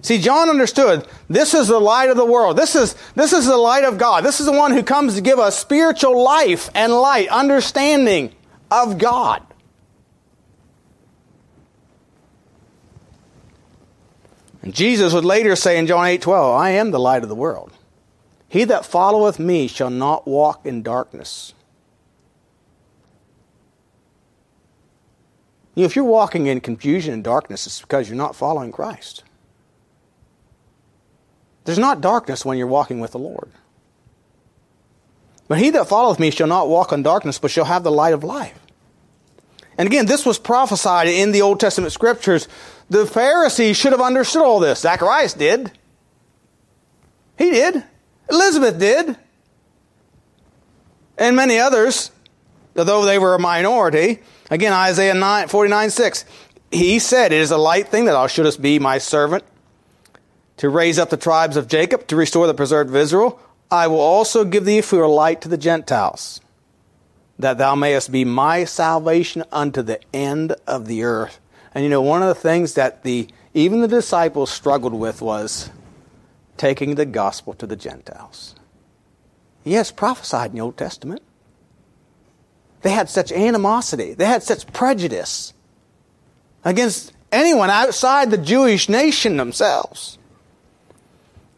See, 0.01 0.19
John 0.19 0.49
understood 0.49 1.07
this 1.29 1.53
is 1.53 1.67
the 1.67 1.79
light 1.79 2.11
of 2.11 2.17
the 2.17 2.25
world. 2.25 2.57
This 2.57 2.75
is, 2.75 2.95
this 3.15 3.33
is 3.33 3.47
the 3.47 3.57
light 3.57 3.83
of 3.83 3.97
God. 3.97 4.23
This 4.23 4.39
is 4.39 4.45
the 4.45 4.51
one 4.51 4.71
who 4.71 4.83
comes 4.83 5.15
to 5.15 5.21
give 5.21 5.39
us 5.39 5.57
spiritual 5.57 6.23
life 6.23 6.69
and 6.75 6.93
light, 6.93 7.27
understanding 7.29 8.31
of 8.69 8.97
God. 8.99 9.41
Jesus 14.67 15.13
would 15.13 15.25
later 15.25 15.55
say 15.55 15.77
in 15.77 15.87
John 15.87 16.05
8 16.05 16.21
12, 16.21 16.59
I 16.59 16.71
am 16.71 16.91
the 16.91 16.99
light 16.99 17.23
of 17.23 17.29
the 17.29 17.35
world. 17.35 17.71
He 18.47 18.63
that 18.63 18.85
followeth 18.85 19.39
me 19.39 19.67
shall 19.67 19.89
not 19.89 20.27
walk 20.27 20.65
in 20.65 20.81
darkness. 20.81 21.53
You 25.75 25.81
know, 25.81 25.85
if 25.85 25.95
you're 25.95 26.05
walking 26.05 26.47
in 26.47 26.61
confusion 26.61 27.13
and 27.13 27.23
darkness, 27.23 27.67
it's 27.67 27.81
because 27.81 28.07
you're 28.07 28.17
not 28.17 28.35
following 28.35 28.71
Christ. 28.71 29.23
There's 31.65 31.79
not 31.79 31.99
darkness 31.99 32.45
when 32.45 32.57
you're 32.57 32.67
walking 32.67 32.99
with 32.99 33.11
the 33.11 33.19
Lord. 33.19 33.51
But 35.47 35.59
he 35.59 35.69
that 35.71 35.89
followeth 35.89 36.19
me 36.19 36.31
shall 36.31 36.47
not 36.47 36.69
walk 36.69 36.91
in 36.91 37.03
darkness, 37.03 37.37
but 37.37 37.51
shall 37.51 37.65
have 37.65 37.83
the 37.83 37.91
light 37.91 38.13
of 38.13 38.23
life. 38.23 38.64
And 39.77 39.87
again, 39.87 40.05
this 40.05 40.25
was 40.25 40.39
prophesied 40.39 41.07
in 41.07 41.31
the 41.31 41.41
Old 41.41 41.59
Testament 41.59 41.91
scriptures. 41.91 42.47
The 42.89 43.05
Pharisees 43.05 43.77
should 43.77 43.91
have 43.91 44.01
understood 44.01 44.41
all 44.41 44.59
this. 44.59 44.81
Zacharias 44.81 45.33
did. 45.33 45.71
He 47.37 47.51
did. 47.51 47.83
Elizabeth 48.29 48.79
did. 48.79 49.17
And 51.17 51.35
many 51.35 51.59
others, 51.59 52.11
though 52.73 53.05
they 53.05 53.19
were 53.19 53.35
a 53.35 53.39
minority. 53.39 54.21
Again, 54.49 54.73
Isaiah 54.73 55.13
9, 55.13 55.47
49 55.47 55.89
6. 55.89 56.25
He 56.71 56.99
said, 56.99 57.31
It 57.31 57.39
is 57.39 57.51
a 57.51 57.57
light 57.57 57.87
thing 57.87 58.05
that 58.05 58.13
thou 58.13 58.27
shouldest 58.27 58.61
be 58.61 58.79
my 58.79 58.97
servant 58.97 59.43
to 60.57 60.69
raise 60.69 60.99
up 60.99 61.09
the 61.09 61.17
tribes 61.17 61.57
of 61.57 61.67
Jacob, 61.67 62.07
to 62.07 62.15
restore 62.15 62.47
the 62.47 62.53
preserved 62.53 62.89
of 62.89 62.95
Israel. 62.95 63.39
I 63.69 63.87
will 63.87 63.99
also 63.99 64.45
give 64.45 64.65
thee 64.65 64.81
for 64.81 65.01
a 65.01 65.07
light 65.07 65.41
to 65.41 65.49
the 65.49 65.57
Gentiles, 65.57 66.39
that 67.37 67.57
thou 67.57 67.75
mayest 67.75 68.11
be 68.11 68.25
my 68.25 68.63
salvation 68.63 69.43
unto 69.51 69.81
the 69.81 69.99
end 70.13 70.55
of 70.67 70.87
the 70.87 71.03
earth. 71.03 71.39
And 71.73 71.83
you 71.83 71.89
know, 71.89 72.01
one 72.01 72.21
of 72.21 72.29
the 72.29 72.35
things 72.35 72.75
that 72.75 73.03
the 73.03 73.27
even 73.53 73.81
the 73.81 73.87
disciples 73.87 74.51
struggled 74.51 74.93
with 74.93 75.21
was 75.21 75.69
taking 76.57 76.95
the 76.95 77.05
gospel 77.05 77.53
to 77.55 77.65
the 77.65 77.75
Gentiles. 77.75 78.55
Yes, 79.63 79.91
prophesied 79.91 80.51
in 80.51 80.57
the 80.57 80.61
Old 80.61 80.77
Testament. 80.77 81.21
They 82.81 82.91
had 82.91 83.09
such 83.09 83.31
animosity, 83.31 84.13
they 84.13 84.25
had 84.25 84.43
such 84.43 84.71
prejudice 84.71 85.53
against 86.63 87.13
anyone 87.31 87.69
outside 87.69 88.29
the 88.29 88.37
Jewish 88.37 88.87
nation 88.89 89.37
themselves. 89.37 90.17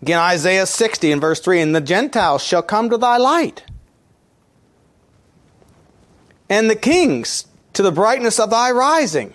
Again, 0.01 0.19
Isaiah 0.19 0.65
60 0.65 1.11
and 1.11 1.21
verse 1.21 1.39
3 1.39 1.61
And 1.61 1.75
the 1.75 1.81
Gentiles 1.81 2.43
shall 2.43 2.61
come 2.61 2.89
to 2.89 2.97
thy 2.97 3.17
light, 3.17 3.63
and 6.49 6.69
the 6.69 6.75
kings 6.75 7.45
to 7.73 7.83
the 7.83 7.91
brightness 7.91 8.39
of 8.39 8.49
thy 8.49 8.71
rising. 8.71 9.33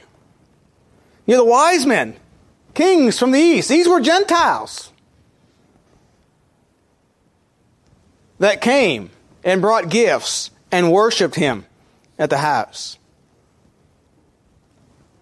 You're 1.26 1.38
the 1.38 1.44
wise 1.44 1.86
men, 1.86 2.16
kings 2.74 3.18
from 3.18 3.30
the 3.30 3.40
east, 3.40 3.68
these 3.68 3.88
were 3.88 4.00
Gentiles 4.00 4.92
that 8.38 8.60
came 8.60 9.10
and 9.44 9.60
brought 9.60 9.88
gifts 9.88 10.50
and 10.72 10.90
worshiped 10.90 11.36
him 11.36 11.64
at 12.18 12.30
the 12.30 12.38
house. 12.38 12.98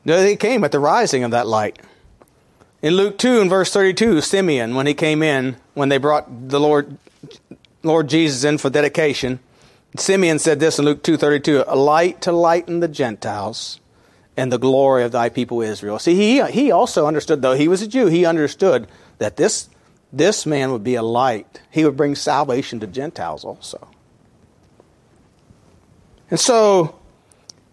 They 0.04 0.36
came 0.36 0.64
at 0.64 0.72
the 0.72 0.78
rising 0.78 1.24
of 1.24 1.30
that 1.32 1.46
light. 1.46 1.78
In 2.80 2.94
Luke 2.94 3.18
2 3.18 3.42
and 3.42 3.50
verse 3.50 3.70
32, 3.72 4.22
Simeon, 4.22 4.74
when 4.74 4.86
he 4.86 4.94
came 4.94 5.22
in, 5.22 5.56
when 5.74 5.90
they 5.90 5.98
brought 5.98 6.48
the 6.48 6.58
Lord, 6.58 6.96
Lord 7.82 8.08
Jesus 8.08 8.42
in 8.42 8.56
for 8.56 8.70
dedication, 8.70 9.38
Simeon 9.96 10.38
said 10.38 10.60
this 10.60 10.78
in 10.78 10.84
Luke 10.84 11.02
2.32, 11.02 11.64
a 11.66 11.76
light 11.76 12.20
to 12.22 12.32
lighten 12.32 12.80
the 12.80 12.88
Gentiles 12.88 13.80
and 14.36 14.52
the 14.52 14.58
glory 14.58 15.02
of 15.02 15.12
thy 15.12 15.28
people 15.28 15.60
Israel. 15.60 15.98
See, 15.98 16.14
he, 16.14 16.42
he 16.50 16.70
also 16.70 17.06
understood, 17.06 17.42
though 17.42 17.54
he 17.54 17.68
was 17.68 17.82
a 17.82 17.88
Jew, 17.88 18.06
he 18.06 18.24
understood 18.24 18.86
that 19.18 19.36
this, 19.36 19.68
this 20.12 20.46
man 20.46 20.70
would 20.72 20.84
be 20.84 20.94
a 20.94 21.02
light. 21.02 21.60
He 21.70 21.84
would 21.84 21.96
bring 21.96 22.14
salvation 22.14 22.80
to 22.80 22.86
Gentiles 22.86 23.44
also. 23.44 23.88
And 26.30 26.38
so, 26.38 26.98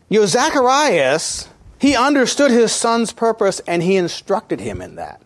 you 0.09 0.20
know, 0.22 0.26
Zacharias 0.26 1.47
He 1.80 1.95
understood 1.95 2.49
his 2.49 2.72
son's 2.72 3.13
purpose 3.13 3.61
and 3.68 3.84
he 3.84 3.95
instructed 3.95 4.59
him 4.59 4.82
in 4.82 4.95
that. 4.95 5.22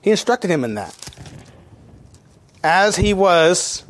He 0.00 0.10
instructed 0.10 0.50
him 0.50 0.64
in 0.64 0.74
that. 0.74 0.96
As 2.64 2.96
he 2.96 3.14
was 3.14 3.84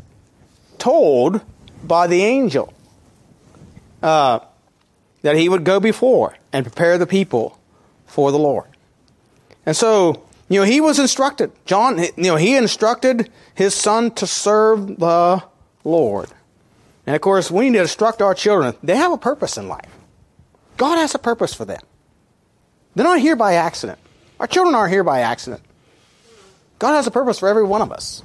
told 0.78 1.40
by 1.86 2.06
the 2.06 2.22
angel 2.22 2.72
uh, 4.02 4.40
that 5.22 5.36
he 5.36 5.48
would 5.48 5.64
go 5.64 5.80
before 5.80 6.36
and 6.52 6.64
prepare 6.64 6.98
the 6.98 7.06
people 7.06 7.58
for 8.06 8.30
the 8.30 8.38
Lord. 8.38 8.66
And 9.64 9.76
so, 9.76 10.24
you 10.48 10.60
know, 10.60 10.66
he 10.66 10.80
was 10.80 10.98
instructed. 10.98 11.52
John, 11.64 11.98
you 11.98 12.12
know, 12.16 12.36
he 12.36 12.56
instructed 12.56 13.30
his 13.54 13.74
son 13.74 14.10
to 14.12 14.26
serve 14.26 14.98
the 14.98 15.42
Lord. 15.84 16.28
And 17.06 17.16
of 17.16 17.22
course, 17.22 17.50
we 17.50 17.70
need 17.70 17.76
to 17.76 17.82
instruct 17.82 18.22
our 18.22 18.34
children. 18.34 18.74
They 18.82 18.96
have 18.96 19.12
a 19.12 19.18
purpose 19.18 19.56
in 19.56 19.68
life. 19.68 19.90
God 20.76 20.96
has 20.96 21.14
a 21.14 21.18
purpose 21.18 21.54
for 21.54 21.64
them. 21.64 21.80
They're 22.94 23.04
not 23.04 23.20
here 23.20 23.36
by 23.36 23.54
accident. 23.54 23.98
Our 24.38 24.46
children 24.46 24.74
aren't 24.74 24.92
here 24.92 25.04
by 25.04 25.20
accident. 25.20 25.62
God 26.78 26.94
has 26.94 27.06
a 27.06 27.10
purpose 27.10 27.38
for 27.38 27.48
every 27.48 27.64
one 27.64 27.80
of 27.80 27.92
us. 27.92 28.22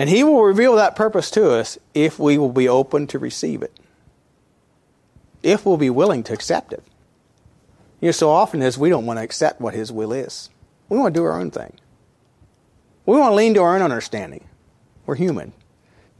And 0.00 0.08
He 0.08 0.24
will 0.24 0.42
reveal 0.42 0.76
that 0.76 0.96
purpose 0.96 1.30
to 1.32 1.50
us 1.50 1.76
if 1.92 2.18
we 2.18 2.38
will 2.38 2.52
be 2.52 2.66
open 2.66 3.06
to 3.08 3.18
receive 3.18 3.60
it, 3.60 3.78
if 5.42 5.66
we'll 5.66 5.76
be 5.76 5.90
willing 5.90 6.22
to 6.22 6.32
accept 6.32 6.72
it. 6.72 6.82
You 8.00 8.08
know, 8.08 8.12
so 8.12 8.30
often 8.30 8.62
as 8.62 8.78
we 8.78 8.88
don't 8.88 9.04
want 9.04 9.18
to 9.18 9.22
accept 9.22 9.60
what 9.60 9.74
His 9.74 9.92
will 9.92 10.10
is, 10.10 10.48
we 10.88 10.96
want 10.96 11.12
to 11.12 11.20
do 11.20 11.24
our 11.26 11.38
own 11.38 11.50
thing. 11.50 11.74
We 13.04 13.18
want 13.18 13.32
to 13.32 13.34
lean 13.34 13.52
to 13.52 13.60
our 13.60 13.74
own 13.74 13.82
understanding. 13.82 14.48
We're 15.04 15.16
human. 15.16 15.52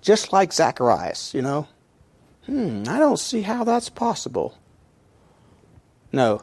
Just 0.02 0.30
like 0.30 0.52
Zacharias, 0.52 1.32
you 1.32 1.40
know. 1.40 1.66
Hmm, 2.44 2.82
I 2.86 2.98
don't 2.98 3.18
see 3.18 3.40
how 3.40 3.64
that's 3.64 3.88
possible. 3.88 4.58
No, 6.12 6.42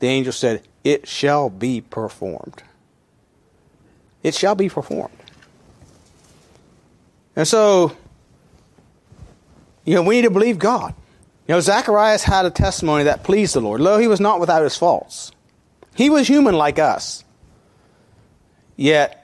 the 0.00 0.08
angel 0.08 0.34
said, 0.34 0.62
It 0.84 1.08
shall 1.08 1.48
be 1.48 1.80
performed. 1.80 2.62
It 4.22 4.34
shall 4.34 4.54
be 4.54 4.68
performed. 4.68 5.14
And 7.36 7.46
so, 7.46 7.94
you 9.84 9.94
know, 9.94 10.02
we 10.02 10.16
need 10.16 10.22
to 10.22 10.30
believe 10.30 10.58
God. 10.58 10.94
You 11.46 11.54
know, 11.54 11.60
Zacharias 11.60 12.24
had 12.24 12.46
a 12.46 12.50
testimony 12.50 13.04
that 13.04 13.22
pleased 13.22 13.54
the 13.54 13.60
Lord. 13.60 13.80
Lo, 13.80 13.98
he 13.98 14.08
was 14.08 14.18
not 14.18 14.40
without 14.40 14.62
his 14.62 14.76
faults. 14.76 15.30
He 15.94 16.10
was 16.10 16.26
human 16.26 16.56
like 16.56 16.78
us. 16.78 17.22
Yet, 18.74 19.22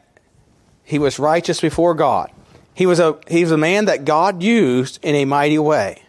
he 0.84 0.98
was 0.98 1.18
righteous 1.18 1.60
before 1.60 1.94
God. 1.94 2.30
He 2.74 2.86
was 2.86 3.00
a, 3.00 3.18
he 3.28 3.42
was 3.42 3.50
a 3.50 3.58
man 3.58 3.86
that 3.86 4.04
God 4.04 4.42
used 4.42 4.98
in 5.02 5.14
a 5.14 5.24
mighty 5.24 5.58
way. 5.58 6.02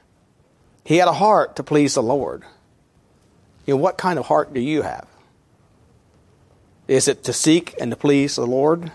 He 0.86 0.98
had 0.98 1.08
a 1.08 1.14
heart 1.14 1.56
to 1.56 1.64
please 1.64 1.96
the 1.96 2.04
Lord. 2.04 2.44
You 3.66 3.74
know, 3.74 3.82
what 3.82 3.98
kind 3.98 4.20
of 4.20 4.28
heart 4.28 4.54
do 4.54 4.60
you 4.60 4.82
have? 4.82 5.08
Is 6.88 7.08
it 7.08 7.24
to 7.24 7.34
seek 7.34 7.74
and 7.80 7.92
to 7.92 7.98
please 7.98 8.36
the 8.36 8.46
Lord? 8.46 8.92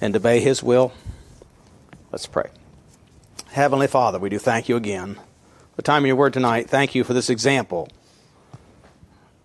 And 0.00 0.14
obey 0.16 0.40
His 0.40 0.62
will? 0.62 0.92
Let's 2.12 2.26
pray. 2.26 2.50
Heavenly 3.52 3.86
Father, 3.86 4.18
we 4.18 4.28
do 4.28 4.38
thank 4.38 4.68
you 4.68 4.76
again. 4.76 5.18
The 5.76 5.82
time 5.82 6.04
of 6.04 6.06
your 6.06 6.16
word 6.16 6.32
tonight, 6.32 6.68
thank 6.68 6.94
you 6.94 7.04
for 7.04 7.14
this 7.14 7.30
example 7.30 7.88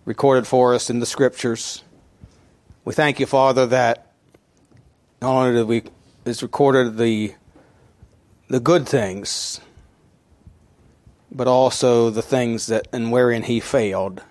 recorded 0.04 0.46
for 0.46 0.74
us 0.74 0.90
in 0.90 0.98
the 0.98 1.06
scriptures. 1.06 1.84
We 2.84 2.94
thank 2.94 3.20
you, 3.20 3.26
Father, 3.26 3.66
that 3.66 4.12
not 5.20 5.30
only 5.30 5.52
did 5.52 5.66
we 5.66 5.84
is 6.24 6.42
recorded 6.42 6.96
the 6.96 7.34
the 8.48 8.60
good 8.60 8.88
things, 8.88 9.60
but 11.30 11.46
also 11.46 12.10
the 12.10 12.22
things 12.22 12.66
that 12.66 12.88
and 12.92 13.12
wherein 13.12 13.44
he 13.44 13.60
failed. 13.60 14.22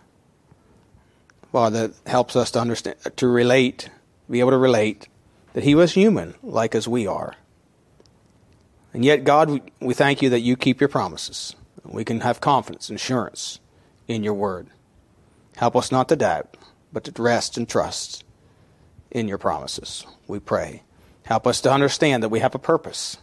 Father, 1.52 1.88
that 1.88 2.10
helps 2.10 2.36
us 2.36 2.52
to 2.52 2.60
understand 2.60 2.98
to 3.16 3.28
relate, 3.28 3.90
be 4.30 4.40
able 4.40 4.52
to 4.52 4.58
relate 4.58 5.08
that 5.54 5.64
he 5.64 5.76
was 5.76 5.94
human, 5.94 6.36
like 6.44 6.76
as 6.76 6.88
we 6.88 7.08
are. 7.08 7.36
And 8.94 9.06
yet, 9.06 9.24
God, 9.24 9.62
we 9.80 9.94
thank 9.94 10.22
you 10.22 10.30
that 10.30 10.42
you 10.42 10.56
keep 10.56 10.80
your 10.80 10.90
promises. 10.90 11.56
We 11.84 12.04
can 12.04 12.22
have 12.22 12.42
confidence 12.42 12.90
and 12.90 12.98
assurance 12.98 13.60
in 14.08 14.24
your 14.24 14.34
word. 14.34 14.68
Help 15.58 15.76
us 15.76 15.92
not 15.92 16.10
to 16.10 16.16
doubt, 16.16 16.58
but 16.92 17.04
to 17.04 17.22
rest 17.22 17.58
and 17.58 17.68
trust 17.68 18.24
in 19.12 19.28
your 19.28 19.38
promises. 19.38 20.06
We 20.28 20.40
pray. 20.40 20.84
Help 21.26 21.46
us 21.46 21.62
to 21.62 21.72
understand 21.72 22.24
that 22.24 22.30
we 22.30 22.40
have 22.40 22.56
a 22.56 22.60
purpose. 22.60 23.18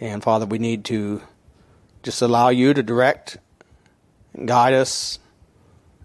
And 0.00 0.22
Father, 0.22 0.46
we 0.46 0.58
need 0.58 0.84
to 0.86 1.22
just 2.02 2.22
allow 2.22 2.48
you 2.48 2.72
to 2.72 2.82
direct 2.82 3.38
and 4.32 4.48
guide 4.48 4.74
us 4.74 5.18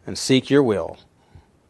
and 0.05 0.17
seek 0.17 0.49
your 0.49 0.63
will 0.63 0.97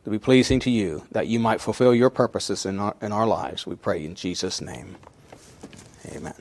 to 0.04 0.10
be 0.10 0.20
pleasing 0.20 0.60
to 0.62 0.70
you, 0.70 1.04
that 1.12 1.28
you 1.28 1.40
might 1.40 1.62
fulfill 1.62 1.96
your 1.96 2.10
purposes 2.10 2.66
in 2.66 2.80
our, 2.80 2.96
in 3.02 3.12
our 3.12 3.28
lives. 3.28 3.66
We 3.66 3.76
pray 3.76 4.04
in 4.04 4.16
Jesus' 4.16 4.62
name. 4.62 4.98
Amen. 6.12 6.34